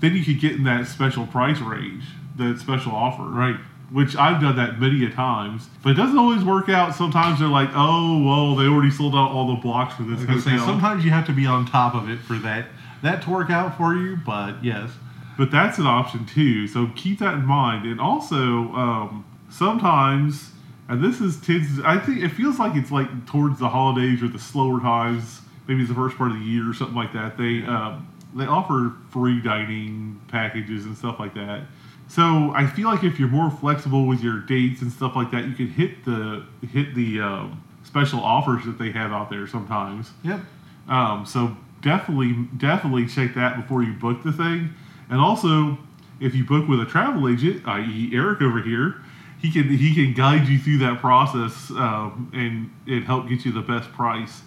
then 0.00 0.14
you 0.16 0.24
could 0.24 0.40
get 0.40 0.52
in 0.52 0.64
that 0.64 0.86
special 0.86 1.26
price 1.26 1.60
range, 1.60 2.04
that 2.36 2.58
special 2.58 2.92
offer, 2.92 3.22
Right. 3.24 3.56
Which 3.92 4.16
I've 4.16 4.40
done 4.40 4.56
that 4.56 4.80
many 4.80 5.04
a 5.04 5.10
times, 5.10 5.68
but 5.82 5.90
it 5.90 5.94
doesn't 5.94 6.18
always 6.18 6.42
work 6.42 6.68
out. 6.68 6.94
Sometimes 6.96 7.38
they're 7.38 7.46
like, 7.48 7.68
"Oh, 7.74 8.20
well, 8.24 8.56
they 8.56 8.64
already 8.64 8.90
sold 8.90 9.14
out 9.14 9.30
all 9.30 9.54
the 9.54 9.60
blocks 9.60 9.94
for 9.94 10.02
this 10.02 10.16
I 10.26 10.32
was 10.32 10.44
gonna 10.44 10.58
say, 10.58 10.64
sometimes 10.64 11.04
you 11.04 11.10
have 11.10 11.26
to 11.26 11.32
be 11.32 11.46
on 11.46 11.66
top 11.66 11.94
of 11.94 12.08
it 12.08 12.18
for 12.20 12.34
that 12.38 12.66
that 13.02 13.22
to 13.22 13.30
work 13.30 13.50
out 13.50 13.76
for 13.76 13.94
you. 13.94 14.16
But 14.16 14.64
yes, 14.64 14.90
But 15.36 15.50
that's 15.50 15.78
an 15.78 15.86
option 15.86 16.24
too. 16.24 16.66
So 16.66 16.90
keep 16.96 17.18
that 17.18 17.34
in 17.34 17.44
mind. 17.44 17.84
And 17.84 18.00
also, 18.00 18.72
um, 18.74 19.24
sometimes, 19.50 20.50
and 20.88 21.02
this 21.04 21.20
is 21.20 21.36
tends. 21.40 21.78
I 21.84 21.98
think 21.98 22.22
it 22.22 22.30
feels 22.30 22.58
like 22.58 22.74
it's 22.74 22.90
like 22.90 23.26
towards 23.26 23.58
the 23.58 23.68
holidays 23.68 24.22
or 24.22 24.28
the 24.28 24.38
slower 24.38 24.80
times. 24.80 25.42
Maybe 25.66 25.80
it's 25.80 25.88
the 25.88 25.94
first 25.94 26.16
part 26.16 26.30
of 26.30 26.38
the 26.38 26.44
year 26.44 26.68
or 26.68 26.74
something 26.74 26.96
like 26.96 27.12
that. 27.12 27.36
They 27.38 27.62
um, 27.62 28.08
they 28.34 28.46
offer 28.46 28.94
free 29.10 29.40
dining 29.40 30.20
packages 30.28 30.84
and 30.84 30.96
stuff 30.96 31.18
like 31.18 31.34
that. 31.34 31.62
So 32.08 32.52
I 32.54 32.66
feel 32.66 32.88
like 32.88 33.02
if 33.02 33.18
you're 33.18 33.28
more 33.28 33.50
flexible 33.50 34.06
with 34.06 34.22
your 34.22 34.40
dates 34.40 34.82
and 34.82 34.92
stuff 34.92 35.16
like 35.16 35.30
that, 35.30 35.46
you 35.46 35.54
can 35.54 35.68
hit 35.68 36.04
the 36.04 36.44
hit 36.70 36.94
the 36.94 37.20
um, 37.20 37.64
special 37.82 38.20
offers 38.20 38.64
that 38.64 38.78
they 38.78 38.90
have 38.90 39.12
out 39.12 39.30
there 39.30 39.46
sometimes. 39.46 40.10
yep. 40.22 40.40
Um, 40.88 41.24
so 41.24 41.56
definitely, 41.80 42.34
definitely 42.58 43.06
check 43.06 43.34
that 43.34 43.56
before 43.56 43.82
you 43.82 43.94
book 43.94 44.22
the 44.22 44.32
thing. 44.32 44.74
And 45.08 45.20
also, 45.20 45.78
if 46.20 46.34
you 46.34 46.44
book 46.44 46.68
with 46.68 46.80
a 46.80 46.86
travel 46.86 47.28
agent, 47.28 47.66
i.e., 47.66 48.10
Eric 48.12 48.42
over 48.42 48.60
here, 48.60 48.96
he 49.40 49.50
can 49.50 49.68
he 49.68 49.94
can 49.94 50.14
guide 50.14 50.48
you 50.48 50.58
through 50.58 50.78
that 50.78 51.00
process 51.00 51.70
um, 51.70 52.30
and 52.34 52.70
and 52.86 53.04
help 53.04 53.28
get 53.28 53.44
you 53.44 53.52
the 53.52 53.62
best 53.62 53.92
price 53.92 54.42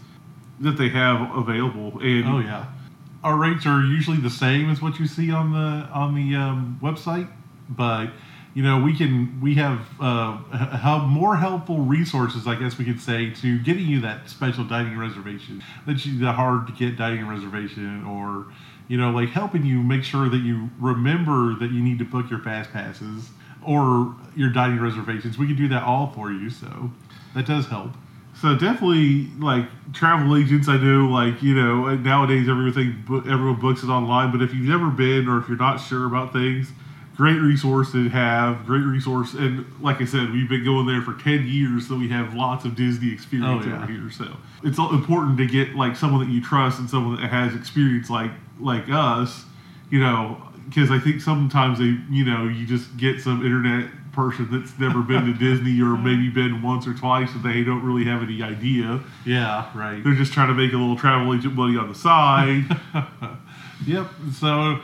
that 0.59 0.77
they 0.77 0.89
have 0.89 1.35
available. 1.35 1.99
And 1.99 2.27
Oh 2.27 2.39
yeah. 2.39 2.65
Our 3.23 3.35
rates 3.35 3.65
are 3.65 3.81
usually 3.83 4.17
the 4.17 4.29
same 4.29 4.69
as 4.69 4.81
what 4.81 4.99
you 4.99 5.07
see 5.07 5.31
on 5.31 5.51
the 5.51 5.89
on 5.91 6.15
the 6.15 6.35
um, 6.35 6.79
website, 6.81 7.27
but 7.67 8.09
you 8.53 8.63
know 8.63 8.79
we 8.81 8.95
can 8.95 9.41
we 9.41 9.55
have 9.55 9.79
uh, 9.99 10.37
h- 10.53 10.79
have 10.81 11.03
more 11.03 11.35
helpful 11.35 11.79
resources, 11.79 12.47
I 12.47 12.55
guess 12.55 12.77
we 12.77 12.85
could 12.85 13.01
say, 13.01 13.31
to 13.31 13.59
getting 13.59 13.87
you 13.87 13.99
that 14.01 14.29
special 14.29 14.63
dining 14.63 14.97
reservation, 14.97 15.63
that 15.87 16.05
you 16.05 16.19
the 16.19 16.31
hard 16.31 16.67
to 16.67 16.73
get 16.73 16.95
dining 16.97 17.27
reservation, 17.27 18.05
or 18.05 18.45
you 18.87 18.97
know 18.97 19.09
like 19.09 19.29
helping 19.29 19.65
you 19.65 19.81
make 19.81 20.03
sure 20.03 20.29
that 20.29 20.37
you 20.43 20.69
remember 20.79 21.55
that 21.55 21.71
you 21.71 21.81
need 21.81 21.97
to 21.99 22.05
book 22.05 22.29
your 22.29 22.39
fast 22.39 22.71
passes 22.71 23.29
or 23.65 24.15
your 24.35 24.49
dining 24.51 24.79
reservations. 24.79 25.37
We 25.37 25.47
can 25.47 25.55
do 25.57 25.67
that 25.69 25.83
all 25.83 26.11
for 26.13 26.31
you, 26.31 26.49
so 26.49 26.91
that 27.33 27.45
does 27.47 27.65
help. 27.67 27.91
So 28.41 28.55
definitely, 28.55 29.27
like 29.39 29.65
travel 29.93 30.37
agents, 30.37 30.67
I 30.67 30.77
know, 30.77 31.07
like 31.07 31.41
you 31.41 31.55
know, 31.55 31.87
uh, 31.87 31.95
nowadays 31.95 32.47
everything 32.47 33.03
everyone 33.27 33.59
books 33.59 33.83
it 33.83 33.87
online. 33.89 34.31
But 34.31 34.41
if 34.41 34.53
you've 34.53 34.67
never 34.67 34.89
been, 34.89 35.27
or 35.27 35.39
if 35.39 35.47
you're 35.47 35.57
not 35.57 35.77
sure 35.77 36.05
about 36.05 36.33
things, 36.33 36.71
great 37.15 37.39
resource 37.39 37.91
to 37.93 38.09
have. 38.09 38.65
Great 38.67 38.83
resource, 38.83 39.33
and 39.33 39.65
like 39.81 40.01
I 40.01 40.05
said, 40.05 40.31
we've 40.31 40.47
been 40.47 40.63
going 40.63 40.85
there 40.85 41.01
for 41.01 41.13
ten 41.13 41.47
years, 41.47 41.87
so 41.87 41.97
we 41.97 42.09
have 42.09 42.35
lots 42.35 42.63
of 42.63 42.75
Disney 42.75 43.11
experience 43.11 43.65
Oh, 43.65 43.69
yeah. 43.69 43.77
over 43.83 43.91
here. 43.91 44.11
So 44.11 44.37
it's 44.63 44.77
important 44.77 45.37
to 45.39 45.47
get 45.47 45.75
like 45.75 45.95
someone 45.95 46.25
that 46.25 46.31
you 46.31 46.41
trust 46.41 46.79
and 46.79 46.87
someone 46.87 47.19
that 47.19 47.29
has 47.29 47.55
experience, 47.55 48.09
like 48.09 48.31
like 48.59 48.87
us, 48.89 49.45
you 49.89 49.99
know, 49.99 50.39
because 50.69 50.91
I 50.91 50.99
think 50.99 51.21
sometimes 51.21 51.79
they, 51.79 51.97
you 52.11 52.23
know, 52.25 52.43
you 52.47 52.67
just 52.67 52.97
get 52.97 53.19
some 53.19 53.43
internet 53.43 53.89
person 54.17 54.47
that's 54.51 54.77
never 54.79 55.03
been 55.03 55.25
to 55.25 55.33
Disney 55.33 55.79
or 55.79 55.95
maybe 55.95 56.27
been 56.27 56.63
once 56.63 56.87
or 56.87 56.93
twice 56.95 57.31
and 57.33 57.43
they 57.43 57.63
don't 57.63 57.83
really 57.83 58.03
have 58.03 58.23
any 58.23 58.41
idea. 58.41 58.99
Yeah, 59.25 59.69
right. 59.77 60.03
They're 60.03 60.15
just 60.15 60.33
trying 60.33 60.47
to 60.47 60.55
make 60.55 60.73
a 60.73 60.77
little 60.77 60.97
travel 60.97 61.33
agent 61.35 61.53
money 61.53 61.77
on 61.77 61.87
the 61.87 61.95
side. 61.95 62.65
Yep. 63.85 64.07
So, 64.33 64.79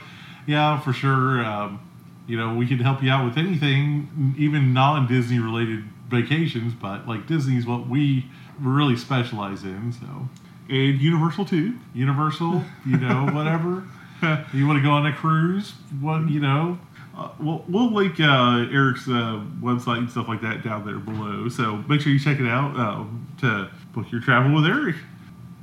yeah, 0.45 0.79
for 0.79 0.93
sure. 0.93 1.43
Um, 1.43 1.79
you 2.27 2.37
know, 2.37 2.53
we 2.53 2.67
can 2.67 2.79
help 2.79 3.01
you 3.01 3.09
out 3.09 3.25
with 3.25 3.37
anything, 3.37 4.35
even 4.37 4.73
non-Disney 4.73 5.39
related 5.39 5.83
vacations. 6.09 6.73
But 6.73 7.07
like 7.07 7.27
Disney's 7.27 7.65
what 7.65 7.87
we 7.87 8.29
really 8.59 8.95
specialize 8.95 9.63
in. 9.63 9.93
So, 9.93 10.29
and 10.69 11.01
Universal 11.01 11.45
too. 11.45 11.75
Universal, 11.93 12.63
you 12.85 12.97
know, 12.97 13.27
whatever. 13.33 13.83
you 14.53 14.67
want 14.67 14.77
to 14.77 14.83
go 14.83 14.91
on 14.91 15.05
a 15.05 15.13
cruise? 15.13 15.71
What 15.99 16.29
you 16.29 16.39
know? 16.39 16.79
Uh, 17.15 17.29
we'll, 17.39 17.63
we'll 17.67 17.93
link 17.93 18.19
uh, 18.19 18.65
Eric's 18.71 19.07
uh, 19.07 19.43
website 19.61 19.99
and 19.99 20.09
stuff 20.09 20.27
like 20.27 20.41
that 20.41 20.63
down 20.63 20.85
there 20.85 20.97
below. 20.97 21.47
So 21.47 21.77
make 21.87 22.01
sure 22.01 22.11
you 22.11 22.19
check 22.19 22.39
it 22.39 22.47
out 22.47 22.75
um, 22.75 23.27
to 23.41 23.69
book 23.93 24.11
your 24.11 24.19
travel 24.21 24.53
with 24.53 24.65
Eric. 24.65 24.95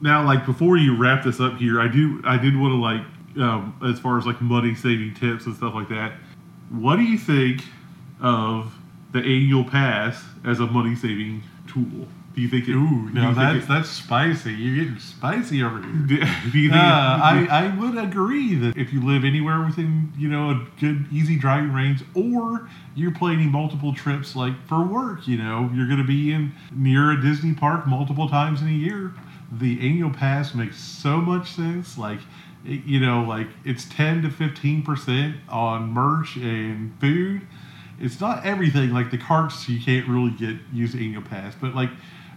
Now, 0.00 0.24
like 0.24 0.46
before 0.46 0.76
you 0.76 0.96
wrap 0.96 1.24
this 1.24 1.40
up 1.40 1.56
here, 1.56 1.80
I 1.80 1.88
do 1.88 2.22
I 2.24 2.38
did 2.38 2.56
want 2.56 2.72
to 2.72 2.76
like 2.76 3.02
um, 3.44 3.76
as 3.84 3.98
far 3.98 4.16
as 4.18 4.26
like 4.26 4.40
money 4.40 4.74
saving 4.74 5.14
tips 5.14 5.46
and 5.46 5.56
stuff 5.56 5.74
like 5.74 5.88
that. 5.88 6.12
What 6.70 6.96
do 6.96 7.02
you 7.02 7.18
think 7.18 7.62
of 8.22 8.72
the 9.12 9.18
annual 9.18 9.64
pass 9.64 10.22
as 10.44 10.60
a 10.60 10.66
money 10.66 10.94
saving 10.94 11.42
tool? 11.66 12.06
Do 12.40 12.44
you 12.44 12.48
think 12.48 12.68
it? 12.68 12.72
Ooh, 12.72 13.11
now 13.12 13.35
that's 13.35 13.66
think 13.66 13.68
that's 13.68 13.90
spicy. 13.90 14.55
You're 14.55 14.83
getting 14.85 14.98
spicy 14.98 15.62
over 15.62 15.83
here. 15.83 15.90
it, 15.90 16.07
do, 16.09 16.50
do 16.53 16.59
you 16.59 16.70
Uh, 16.72 17.33
think? 17.35 17.46
it- 17.48 17.53
I, 17.53 17.66
I 17.66 17.76
would 17.76 17.98
agree 17.98 18.55
that 18.55 18.79
if 18.79 18.94
you 18.94 19.03
live 19.05 19.24
anywhere 19.24 19.62
within 19.62 20.11
you 20.16 20.29
know 20.29 20.50
a 20.50 20.66
good 20.81 21.05
easy 21.12 21.37
driving 21.37 21.72
range, 21.74 22.03
or 22.14 22.66
you're 22.94 23.11
planning 23.12 23.50
multiple 23.53 23.92
trips 23.94 24.35
like 24.35 24.55
for 24.66 24.83
work, 24.83 25.29
you 25.29 25.37
know 25.37 25.70
you're 25.74 25.87
going 25.87 25.98
to 26.00 26.07
be 26.07 26.33
in 26.33 26.53
near 26.72 27.11
a 27.11 27.20
Disney 27.20 27.53
park 27.53 27.87
multiple 27.87 28.26
times 28.29 28.62
in 28.62 28.68
a 28.68 28.72
year. 28.72 29.12
The 29.53 29.79
annual 29.87 30.11
pass 30.11 30.55
makes 30.55 30.79
so 30.79 31.20
much 31.20 31.53
sense. 31.53 31.98
Like 31.98 32.20
it, 32.64 32.85
you 32.87 33.00
know, 33.00 33.22
like 33.22 33.48
it's 33.66 33.85
ten 33.85 34.22
to 34.22 34.31
fifteen 34.31 34.83
percent 34.83 35.37
on 35.50 35.90
merch 35.90 36.37
and 36.37 36.98
food. 37.00 37.42
It's 38.03 38.18
not 38.18 38.46
everything 38.46 38.94
like 38.94 39.11
the 39.11 39.18
carts 39.18 39.68
you 39.68 39.79
can't 39.79 40.09
really 40.09 40.31
get 40.31 40.57
use 40.72 40.94
annual 40.94 41.20
pass, 41.20 41.55
but 41.61 41.74
like 41.74 41.90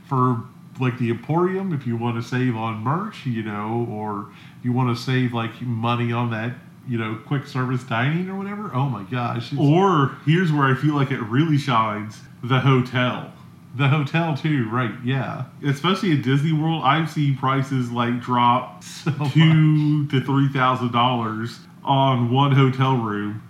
for 0.07 0.43
like 0.79 0.97
the 0.97 1.09
Emporium, 1.09 1.73
if 1.73 1.85
you 1.85 1.95
want 1.95 2.21
to 2.21 2.27
save 2.27 2.55
on 2.55 2.79
merch, 2.83 3.25
you 3.25 3.43
know, 3.43 3.87
or 3.89 4.27
you 4.63 4.71
want 4.73 4.95
to 4.95 5.01
save 5.01 5.33
like 5.33 5.61
money 5.61 6.11
on 6.11 6.31
that, 6.31 6.53
you 6.87 6.97
know, 6.97 7.19
quick 7.27 7.45
service 7.47 7.83
dining 7.83 8.29
or 8.29 8.35
whatever. 8.37 8.71
Oh 8.73 8.89
my 8.89 9.03
gosh, 9.03 9.53
or 9.57 10.17
here's 10.25 10.51
where 10.51 10.65
I 10.65 10.75
feel 10.75 10.95
like 10.95 11.11
it 11.11 11.21
really 11.21 11.57
shines: 11.57 12.19
the 12.43 12.59
hotel. 12.59 13.31
the 13.75 13.87
hotel 13.87 14.35
too, 14.35 14.69
right? 14.69 14.91
Yeah, 15.03 15.45
especially 15.65 16.11
at 16.13 16.23
Disney 16.23 16.53
World, 16.53 16.83
I've 16.83 17.09
seen 17.09 17.37
prices 17.37 17.91
like 17.91 18.19
drop 18.19 18.83
so 18.83 19.11
two 19.31 20.07
to 20.07 20.21
three 20.21 20.49
thousand 20.49 20.91
dollars 20.91 21.59
on 21.83 22.31
one 22.31 22.51
hotel 22.51 22.95
room. 22.97 23.41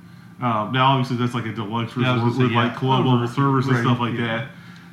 Um, 0.41 0.73
now, 0.73 0.91
obviously, 0.91 1.17
that's 1.17 1.33
like 1.33 1.45
a 1.45 1.53
deluxe 1.53 1.95
Yeah, 1.95 2.15
resort 2.15 2.33
say, 2.33 2.43
with 2.43 2.51
like 2.51 2.73
yeah. 2.73 2.79
club 2.79 3.05
level 3.05 3.27
service 3.29 3.65
and 3.67 3.77
stuff 3.77 3.99
like 3.99 4.13
yeah. 4.17 4.27
that. 4.27 4.47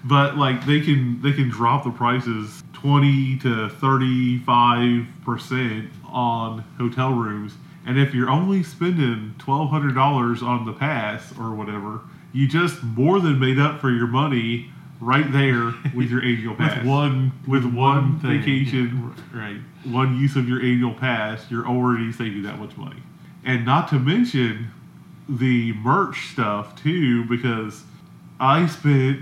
But 0.04 0.36
like 0.36 0.64
they 0.66 0.80
can 0.80 1.20
they 1.22 1.32
can 1.32 1.48
drop 1.50 1.84
the 1.84 1.90
prices 1.90 2.62
twenty 2.72 3.36
to 3.38 3.68
thirty 3.68 4.38
five 4.38 5.06
percent 5.24 5.90
on 6.08 6.60
hotel 6.78 7.12
rooms, 7.12 7.54
and 7.86 7.98
if 7.98 8.14
you're 8.14 8.30
only 8.30 8.62
spending 8.62 9.34
twelve 9.38 9.70
hundred 9.70 9.94
dollars 9.94 10.42
on 10.42 10.64
the 10.64 10.72
pass 10.72 11.32
or 11.38 11.54
whatever, 11.54 12.00
you 12.32 12.48
just 12.48 12.82
more 12.82 13.20
than 13.20 13.38
made 13.38 13.58
up 13.58 13.80
for 13.80 13.90
your 13.90 14.06
money 14.06 14.70
right 15.00 15.30
there 15.32 15.72
with 15.94 16.10
your 16.10 16.22
annual 16.24 16.54
pass 16.54 16.78
with 16.78 16.86
one 16.86 17.32
with 17.46 17.64
one 17.64 18.18
thing. 18.20 18.40
vacation, 18.40 19.14
right? 19.34 19.58
one 19.84 20.16
use 20.18 20.36
of 20.36 20.48
your 20.48 20.60
annual 20.60 20.94
pass, 20.94 21.50
you're 21.50 21.66
already 21.66 22.12
saving 22.12 22.42
that 22.42 22.58
much 22.58 22.76
money. 22.76 23.02
And 23.44 23.64
not 23.64 23.88
to 23.88 23.98
mention 23.98 24.70
the 25.28 25.72
merch 25.74 26.32
stuff 26.32 26.80
too, 26.82 27.24
because 27.26 27.82
I 28.38 28.66
spent 28.66 29.20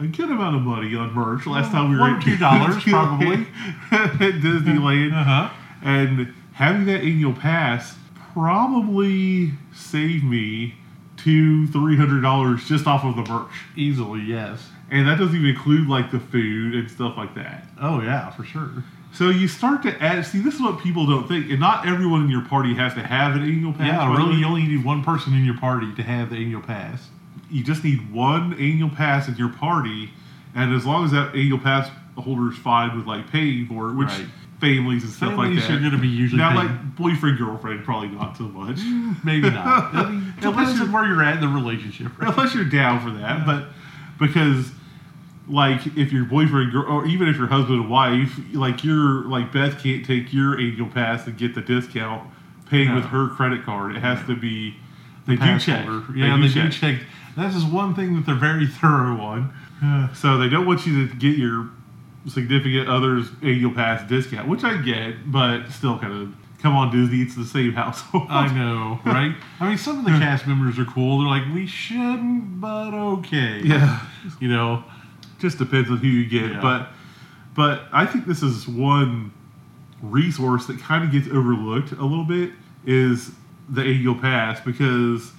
a 0.00 0.06
good 0.06 0.30
amount 0.30 0.56
of 0.56 0.62
money 0.62 0.94
on 0.96 1.12
merch 1.14 1.46
last 1.46 1.70
time 1.70 1.90
we 1.90 1.96
were 1.96 2.02
One 2.02 2.14
or 2.14 2.16
at 2.18 2.22
two 2.24 2.36
dollars, 2.36 2.82
probably. 2.82 3.34
at 3.92 4.34
Disneyland, 4.40 5.12
Uh 5.12 5.24
huh. 5.24 5.50
and 5.82 6.34
having 6.52 6.84
that 6.86 7.00
annual 7.02 7.32
pass 7.32 7.96
probably 8.32 9.52
saved 9.74 10.24
me 10.24 10.74
two, 11.16 11.66
three 11.68 11.96
hundred 11.96 12.20
dollars 12.22 12.64
just 12.68 12.86
off 12.86 13.04
of 13.04 13.16
the 13.16 13.32
merch. 13.32 13.50
Easily, 13.76 14.20
yes. 14.22 14.68
And 14.90 15.08
that 15.08 15.18
doesn't 15.18 15.34
even 15.34 15.48
include 15.48 15.88
like 15.88 16.10
the 16.10 16.20
food 16.20 16.74
and 16.74 16.90
stuff 16.90 17.16
like 17.16 17.34
that. 17.36 17.66
Oh 17.80 18.00
yeah, 18.00 18.30
for 18.30 18.44
sure. 18.44 18.84
So 19.12 19.30
you 19.30 19.46
start 19.48 19.82
to 19.84 20.02
add. 20.02 20.26
See, 20.26 20.40
this 20.40 20.54
is 20.54 20.60
what 20.60 20.80
people 20.80 21.06
don't 21.06 21.26
think, 21.28 21.48
and 21.50 21.60
not 21.60 21.86
everyone 21.86 22.22
in 22.24 22.28
your 22.30 22.44
party 22.44 22.74
has 22.74 22.94
to 22.94 23.02
have 23.02 23.36
an 23.36 23.42
annual 23.42 23.72
pass. 23.72 23.86
Yeah, 23.86 24.16
really, 24.16 24.36
you 24.36 24.44
only 24.46 24.64
need 24.64 24.84
one 24.84 25.04
person 25.04 25.32
in 25.34 25.44
your 25.44 25.56
party 25.56 25.94
to 25.94 26.02
have 26.02 26.30
the 26.30 26.36
annual 26.36 26.62
pass. 26.62 27.08
You 27.54 27.62
just 27.62 27.84
need 27.84 28.12
one 28.12 28.54
annual 28.54 28.90
pass 28.90 29.28
in 29.28 29.36
your 29.36 29.48
party, 29.48 30.10
and 30.56 30.74
as 30.74 30.84
long 30.84 31.04
as 31.04 31.12
that 31.12 31.34
annual 31.36 31.58
pass 31.60 31.88
holder 32.18 32.50
is 32.50 32.58
fine 32.58 32.96
with 32.96 33.06
like 33.06 33.30
paying 33.30 33.66
for 33.66 33.90
it, 33.90 33.94
which 33.94 34.08
Right. 34.08 34.26
families 34.60 35.04
and 35.04 35.12
stuff 35.12 35.30
Families 35.30 35.60
like 35.60 35.68
that. 35.68 35.74
are 35.76 35.78
going 35.78 35.92
to 35.92 35.98
be 35.98 36.08
usually 36.08 36.40
now, 36.42 36.50
paying- 36.52 36.66
like 36.68 36.96
boyfriend 36.96 37.38
girlfriend, 37.38 37.84
probably 37.84 38.08
not 38.08 38.36
so 38.36 38.44
much, 38.44 38.80
maybe 39.24 39.50
not. 39.50 39.66
I 39.94 40.20
Unless 40.42 40.78
you're- 40.78 40.90
where 40.90 41.06
you're 41.06 41.22
at 41.22 41.36
in 41.36 41.40
the 41.42 41.48
relationship. 41.48 42.18
Right? 42.20 42.30
unless 42.36 42.54
you're 42.56 42.64
down 42.64 43.00
for 43.00 43.10
that. 43.20 43.46
But 43.46 43.66
because 44.18 44.72
like 45.48 45.86
if 45.96 46.12
your 46.12 46.24
boyfriend 46.24 46.72
girl, 46.72 46.84
or 46.90 47.06
even 47.06 47.28
if 47.28 47.36
your 47.36 47.46
husband 47.48 47.82
and 47.82 47.90
wife, 47.90 48.36
like 48.52 48.82
you're 48.82 49.22
like 49.28 49.52
Beth 49.52 49.80
can't 49.82 50.04
take 50.04 50.32
your 50.32 50.58
annual 50.58 50.88
pass 50.88 51.26
and 51.26 51.36
get 51.36 51.54
the 51.54 51.60
discount 51.60 52.28
paying 52.68 52.88
No. 52.88 52.96
with 52.96 53.04
her 53.06 53.28
credit 53.28 53.64
card. 53.64 53.94
It 53.94 54.00
has 54.00 54.24
to 54.26 54.34
be 54.34 54.74
they 55.26 55.34
do 55.36 55.40
Pass 55.40 55.64
check. 55.64 55.84
holder. 55.84 56.12
They 56.12 56.20
Yeah, 56.20 56.36
do 56.36 56.48
they 56.48 56.62
do 56.62 56.68
check. 56.70 57.00
That's 57.36 57.54
just 57.54 57.70
one 57.70 57.94
thing 57.94 58.14
that 58.16 58.26
they're 58.26 58.34
very 58.34 58.66
thorough 58.80 59.20
on. 59.20 59.54
Uh, 59.82 60.12
so 60.14 60.38
they 60.38 60.48
don't 60.48 60.66
want 60.66 60.86
you 60.86 61.06
to 61.06 61.14
get 61.14 61.36
your 61.36 61.70
significant 62.26 62.88
other's 62.88 63.28
annual 63.42 63.72
pass 63.72 64.08
discount, 64.08 64.48
which 64.48 64.64
I 64.64 64.80
get, 64.80 65.30
but 65.30 65.68
still 65.68 65.98
kind 65.98 66.12
of 66.12 66.34
come 66.64 66.74
on 66.74 66.90
Disney, 66.90 67.20
it's 67.20 67.34
the 67.34 67.44
same 67.44 67.72
household. 67.82 68.26
I 68.30 68.52
know, 68.52 68.98
right? 69.04 69.36
I 69.60 69.68
mean, 69.68 69.78
some 69.78 69.98
of 69.98 70.04
the 70.04 70.12
cast 70.12 70.46
members 70.46 70.78
are 70.78 70.86
cool. 70.86 71.18
They're 71.18 71.28
like, 71.28 71.54
we 71.54 71.66
shouldn't, 71.66 72.60
but 72.60 72.94
okay. 72.94 73.60
yeah. 73.62 74.00
You 74.40 74.48
know, 74.48 74.82
just 75.38 75.58
depends 75.58 75.90
on 75.90 75.98
who 75.98 76.08
you 76.08 76.26
get. 76.26 76.52
Yeah. 76.52 76.60
But 76.60 76.88
but 77.54 77.82
I 77.92 78.06
think 78.06 78.26
this 78.26 78.42
is 78.42 78.66
one 78.66 79.32
resource 80.02 80.66
that 80.66 80.78
kind 80.80 81.04
of 81.04 81.12
gets 81.12 81.28
overlooked 81.28 81.92
a 81.92 82.02
little 82.02 82.24
bit 82.24 82.50
is 82.84 83.30
the 83.68 83.82
annual 83.82 84.14
pass 84.14 84.60
because 84.60 85.32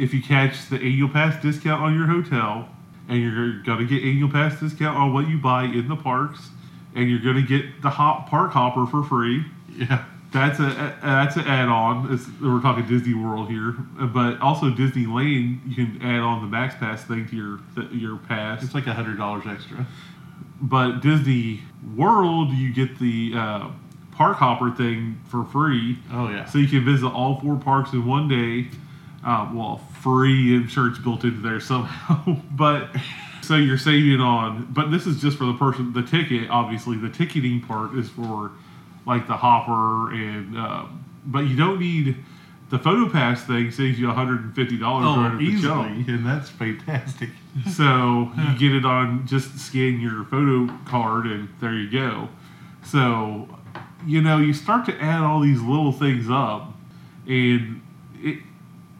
if 0.00 0.14
you 0.14 0.22
catch 0.22 0.68
the 0.68 0.76
annual 0.76 1.08
pass 1.08 1.40
discount 1.42 1.82
on 1.82 1.94
your 1.94 2.06
hotel 2.06 2.68
and 3.08 3.20
you're 3.20 3.62
gonna 3.62 3.84
get 3.84 4.02
annual 4.02 4.30
pass 4.30 4.58
discount 4.60 4.96
on 4.96 5.12
what 5.12 5.28
you 5.28 5.38
buy 5.38 5.64
in 5.64 5.88
the 5.88 5.96
parks 5.96 6.48
and 6.94 7.08
you're 7.10 7.20
gonna 7.20 7.42
get 7.46 7.82
the 7.82 7.90
hop 7.90 8.28
park 8.28 8.50
hopper 8.52 8.86
for 8.86 9.02
free 9.04 9.44
yeah. 9.76 10.04
that's 10.32 10.58
a, 10.60 10.64
a 10.64 10.96
that's 11.02 11.36
an 11.36 11.46
add-on. 11.46 12.12
It's, 12.12 12.26
we're 12.40 12.60
talking 12.60 12.86
Disney 12.86 13.14
World 13.14 13.48
here, 13.48 13.72
but 13.72 14.40
also 14.40 14.66
Disneyland. 14.70 15.60
You 15.68 15.74
can 15.74 16.00
add 16.02 16.20
on 16.20 16.40
the 16.42 16.46
Max 16.48 16.74
Pass 16.76 17.02
thing 17.04 17.28
to 17.28 17.36
your 17.36 17.60
your 17.92 18.16
pass. 18.16 18.62
It's 18.62 18.74
like 18.74 18.86
a 18.86 18.92
hundred 18.92 19.16
dollars 19.18 19.44
extra. 19.46 19.86
But 20.60 21.00
Disney 21.00 21.62
World, 21.96 22.50
you 22.52 22.72
get 22.72 22.98
the 22.98 23.32
uh, 23.34 23.68
park 24.12 24.36
hopper 24.36 24.70
thing 24.70 25.20
for 25.28 25.44
free, 25.44 25.98
Oh 26.12 26.28
yeah. 26.28 26.44
so 26.44 26.58
you 26.58 26.68
can 26.68 26.84
visit 26.84 27.08
all 27.08 27.40
four 27.40 27.56
parks 27.56 27.92
in 27.92 28.04
one 28.06 28.28
day. 28.28 28.68
Uh, 29.24 29.50
well, 29.54 29.80
free. 30.02 30.56
I'm 30.56 30.68
sure 30.68 30.88
it's 30.88 30.98
built 30.98 31.24
into 31.24 31.40
there 31.40 31.60
somehow, 31.60 32.40
but 32.52 32.88
so 33.42 33.56
you're 33.56 33.78
saving 33.78 34.20
on. 34.20 34.66
But 34.70 34.90
this 34.90 35.06
is 35.06 35.20
just 35.20 35.38
for 35.38 35.44
the 35.44 35.54
person. 35.54 35.92
The 35.92 36.02
ticket, 36.02 36.48
obviously, 36.50 36.96
the 36.96 37.10
ticketing 37.10 37.60
part 37.60 37.94
is 37.94 38.08
for 38.10 38.52
like 39.06 39.26
the 39.26 39.36
hopper 39.36 40.12
and. 40.12 40.56
Uh, 40.58 40.86
but 41.26 41.40
you 41.40 41.54
don't 41.56 41.78
need 41.78 42.16
the 42.70 42.78
photo 42.78 43.10
pass 43.10 43.42
thing. 43.44 43.70
Saves 43.70 43.98
you 43.98 44.06
150 44.06 44.78
dollars 44.78 45.04
right 45.16 45.30
Oh, 45.30 45.32
at 45.34 45.38
the 45.38 45.44
easily, 45.44 46.04
and 46.14 46.24
that's 46.26 46.48
fantastic. 46.48 47.30
So 47.74 48.30
you 48.36 48.58
get 48.60 48.76
it 48.76 48.84
on 48.84 49.26
just 49.26 49.58
scan 49.58 50.00
your 50.00 50.22
photo 50.26 50.72
card 50.86 51.26
and 51.26 51.48
there 51.60 51.74
you 51.74 51.90
go. 51.90 52.28
So 52.84 53.48
you 54.06 54.22
know 54.22 54.38
you 54.38 54.54
start 54.54 54.86
to 54.86 54.96
add 55.02 55.20
all 55.22 55.40
these 55.40 55.60
little 55.60 55.90
things 55.90 56.30
up, 56.30 56.72
and 57.26 57.82
it 58.22 58.38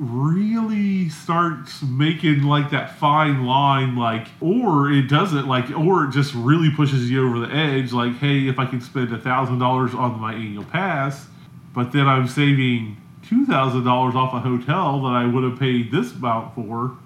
really 0.01 1.09
starts 1.11 1.83
making 1.83 2.43
like 2.43 2.71
that 2.71 2.99
fine 2.99 3.45
line 3.45 3.97
like 3.97 4.27
or 4.41 4.91
it 4.91 5.03
doesn't 5.09 5.47
like 5.47 5.71
or 5.73 6.05
it 6.05 6.11
just 6.11 6.33
really 6.35 6.71
pushes 6.71 7.11
you 7.11 7.29
over 7.29 7.39
the 7.39 7.55
edge 7.55 7.93
like 7.93 8.17
hey 8.17 8.49
if 8.49 8.59
i 8.59 8.65
can 8.65 8.81
spend 8.81 9.13
a 9.13 9.19
thousand 9.19 9.59
dollars 9.59 9.95
on 9.95 10.19
my 10.19 10.33
annual 10.33 10.65
pass 10.65 11.27
but 11.75 11.93
then 11.93 12.09
i'm 12.09 12.27
saving 12.27 12.97
two 13.23 13.45
thousand 13.45 13.85
dollars 13.85 14.15
off 14.15 14.33
a 14.33 14.41
hotel 14.41 15.03
that 15.03 15.13
i 15.13 15.27
would 15.27 15.45
have 15.45 15.59
paid 15.59 15.93
this 15.93 16.13
amount 16.15 16.55
for 16.55 16.97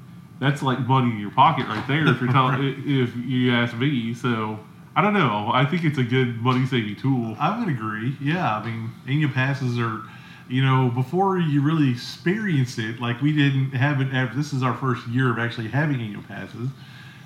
that's 0.40 0.62
like 0.62 0.80
money 0.80 1.10
in 1.10 1.18
your 1.18 1.30
pocket 1.30 1.66
right 1.66 1.86
there 1.88 2.06
if 2.08 2.20
you're 2.20 2.32
telling 2.32 2.74
if 2.86 3.14
you 3.16 3.52
ask 3.52 3.76
me. 3.76 4.14
So 4.14 4.58
i 4.96 5.02
don't 5.02 5.14
know. 5.14 5.50
I 5.52 5.64
think 5.64 5.84
it's 5.84 5.98
a 5.98 6.04
good 6.04 6.40
money 6.40 6.66
saving 6.66 6.96
tool. 6.96 7.36
I 7.38 7.58
would 7.58 7.68
agree. 7.68 8.16
Yeah, 8.20 8.56
I 8.56 8.64
mean, 8.64 8.90
annual 9.08 9.32
passes 9.32 9.78
are, 9.78 10.02
you 10.48 10.64
know, 10.64 10.90
before 10.94 11.38
you 11.38 11.62
really 11.62 11.90
experience 11.90 12.78
it, 12.78 13.00
like 13.00 13.20
we 13.20 13.32
didn't 13.32 13.70
have 13.72 14.00
it. 14.00 14.12
Ever, 14.12 14.34
this 14.34 14.52
is 14.52 14.62
our 14.62 14.74
first 14.74 15.06
year 15.08 15.30
of 15.30 15.38
actually 15.38 15.68
having 15.68 16.00
annual 16.00 16.22
passes. 16.22 16.68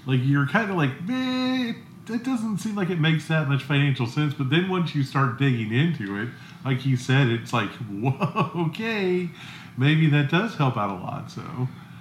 Like 0.06 0.20
you're 0.22 0.46
kind 0.46 0.70
of 0.70 0.76
like, 0.76 1.02
man, 1.02 1.76
it 2.08 2.24
doesn't 2.24 2.58
seem 2.58 2.74
like 2.74 2.90
it 2.90 3.00
makes 3.00 3.28
that 3.28 3.48
much 3.48 3.62
financial 3.62 4.06
sense. 4.06 4.34
But 4.34 4.50
then 4.50 4.68
once 4.68 4.94
you 4.94 5.02
start 5.02 5.38
digging 5.38 5.72
into 5.72 6.20
it, 6.20 6.28
like 6.64 6.86
you 6.86 6.96
said, 6.96 7.28
it's 7.28 7.52
like, 7.52 7.70
whoa, 7.90 8.50
okay, 8.68 9.28
maybe 9.76 10.08
that 10.10 10.30
does 10.30 10.54
help 10.56 10.76
out 10.76 10.90
a 10.90 11.02
lot. 11.02 11.30
So 11.30 11.42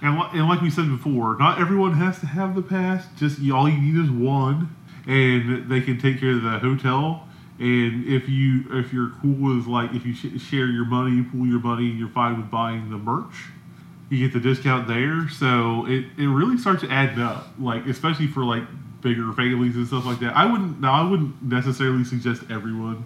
And, 0.01 0.19
and 0.33 0.47
like 0.47 0.61
we 0.61 0.69
said 0.69 0.87
before, 0.89 1.37
not 1.37 1.59
everyone 1.59 1.93
has 1.93 2.19
to 2.19 2.27
have 2.27 2.55
the 2.55 2.61
pass. 2.61 3.07
Just 3.17 3.39
all 3.51 3.67
you 3.67 3.81
need 3.81 4.03
is 4.03 4.11
one, 4.11 4.75
and 5.07 5.69
they 5.69 5.81
can 5.81 5.99
take 5.99 6.19
care 6.19 6.31
of 6.31 6.43
the 6.43 6.59
hotel. 6.59 7.26
And 7.59 8.05
if 8.05 8.29
you 8.29 8.65
if 8.71 8.93
you're 8.93 9.11
cool 9.21 9.55
with 9.55 9.67
like 9.67 9.93
if 9.93 10.05
you 10.05 10.13
sh- 10.13 10.39
share 10.41 10.67
your 10.67 10.85
money, 10.85 11.15
you 11.15 11.23
pool 11.23 11.47
your 11.47 11.59
money, 11.59 11.89
and 11.89 11.97
you're 11.99 12.09
fine 12.09 12.37
with 12.37 12.51
buying 12.51 12.89
the 12.91 12.97
merch, 12.97 13.33
you 14.09 14.19
get 14.19 14.33
the 14.33 14.39
discount 14.39 14.87
there. 14.87 15.27
So 15.29 15.85
it, 15.87 16.05
it 16.17 16.27
really 16.27 16.57
starts 16.57 16.81
to 16.83 16.89
add 16.91 17.17
up. 17.19 17.47
Like 17.59 17.87
especially 17.87 18.27
for 18.27 18.43
like 18.45 18.63
bigger 19.01 19.31
families 19.33 19.75
and 19.75 19.87
stuff 19.87 20.05
like 20.05 20.19
that. 20.19 20.35
I 20.35 20.45
wouldn't 20.45 20.79
now 20.81 20.93
I 20.93 21.09
wouldn't 21.09 21.41
necessarily 21.41 22.03
suggest 22.03 22.43
everyone, 22.51 23.05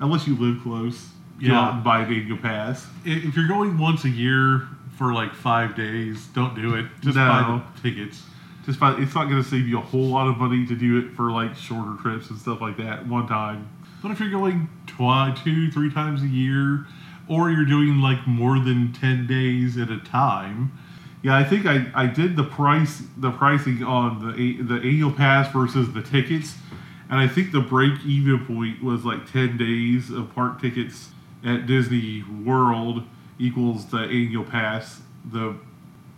unless 0.00 0.26
you 0.26 0.36
live 0.38 0.62
close. 0.62 1.08
Go 1.40 1.48
Yeah. 1.48 1.60
out 1.60 1.74
and 1.74 1.84
buy 1.84 2.02
an 2.02 2.12
annual 2.14 2.38
pass. 2.38 2.86
if 3.04 3.34
you're 3.36 3.48
going 3.48 3.76
once 3.76 4.04
a 4.04 4.08
year 4.08 4.62
for 4.96 5.12
like 5.12 5.34
five 5.34 5.74
days, 5.74 6.26
don't 6.34 6.54
do 6.54 6.76
it. 6.76 6.86
Just 7.00 7.16
No. 7.16 7.26
buy 7.26 7.62
the 7.82 7.90
tickets. 7.90 8.22
Just 8.64 8.78
by, 8.78 8.94
it's 8.98 9.12
not 9.14 9.28
going 9.28 9.42
to 9.42 9.48
save 9.48 9.66
you 9.66 9.76
a 9.78 9.80
whole 9.80 10.06
lot 10.06 10.28
of 10.28 10.36
money 10.38 10.64
to 10.66 10.76
do 10.76 10.98
it 10.98 11.16
for 11.16 11.32
like 11.32 11.56
shorter 11.56 12.00
trips 12.00 12.30
and 12.30 12.38
stuff 12.38 12.60
like 12.60 12.76
that 12.76 13.04
one 13.08 13.26
time. 13.26 13.68
But 14.02 14.10
if 14.10 14.20
you're 14.20 14.30
going 14.30 14.68
twi- 14.86 15.34
two, 15.44 15.70
three 15.70 15.90
times 15.92 16.22
a 16.22 16.26
year, 16.26 16.86
or 17.28 17.50
you're 17.50 17.64
doing 17.64 18.00
like 18.00 18.26
more 18.26 18.58
than 18.58 18.92
ten 18.92 19.26
days 19.26 19.78
at 19.78 19.90
a 19.90 19.98
time, 20.00 20.72
Yeah, 21.22 21.36
I 21.36 21.44
think 21.44 21.66
I, 21.66 21.86
I 21.94 22.06
did 22.06 22.34
the 22.36 22.42
price 22.44 23.02
the 23.16 23.30
pricing 23.30 23.82
on 23.84 24.18
the 24.36 24.60
the 24.62 24.74
annual 24.76 25.12
pass 25.12 25.52
versus 25.52 25.92
the 25.92 26.02
tickets, 26.02 26.56
and 27.08 27.20
I 27.20 27.28
think 27.28 27.52
the 27.52 27.60
break 27.60 27.92
even 28.04 28.44
point 28.44 28.82
was 28.82 29.04
like 29.04 29.30
ten 29.30 29.56
days 29.56 30.10
of 30.10 30.34
park 30.34 30.60
tickets 30.60 31.10
at 31.44 31.66
Disney 31.66 32.24
World 32.44 33.04
equals 33.38 33.86
the 33.86 33.98
annual 33.98 34.44
pass 34.44 35.00
the 35.30 35.54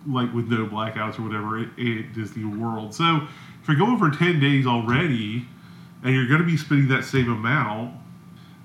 like 0.06 0.32
with 0.32 0.48
no 0.50 0.66
blackouts 0.66 1.18
or 1.18 1.22
whatever 1.22 1.58
at, 1.58 1.68
at 1.78 2.12
Disney 2.14 2.44
World. 2.44 2.94
So 2.94 3.26
if 3.60 3.68
you're 3.68 3.76
going 3.76 3.98
for 3.98 4.10
ten 4.10 4.40
days 4.40 4.66
already, 4.66 5.46
and 6.04 6.14
you're 6.14 6.28
going 6.28 6.40
to 6.40 6.46
be 6.46 6.56
spending 6.56 6.88
that 6.88 7.04
same 7.04 7.30
amount, 7.32 7.94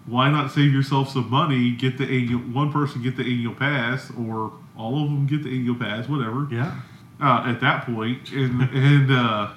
why 0.05 0.29
not 0.29 0.51
save 0.51 0.71
yourself 0.73 1.09
some 1.09 1.29
money? 1.29 1.71
Get 1.71 1.97
the 1.97 2.05
annual 2.05 2.41
one 2.41 2.71
person 2.71 3.01
get 3.01 3.15
the 3.17 3.23
annual 3.23 3.55
pass, 3.55 4.11
or 4.11 4.51
all 4.77 5.03
of 5.03 5.09
them 5.09 5.25
get 5.25 5.43
the 5.43 5.49
annual 5.49 5.75
pass, 5.75 6.07
whatever. 6.07 6.47
yeah, 6.51 6.79
Uh, 7.19 7.43
at 7.47 7.59
that 7.61 7.85
point, 7.85 8.31
and 8.31 8.61
and 8.73 9.11
uh, 9.11 9.51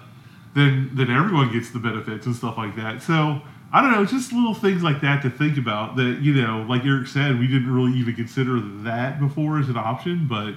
then 0.54 0.90
then 0.94 1.10
everyone 1.10 1.52
gets 1.52 1.70
the 1.70 1.78
benefits 1.78 2.26
and 2.26 2.34
stuff 2.36 2.56
like 2.56 2.76
that. 2.76 3.02
So 3.02 3.40
I 3.72 3.80
don't 3.80 3.92
know, 3.92 4.04
just 4.04 4.32
little 4.32 4.54
things 4.54 4.82
like 4.82 5.00
that 5.00 5.22
to 5.22 5.30
think 5.30 5.56
about. 5.58 5.96
That 5.96 6.18
you 6.20 6.34
know, 6.34 6.64
like 6.68 6.84
Eric 6.84 7.06
said, 7.08 7.38
we 7.38 7.46
didn't 7.46 7.74
really 7.74 7.96
even 7.98 8.14
consider 8.14 8.60
that 8.84 9.18
before 9.18 9.58
as 9.58 9.68
an 9.68 9.76
option, 9.78 10.26
but 10.28 10.54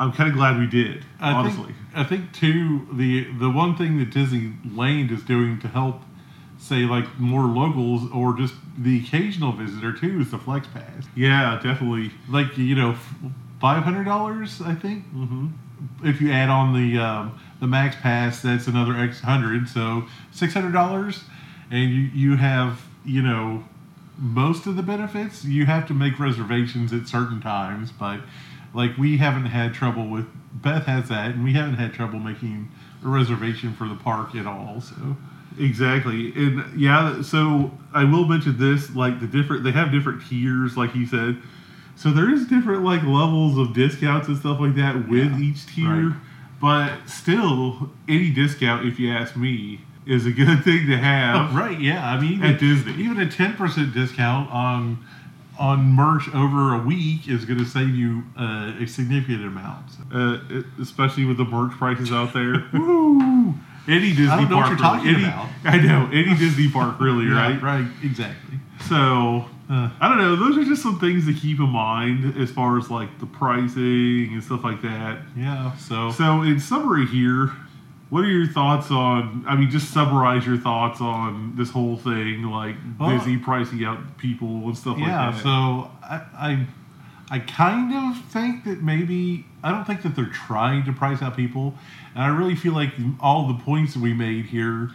I'm 0.00 0.12
kind 0.12 0.30
of 0.30 0.34
glad 0.36 0.58
we 0.58 0.66
did. 0.66 1.04
I 1.20 1.32
honestly, 1.32 1.64
think 1.64 1.76
I 1.94 2.04
think 2.04 2.32
too 2.32 2.88
the 2.92 3.30
the 3.34 3.50
one 3.50 3.76
thing 3.76 3.98
that 3.98 4.10
Disneyland 4.10 5.10
is 5.12 5.22
doing 5.22 5.60
to 5.60 5.68
help 5.68 6.02
say 6.68 6.80
like 6.82 7.18
more 7.18 7.44
locals 7.44 8.10
or 8.12 8.34
just 8.36 8.54
the 8.76 8.98
occasional 9.00 9.52
visitor 9.52 9.92
too 9.92 10.20
is 10.20 10.30
the 10.30 10.38
Flex 10.38 10.66
Pass. 10.68 11.04
yeah, 11.16 11.58
definitely. 11.62 12.10
Like 12.28 12.56
you 12.58 12.74
know, 12.74 12.96
five 13.60 13.82
hundred 13.82 14.04
dollars 14.04 14.60
I 14.60 14.74
think 14.74 15.04
hmm 15.06 15.48
if 16.04 16.20
you 16.20 16.32
add 16.32 16.48
on 16.48 16.74
the 16.74 16.98
um, 17.00 17.38
the 17.60 17.66
Max 17.68 17.94
Pass, 17.96 18.42
that's 18.42 18.66
another 18.66 18.96
X 18.96 19.20
hundred, 19.20 19.68
so 19.68 20.06
six 20.32 20.52
hundred 20.54 20.72
dollars, 20.72 21.22
and 21.70 21.90
you 21.90 22.02
you 22.14 22.36
have 22.36 22.82
you 23.04 23.22
know 23.22 23.64
most 24.16 24.66
of 24.66 24.74
the 24.76 24.82
benefits. 24.82 25.44
You 25.44 25.66
have 25.66 25.86
to 25.88 25.94
make 25.94 26.18
reservations 26.18 26.92
at 26.92 27.06
certain 27.06 27.40
times, 27.40 27.92
but 27.92 28.20
like 28.74 28.96
we 28.98 29.18
haven't 29.18 29.46
had 29.46 29.72
trouble 29.72 30.08
with 30.08 30.26
Beth 30.52 30.86
has 30.86 31.08
that, 31.10 31.30
and 31.32 31.44
we 31.44 31.52
haven't 31.52 31.74
had 31.76 31.92
trouble 31.94 32.18
making 32.18 32.68
a 33.04 33.08
reservation 33.08 33.72
for 33.72 33.86
the 33.88 33.94
park 33.94 34.34
at 34.34 34.46
all. 34.46 34.80
So 34.80 35.16
Exactly, 35.58 36.32
and 36.36 36.80
yeah. 36.80 37.22
So 37.22 37.70
I 37.92 38.04
will 38.04 38.26
mention 38.26 38.58
this: 38.58 38.94
like 38.94 39.20
the 39.20 39.26
different, 39.26 39.64
they 39.64 39.72
have 39.72 39.90
different 39.90 40.22
tiers, 40.28 40.76
like 40.76 40.92
he 40.92 41.06
said. 41.06 41.36
So 41.96 42.10
there 42.10 42.30
is 42.32 42.46
different 42.46 42.84
like 42.84 43.02
levels 43.02 43.58
of 43.58 43.74
discounts 43.74 44.28
and 44.28 44.36
stuff 44.38 44.60
like 44.60 44.76
that 44.76 45.08
with 45.08 45.32
Yeah, 45.32 45.38
each 45.40 45.66
tier. 45.66 45.86
right. 46.10 46.16
But 46.60 47.08
still, 47.08 47.90
any 48.08 48.30
discount, 48.30 48.86
if 48.86 48.98
you 49.00 49.12
ask 49.12 49.36
me, 49.36 49.80
is 50.06 50.26
a 50.26 50.30
good 50.32 50.62
thing 50.64 50.86
to 50.86 50.96
have 50.96 51.54
right, 51.56 51.78
yeah, 51.80 52.08
I 52.08 52.20
mean 52.20 52.42
at 52.42 52.60
Disney. 52.60 52.92
even 53.02 53.18
a 53.20 53.28
ten 53.30 53.54
percent 53.54 53.92
discount 53.94 54.50
on 54.52 55.04
on 55.58 55.86
merch 55.92 56.28
over 56.34 56.72
a 56.74 56.78
week 56.78 57.26
is 57.26 57.44
going 57.44 57.58
to 57.58 57.64
save 57.64 57.88
you 57.92 58.22
uh, 58.38 58.72
a 58.80 58.86
significant 58.86 59.44
amount. 59.44 59.90
So. 59.90 60.00
uh, 60.12 60.62
especially 60.80 61.24
with 61.24 61.36
the 61.36 61.44
merch 61.44 61.72
prices 61.72 62.12
out 62.12 62.32
there. 62.32 62.64
Woo! 62.72 63.54
Any 63.88 64.10
Disney 64.10 64.28
I 64.28 64.36
don't 64.40 64.50
know 64.50 64.56
what 64.58 64.66
park, 64.66 64.78
you're 64.78 64.78
talking 64.78 65.06
really- 65.08 65.24
any- 65.24 65.32
about. 65.32 65.48
I 65.64 65.78
know 65.78 66.08
any 66.12 66.36
Disney 66.36 66.70
park, 66.70 67.00
really, 67.00 67.26
right? 67.26 67.58
Yeah, 67.60 67.64
right, 67.66 67.86
exactly. 68.02 68.58
So 68.88 69.46
Uh, 69.70 69.90
I 70.00 70.08
don't 70.08 70.18
know. 70.18 70.36
Those 70.36 70.56
are 70.56 70.64
just 70.64 70.82
some 70.82 70.98
things 70.98 71.26
to 71.26 71.34
keep 71.34 71.58
in 71.58 71.68
mind 71.68 72.36
as 72.40 72.50
far 72.50 72.78
as 72.78 72.90
like 72.90 73.18
the 73.18 73.26
pricing 73.26 74.30
and 74.32 74.42
stuff 74.42 74.62
like 74.64 74.80
that. 74.82 75.18
yeah, 75.36 75.76
so 75.76 76.10
So 76.10 76.42
in 76.42 76.58
summary 76.60 77.06
here, 77.06 77.52
what 78.10 78.24
are 78.24 78.28
your 78.30 78.46
thoughts 78.46 78.90
on? 78.90 79.44
I 79.46 79.56
mean, 79.56 79.68
just 79.70 79.90
summarize 79.92 80.46
your 80.46 80.56
thoughts 80.56 81.00
on 81.02 81.54
this 81.56 81.70
whole 81.70 81.96
thing, 81.98 82.44
like 82.44 82.76
Well- 82.98 83.10
Disney 83.10 83.36
pricing 83.36 83.84
out 83.84 84.16
people 84.16 84.64
and 84.68 84.76
stuff 84.78 84.96
yeah, 84.98 85.26
like 85.26 85.34
that. 85.34 85.36
Yeah. 85.38 85.42
so 85.42 85.90
I, 86.02 86.20
I 86.48 86.66
I 87.30 87.40
kind 87.40 87.94
of 87.94 88.24
think 88.26 88.64
that 88.64 88.82
maybe 88.82 89.44
I 89.62 89.70
don't 89.70 89.84
think 89.84 90.02
that 90.02 90.16
they're 90.16 90.26
trying 90.26 90.84
to 90.84 90.92
price 90.92 91.20
out 91.20 91.36
people, 91.36 91.74
and 92.14 92.22
I 92.22 92.28
really 92.28 92.54
feel 92.54 92.72
like 92.72 92.90
all 93.20 93.48
the 93.48 93.54
points 93.62 93.94
that 93.94 94.00
we 94.00 94.14
made 94.14 94.46
here, 94.46 94.90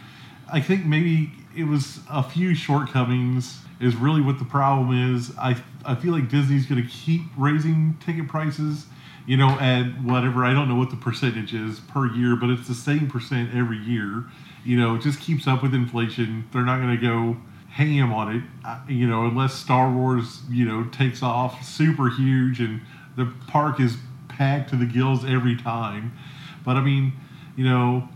I 0.51 0.59
think 0.59 0.85
maybe 0.85 1.31
it 1.55 1.65
was 1.65 1.99
a 2.09 2.23
few 2.23 2.55
shortcomings 2.55 3.59
is 3.79 3.95
really 3.95 4.21
what 4.21 4.39
the 4.39 4.45
problem 4.45 5.15
is. 5.15 5.31
I 5.37 5.61
I 5.85 5.95
feel 5.95 6.13
like 6.13 6.29
Disney's 6.29 6.65
going 6.65 6.81
to 6.81 6.89
keep 6.89 7.21
raising 7.37 7.97
ticket 8.03 8.27
prices. 8.27 8.85
You 9.25 9.37
know, 9.37 9.51
at 9.51 10.01
whatever 10.03 10.43
I 10.43 10.53
don't 10.53 10.67
know 10.67 10.75
what 10.75 10.89
the 10.89 10.97
percentage 10.97 11.53
is 11.53 11.79
per 11.79 12.07
year, 12.13 12.35
but 12.35 12.49
it's 12.49 12.67
the 12.67 12.75
same 12.75 13.09
percent 13.09 13.55
every 13.55 13.77
year. 13.77 14.25
You 14.65 14.77
know, 14.77 14.95
it 14.95 15.01
just 15.01 15.21
keeps 15.21 15.47
up 15.47 15.61
with 15.63 15.73
inflation. 15.73 16.45
They're 16.51 16.63
not 16.63 16.81
going 16.81 16.99
to 16.99 17.01
go 17.01 17.37
ham 17.73 18.13
on 18.13 18.35
it, 18.35 18.43
uh, 18.63 18.79
you 18.87 19.07
know, 19.07 19.25
unless 19.25 19.55
Star 19.55 19.91
Wars, 19.91 20.41
you 20.47 20.63
know, 20.63 20.83
takes 20.91 21.23
off 21.23 21.65
super 21.65 22.07
huge 22.07 22.59
and 22.59 22.79
the 23.17 23.31
park 23.47 23.79
is 23.79 23.97
packed 24.27 24.69
to 24.69 24.75
the 24.75 24.85
gills 24.85 25.25
every 25.25 25.55
time. 25.55 26.13
But 26.63 26.75
I 26.75 26.81
mean, 26.81 27.13
you 27.55 27.65
know, 27.65 28.07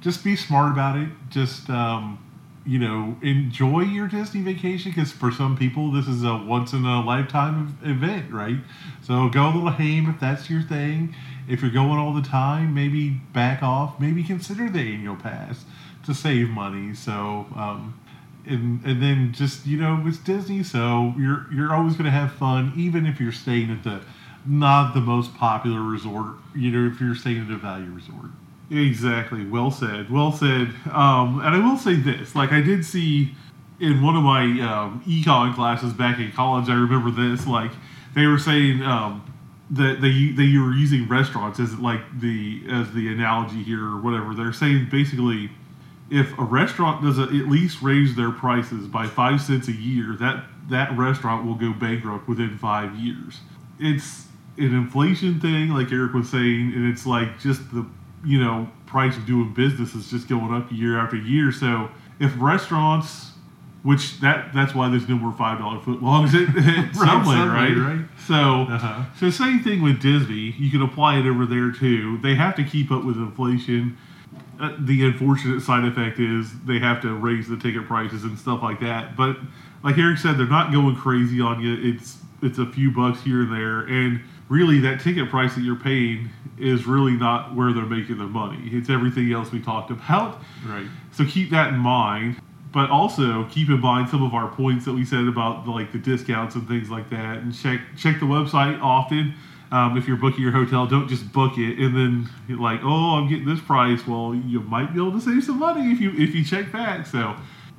just 0.00 0.24
be 0.24 0.34
smart 0.34 0.72
about 0.72 0.98
it. 0.98 1.08
Just, 1.30 1.70
um, 1.70 2.18
you 2.66 2.80
know, 2.80 3.16
enjoy 3.22 3.82
your 3.82 4.08
Disney 4.08 4.40
vacation 4.40 4.90
because 4.90 5.12
for 5.12 5.30
some 5.30 5.56
people, 5.56 5.92
this 5.92 6.08
is 6.08 6.24
a 6.24 6.36
once 6.36 6.72
in 6.72 6.84
a 6.84 7.00
lifetime 7.00 7.78
event, 7.84 8.32
right? 8.32 8.58
So 9.02 9.28
go 9.28 9.46
a 9.46 9.52
little 9.54 9.70
ham 9.70 10.10
if 10.10 10.18
that's 10.18 10.50
your 10.50 10.62
thing. 10.62 11.14
If 11.48 11.62
you're 11.62 11.70
going 11.70 12.00
all 12.00 12.14
the 12.14 12.22
time, 12.22 12.74
maybe 12.74 13.10
back 13.10 13.62
off. 13.62 14.00
Maybe 14.00 14.24
consider 14.24 14.68
the 14.68 14.80
annual 14.80 15.14
pass 15.14 15.64
to 16.04 16.14
save 16.14 16.48
money. 16.48 16.94
So, 16.94 17.46
um, 17.54 18.00
and 18.46 18.84
and 18.84 19.02
then 19.02 19.32
just 19.32 19.66
you 19.66 19.78
know 19.78 20.02
it's 20.06 20.18
Disney, 20.18 20.62
so 20.62 21.14
you're 21.18 21.46
you're 21.52 21.74
always 21.74 21.94
going 21.94 22.06
to 22.06 22.10
have 22.10 22.32
fun, 22.32 22.72
even 22.76 23.06
if 23.06 23.20
you're 23.20 23.32
staying 23.32 23.70
at 23.70 23.84
the 23.84 24.02
not 24.46 24.92
the 24.94 25.00
most 25.00 25.34
popular 25.34 25.82
resort. 25.82 26.36
You 26.54 26.70
know, 26.70 26.92
if 26.92 27.00
you're 27.00 27.14
staying 27.14 27.46
at 27.46 27.50
a 27.50 27.56
value 27.56 27.90
resort. 27.90 28.30
Exactly. 28.70 29.44
Well 29.44 29.70
said. 29.70 30.10
Well 30.10 30.32
said. 30.32 30.72
Um, 30.90 31.40
and 31.44 31.54
I 31.54 31.58
will 31.58 31.76
say 31.76 31.94
this: 31.94 32.34
like 32.34 32.52
I 32.52 32.60
did 32.60 32.84
see 32.84 33.34
in 33.80 34.02
one 34.02 34.16
of 34.16 34.22
my 34.22 34.42
um, 34.42 35.02
econ 35.06 35.54
classes 35.54 35.92
back 35.92 36.18
in 36.18 36.32
college. 36.32 36.68
I 36.68 36.74
remember 36.74 37.10
this. 37.10 37.46
Like 37.46 37.72
they 38.14 38.26
were 38.26 38.38
saying 38.38 38.82
um, 38.82 39.24
that 39.70 40.00
they 40.00 40.28
they 40.28 40.44
you 40.44 40.62
were 40.62 40.72
using 40.72 41.08
restaurants 41.08 41.60
as 41.60 41.78
like 41.78 42.00
the 42.20 42.62
as 42.70 42.92
the 42.92 43.12
analogy 43.12 43.62
here 43.62 43.84
or 43.84 44.00
whatever. 44.00 44.34
They're 44.34 44.52
saying 44.52 44.88
basically, 44.90 45.50
if 46.14 46.36
a 46.38 46.42
restaurant 46.44 47.02
doesn't 47.02 47.28
at 47.28 47.48
least 47.48 47.82
raise 47.82 48.14
their 48.14 48.30
prices 48.30 48.86
by 48.86 49.06
five 49.06 49.40
cents 49.40 49.68
a 49.68 49.72
year, 49.72 50.16
that 50.20 50.44
that 50.70 50.96
restaurant 50.96 51.44
will 51.46 51.54
go 51.56 51.72
bankrupt 51.72 52.28
within 52.28 52.56
five 52.58 52.94
years. 52.96 53.40
It's 53.78 54.26
an 54.56 54.74
inflation 54.74 55.40
thing, 55.40 55.70
like 55.70 55.90
Eric 55.92 56.12
was 56.14 56.30
saying, 56.30 56.72
and 56.74 56.86
it's 56.90 57.04
like 57.06 57.38
just 57.40 57.60
the 57.72 57.84
you 58.24 58.38
know 58.42 58.68
price 58.86 59.16
of 59.16 59.26
doing 59.26 59.52
business 59.52 59.94
is 59.94 60.10
just 60.10 60.28
going 60.28 60.54
up 60.54 60.70
year 60.70 60.98
after 60.98 61.16
year. 61.16 61.50
So 61.52 61.88
if 62.20 62.32
restaurants, 62.40 63.32
which 63.82 64.20
that 64.20 64.52
that's 64.54 64.74
why 64.74 64.88
there's 64.88 65.08
no 65.08 65.16
more 65.16 65.32
five 65.32 65.58
dollar 65.58 65.80
foot 65.80 66.02
longs 66.02 66.34
at, 66.34 66.46
Subway, 66.94 67.36
right? 67.36 67.76
right. 67.76 68.04
So 68.26 68.62
Uh-huh. 68.70 69.04
so 69.18 69.30
same 69.30 69.60
thing 69.64 69.82
with 69.82 70.00
Disney. 70.00 70.54
You 70.58 70.70
can 70.70 70.82
apply 70.82 71.18
it 71.18 71.26
over 71.26 71.44
there 71.44 71.72
too. 71.72 72.18
They 72.22 72.34
have 72.36 72.54
to 72.56 72.64
keep 72.64 72.90
up 72.92 73.04
with 73.04 73.16
inflation. 73.16 73.96
Uh, 74.60 74.76
the 74.78 75.04
unfortunate 75.04 75.60
side 75.60 75.84
effect 75.84 76.20
is 76.20 76.48
they 76.64 76.78
have 76.78 77.02
to 77.02 77.12
raise 77.14 77.48
the 77.48 77.56
ticket 77.56 77.86
prices 77.86 78.22
and 78.22 78.38
stuff 78.38 78.62
like 78.62 78.80
that. 78.80 79.16
But 79.16 79.36
like 79.82 79.98
Eric 79.98 80.18
said, 80.18 80.38
they're 80.38 80.46
not 80.46 80.72
going 80.72 80.94
crazy 80.96 81.40
on 81.40 81.60
you. 81.60 81.76
It's 81.80 82.18
it's 82.42 82.58
a 82.58 82.66
few 82.66 82.90
bucks 82.90 83.22
here 83.22 83.42
and 83.42 83.52
there. 83.52 83.80
And 83.80 84.20
really 84.48 84.78
that 84.80 85.00
ticket 85.00 85.28
price 85.30 85.54
that 85.54 85.62
you're 85.62 85.76
paying 85.76 86.30
is 86.58 86.86
really 86.86 87.12
not 87.12 87.54
where 87.54 87.72
they're 87.72 87.84
making 87.84 88.18
their 88.18 88.28
money. 88.28 88.68
It's 88.70 88.88
everything 88.90 89.32
else 89.32 89.50
we 89.50 89.60
talked 89.60 89.90
about. 89.90 90.40
Right. 90.66 90.86
So 91.12 91.24
keep 91.24 91.50
that 91.50 91.70
in 91.70 91.78
mind. 91.78 92.40
But 92.72 92.90
also 92.90 93.44
keep 93.50 93.68
in 93.68 93.80
mind 93.80 94.08
some 94.08 94.24
of 94.24 94.34
our 94.34 94.48
points 94.48 94.84
that 94.84 94.94
we 94.94 95.04
said 95.04 95.28
about 95.28 95.64
the, 95.64 95.70
like 95.70 95.92
the 95.92 95.98
discounts 95.98 96.56
and 96.56 96.66
things 96.66 96.90
like 96.90 97.08
that, 97.10 97.38
and 97.38 97.54
check 97.54 97.80
check 97.96 98.18
the 98.18 98.26
website 98.26 98.80
often. 98.82 99.34
Um, 99.74 99.98
if 99.98 100.06
you're 100.06 100.16
booking 100.16 100.40
your 100.40 100.52
hotel, 100.52 100.86
don't 100.86 101.08
just 101.08 101.32
book 101.32 101.58
it 101.58 101.80
and 101.80 101.96
then 101.96 102.30
you're 102.46 102.60
like, 102.60 102.78
oh, 102.84 103.16
I'm 103.16 103.28
getting 103.28 103.44
this 103.44 103.60
price. 103.60 104.06
Well, 104.06 104.32
you 104.32 104.60
might 104.60 104.94
be 104.94 105.00
able 105.00 105.10
to 105.12 105.20
save 105.20 105.42
some 105.42 105.58
money 105.58 105.90
if 105.90 106.00
you 106.00 106.12
if 106.12 106.32
you 106.32 106.44
check 106.44 106.70
back. 106.70 107.06
So, 107.06 107.34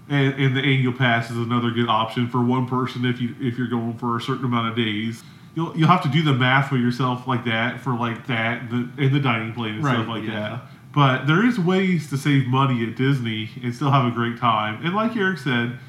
and, 0.10 0.34
and 0.34 0.58
the 0.58 0.60
annual 0.60 0.91
pass 0.91 1.32
is 1.32 1.38
another 1.38 1.72
good 1.72 1.88
option 1.88 2.28
for 2.28 2.43
one 2.43 2.68
person 2.68 3.06
if 3.06 3.22
you 3.22 3.34
if 3.39 3.58
you're 3.58 3.70
going 3.70 3.98
for 3.98 4.18
a 4.18 4.22
certain 4.22 4.43
amount 4.43 4.68
of 4.72 4.76
days. 4.76 5.24
You'll, 5.56 5.78
you'll 5.78 5.88
have 5.88 6.04
to 6.04 6.10
do 6.10 6.22
the 6.22 6.34
math 6.34 6.68
for 6.68 6.76
yourself 6.76 7.28
like 7.28 7.46
that 7.46 7.80
for 7.80 7.96
like 7.98 8.28
that 8.28 8.70
the, 8.70 8.89
and 8.98 9.16
the 9.16 9.22
dining 9.22 9.54
plan 9.54 9.76
and 9.76 9.84
Right, 9.86 9.93
stuff 9.93 10.08
like 10.10 10.24
yeah. 10.24 10.32
that. 10.34 10.62
But 10.93 11.28
there 11.28 11.46
is 11.46 11.58
ways 11.58 12.10
to 12.10 12.18
save 12.18 12.46
money 12.48 12.84
at 12.86 12.98
Disney 12.98 13.50
and 13.64 13.74
still 13.74 13.91
have 13.91 14.06
a 14.06 14.12
great 14.12 14.38
time. 14.38 14.86
And 14.86 14.93
like 14.93 15.16
Eric 15.16 15.38
said, 15.38 15.80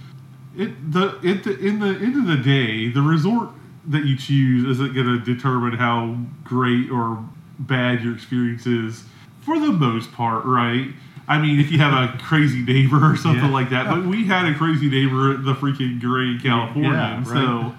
it 0.56 0.92
the 0.92 1.18
it 1.24 1.42
the, 1.42 1.58
in 1.58 1.80
the 1.80 1.88
end 1.88 2.14
of 2.14 2.26
the 2.28 2.36
day, 2.36 2.90
the 2.90 3.02
resort 3.02 3.50
that 3.88 4.04
you 4.04 4.16
choose 4.16 4.64
isn't 4.68 4.94
going 4.94 5.06
to 5.06 5.18
determine 5.18 5.74
how 5.74 6.16
great 6.44 6.90
or 6.90 7.24
bad 7.58 8.02
your 8.02 8.14
experience 8.14 8.66
is 8.66 9.04
for 9.42 9.58
the 9.58 9.72
most 9.72 10.12
part, 10.12 10.44
right? 10.44 10.88
I 11.28 11.38
mean, 11.38 11.58
if 11.60 11.70
you 11.70 11.78
have 11.78 11.92
a 11.92 12.18
crazy 12.22 12.62
neighbor 12.62 13.12
or 13.12 13.16
something 13.16 13.44
Yeah. 13.44 13.50
like 13.50 13.70
that, 13.70 13.88
but 13.88 14.04
we 14.04 14.24
had 14.26 14.46
a 14.46 14.54
crazy 14.54 14.88
neighbor 14.88 15.32
at 15.34 15.44
the 15.44 15.54
freaking 15.54 16.00
Grand 16.00 16.42
Californian, 16.42 16.92
Yeah, 16.92 17.16
right. 17.18 17.26
so 17.26 17.74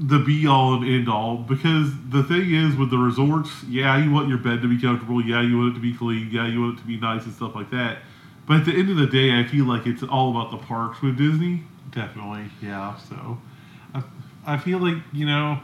the 0.00 0.20
be 0.20 0.46
all 0.46 0.74
and 0.74 0.84
end 0.84 1.08
all. 1.08 1.38
Because 1.38 1.90
the 2.08 2.22
thing 2.22 2.54
is, 2.54 2.76
with 2.76 2.90
the 2.90 2.98
resorts, 2.98 3.50
yeah, 3.68 3.96
you 4.02 4.10
want 4.12 4.28
your 4.28 4.38
bed 4.38 4.62
to 4.62 4.68
be 4.68 4.80
comfortable, 4.80 5.20
yeah, 5.24 5.40
you 5.42 5.58
want 5.58 5.72
it 5.72 5.74
to 5.74 5.80
be 5.80 5.92
clean, 5.92 6.28
yeah, 6.30 6.46
you 6.46 6.60
want 6.60 6.78
it 6.78 6.82
to 6.82 6.86
be 6.86 6.98
nice 6.98 7.24
and 7.24 7.34
stuff 7.34 7.54
like 7.54 7.70
that. 7.70 7.98
But 8.46 8.58
at 8.60 8.64
the 8.66 8.72
end 8.72 8.90
of 8.90 8.96
the 8.96 9.06
day, 9.06 9.38
I 9.38 9.44
feel 9.44 9.64
like 9.66 9.86
it's 9.86 10.02
all 10.04 10.30
about 10.30 10.50
the 10.52 10.64
parks 10.64 11.02
with 11.02 11.18
Disney. 11.18 11.64
Definitely, 11.90 12.46
yeah. 12.62 12.96
So, 12.96 13.38
I, 13.94 14.02
I 14.54 14.58
feel 14.58 14.78
like 14.78 14.96
you 15.12 15.26
know, 15.26 15.60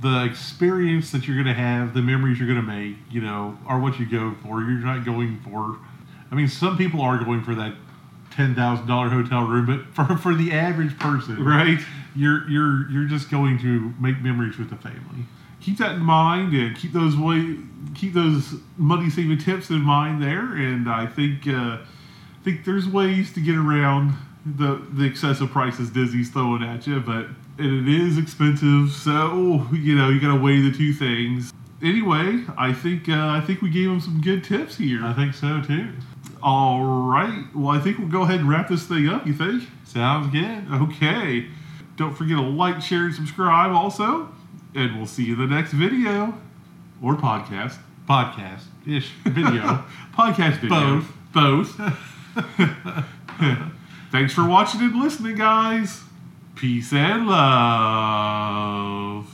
the 0.00 0.24
experience 0.24 1.10
that 1.12 1.26
you're 1.26 1.36
going 1.36 1.54
to 1.54 1.60
have, 1.60 1.94
the 1.94 2.02
memories 2.02 2.38
you're 2.38 2.48
going 2.48 2.60
to 2.64 2.66
make, 2.66 2.96
you 3.10 3.20
know, 3.20 3.56
are 3.66 3.78
what 3.80 3.98
you 3.98 4.06
go 4.08 4.34
for. 4.42 4.60
You're 4.60 4.80
not 4.84 5.04
going 5.04 5.40
for. 5.40 5.78
I 6.30 6.34
mean, 6.34 6.48
some 6.48 6.76
people 6.76 7.00
are 7.00 7.18
going 7.22 7.42
for 7.42 7.54
that 7.56 7.74
ten 8.30 8.54
thousand 8.54 8.86
dollar 8.86 9.08
hotel 9.08 9.44
room, 9.44 9.66
but 9.66 9.94
for 9.94 10.16
for 10.16 10.34
the 10.34 10.52
average 10.52 10.98
person, 10.98 11.42
Right. 11.44 11.80
You're 12.14 12.48
you're 12.48 12.90
you're 12.90 13.06
just 13.06 13.30
going 13.30 13.58
to 13.60 13.92
make 14.00 14.20
memories 14.20 14.58
with 14.58 14.68
the 14.70 14.76
family. 14.76 15.24
keep 15.60 15.78
that 15.78 15.92
in 15.92 16.00
mind 16.02 16.52
and 16.52 16.76
keep 16.76 16.92
those 16.92 17.16
way 17.16 17.56
keep 17.94 18.12
those 18.12 18.54
money 18.76 19.08
saving 19.08 19.38
tips 19.38 19.70
in 19.70 19.80
mind 19.80 20.22
there 20.22 20.54
and 20.54 20.88
i 20.90 21.06
think 21.06 21.46
uh, 21.48 21.78
I 21.78 22.44
think 22.44 22.64
there's 22.64 22.86
ways 22.88 23.32
to 23.34 23.40
get 23.40 23.54
around 23.56 24.14
the 24.44 24.82
the 24.92 25.04
excessive 25.04 25.50
prices 25.50 25.88
disney's 25.90 26.30
throwing 26.30 26.62
at 26.62 26.86
you 26.86 27.00
but 27.00 27.26
it 27.58 27.88
is 27.88 28.18
expensive 28.18 28.90
so 28.90 29.66
you 29.72 29.94
know 29.94 30.08
you 30.08 30.20
gotta 30.20 30.40
weigh 30.40 30.60
the 30.60 30.72
two 30.72 30.92
things 30.92 31.52
anyway 31.82 32.42
i 32.56 32.72
think 32.72 33.08
uh, 33.08 33.28
i 33.28 33.40
think 33.40 33.60
we 33.60 33.70
gave 33.70 33.88
them 33.88 34.00
some 34.00 34.20
good 34.20 34.42
tips 34.42 34.76
here 34.76 35.04
I 35.04 35.12
think 35.12 35.34
so 35.34 35.60
too. 35.62 35.92
all 36.42 36.82
right 36.84 37.44
well 37.54 37.68
i 37.68 37.78
think 37.78 37.98
we'll 37.98 38.08
go 38.08 38.22
ahead 38.22 38.40
and 38.40 38.48
wrap 38.48 38.68
this 38.68 38.84
thing 38.84 39.08
up 39.08 39.26
you 39.26 39.34
think 39.34 39.64
Sounds 39.84 40.32
good. 40.32 40.64
okay 40.72 41.46
don't 41.96 42.16
forget 42.16 42.36
to 42.36 42.42
like 42.42 42.80
share 42.80 43.04
and 43.06 43.14
subscribe 43.14 43.72
also 43.72 44.28
and 44.74 44.96
we'll 44.96 45.06
see 45.06 45.24
you 45.24 45.34
in 45.34 45.40
the 45.40 45.46
next 45.54 45.72
video 45.72 46.34
or 47.02 47.14
podcast 47.16 47.78
Podcast 48.08 48.64
ish 48.86 49.10
video. 49.24 49.84
podcast 50.12 50.56
video. 50.56 51.02
Both. 51.32 51.32
Both. 51.32 51.80
Thanks 54.10 54.34
for 54.34 54.46
watching 54.46 54.80
and 54.80 54.94
listening, 54.96 55.36
guys. 55.36 56.02
Peace 56.54 56.92
and 56.92 57.26
love. 57.26 59.31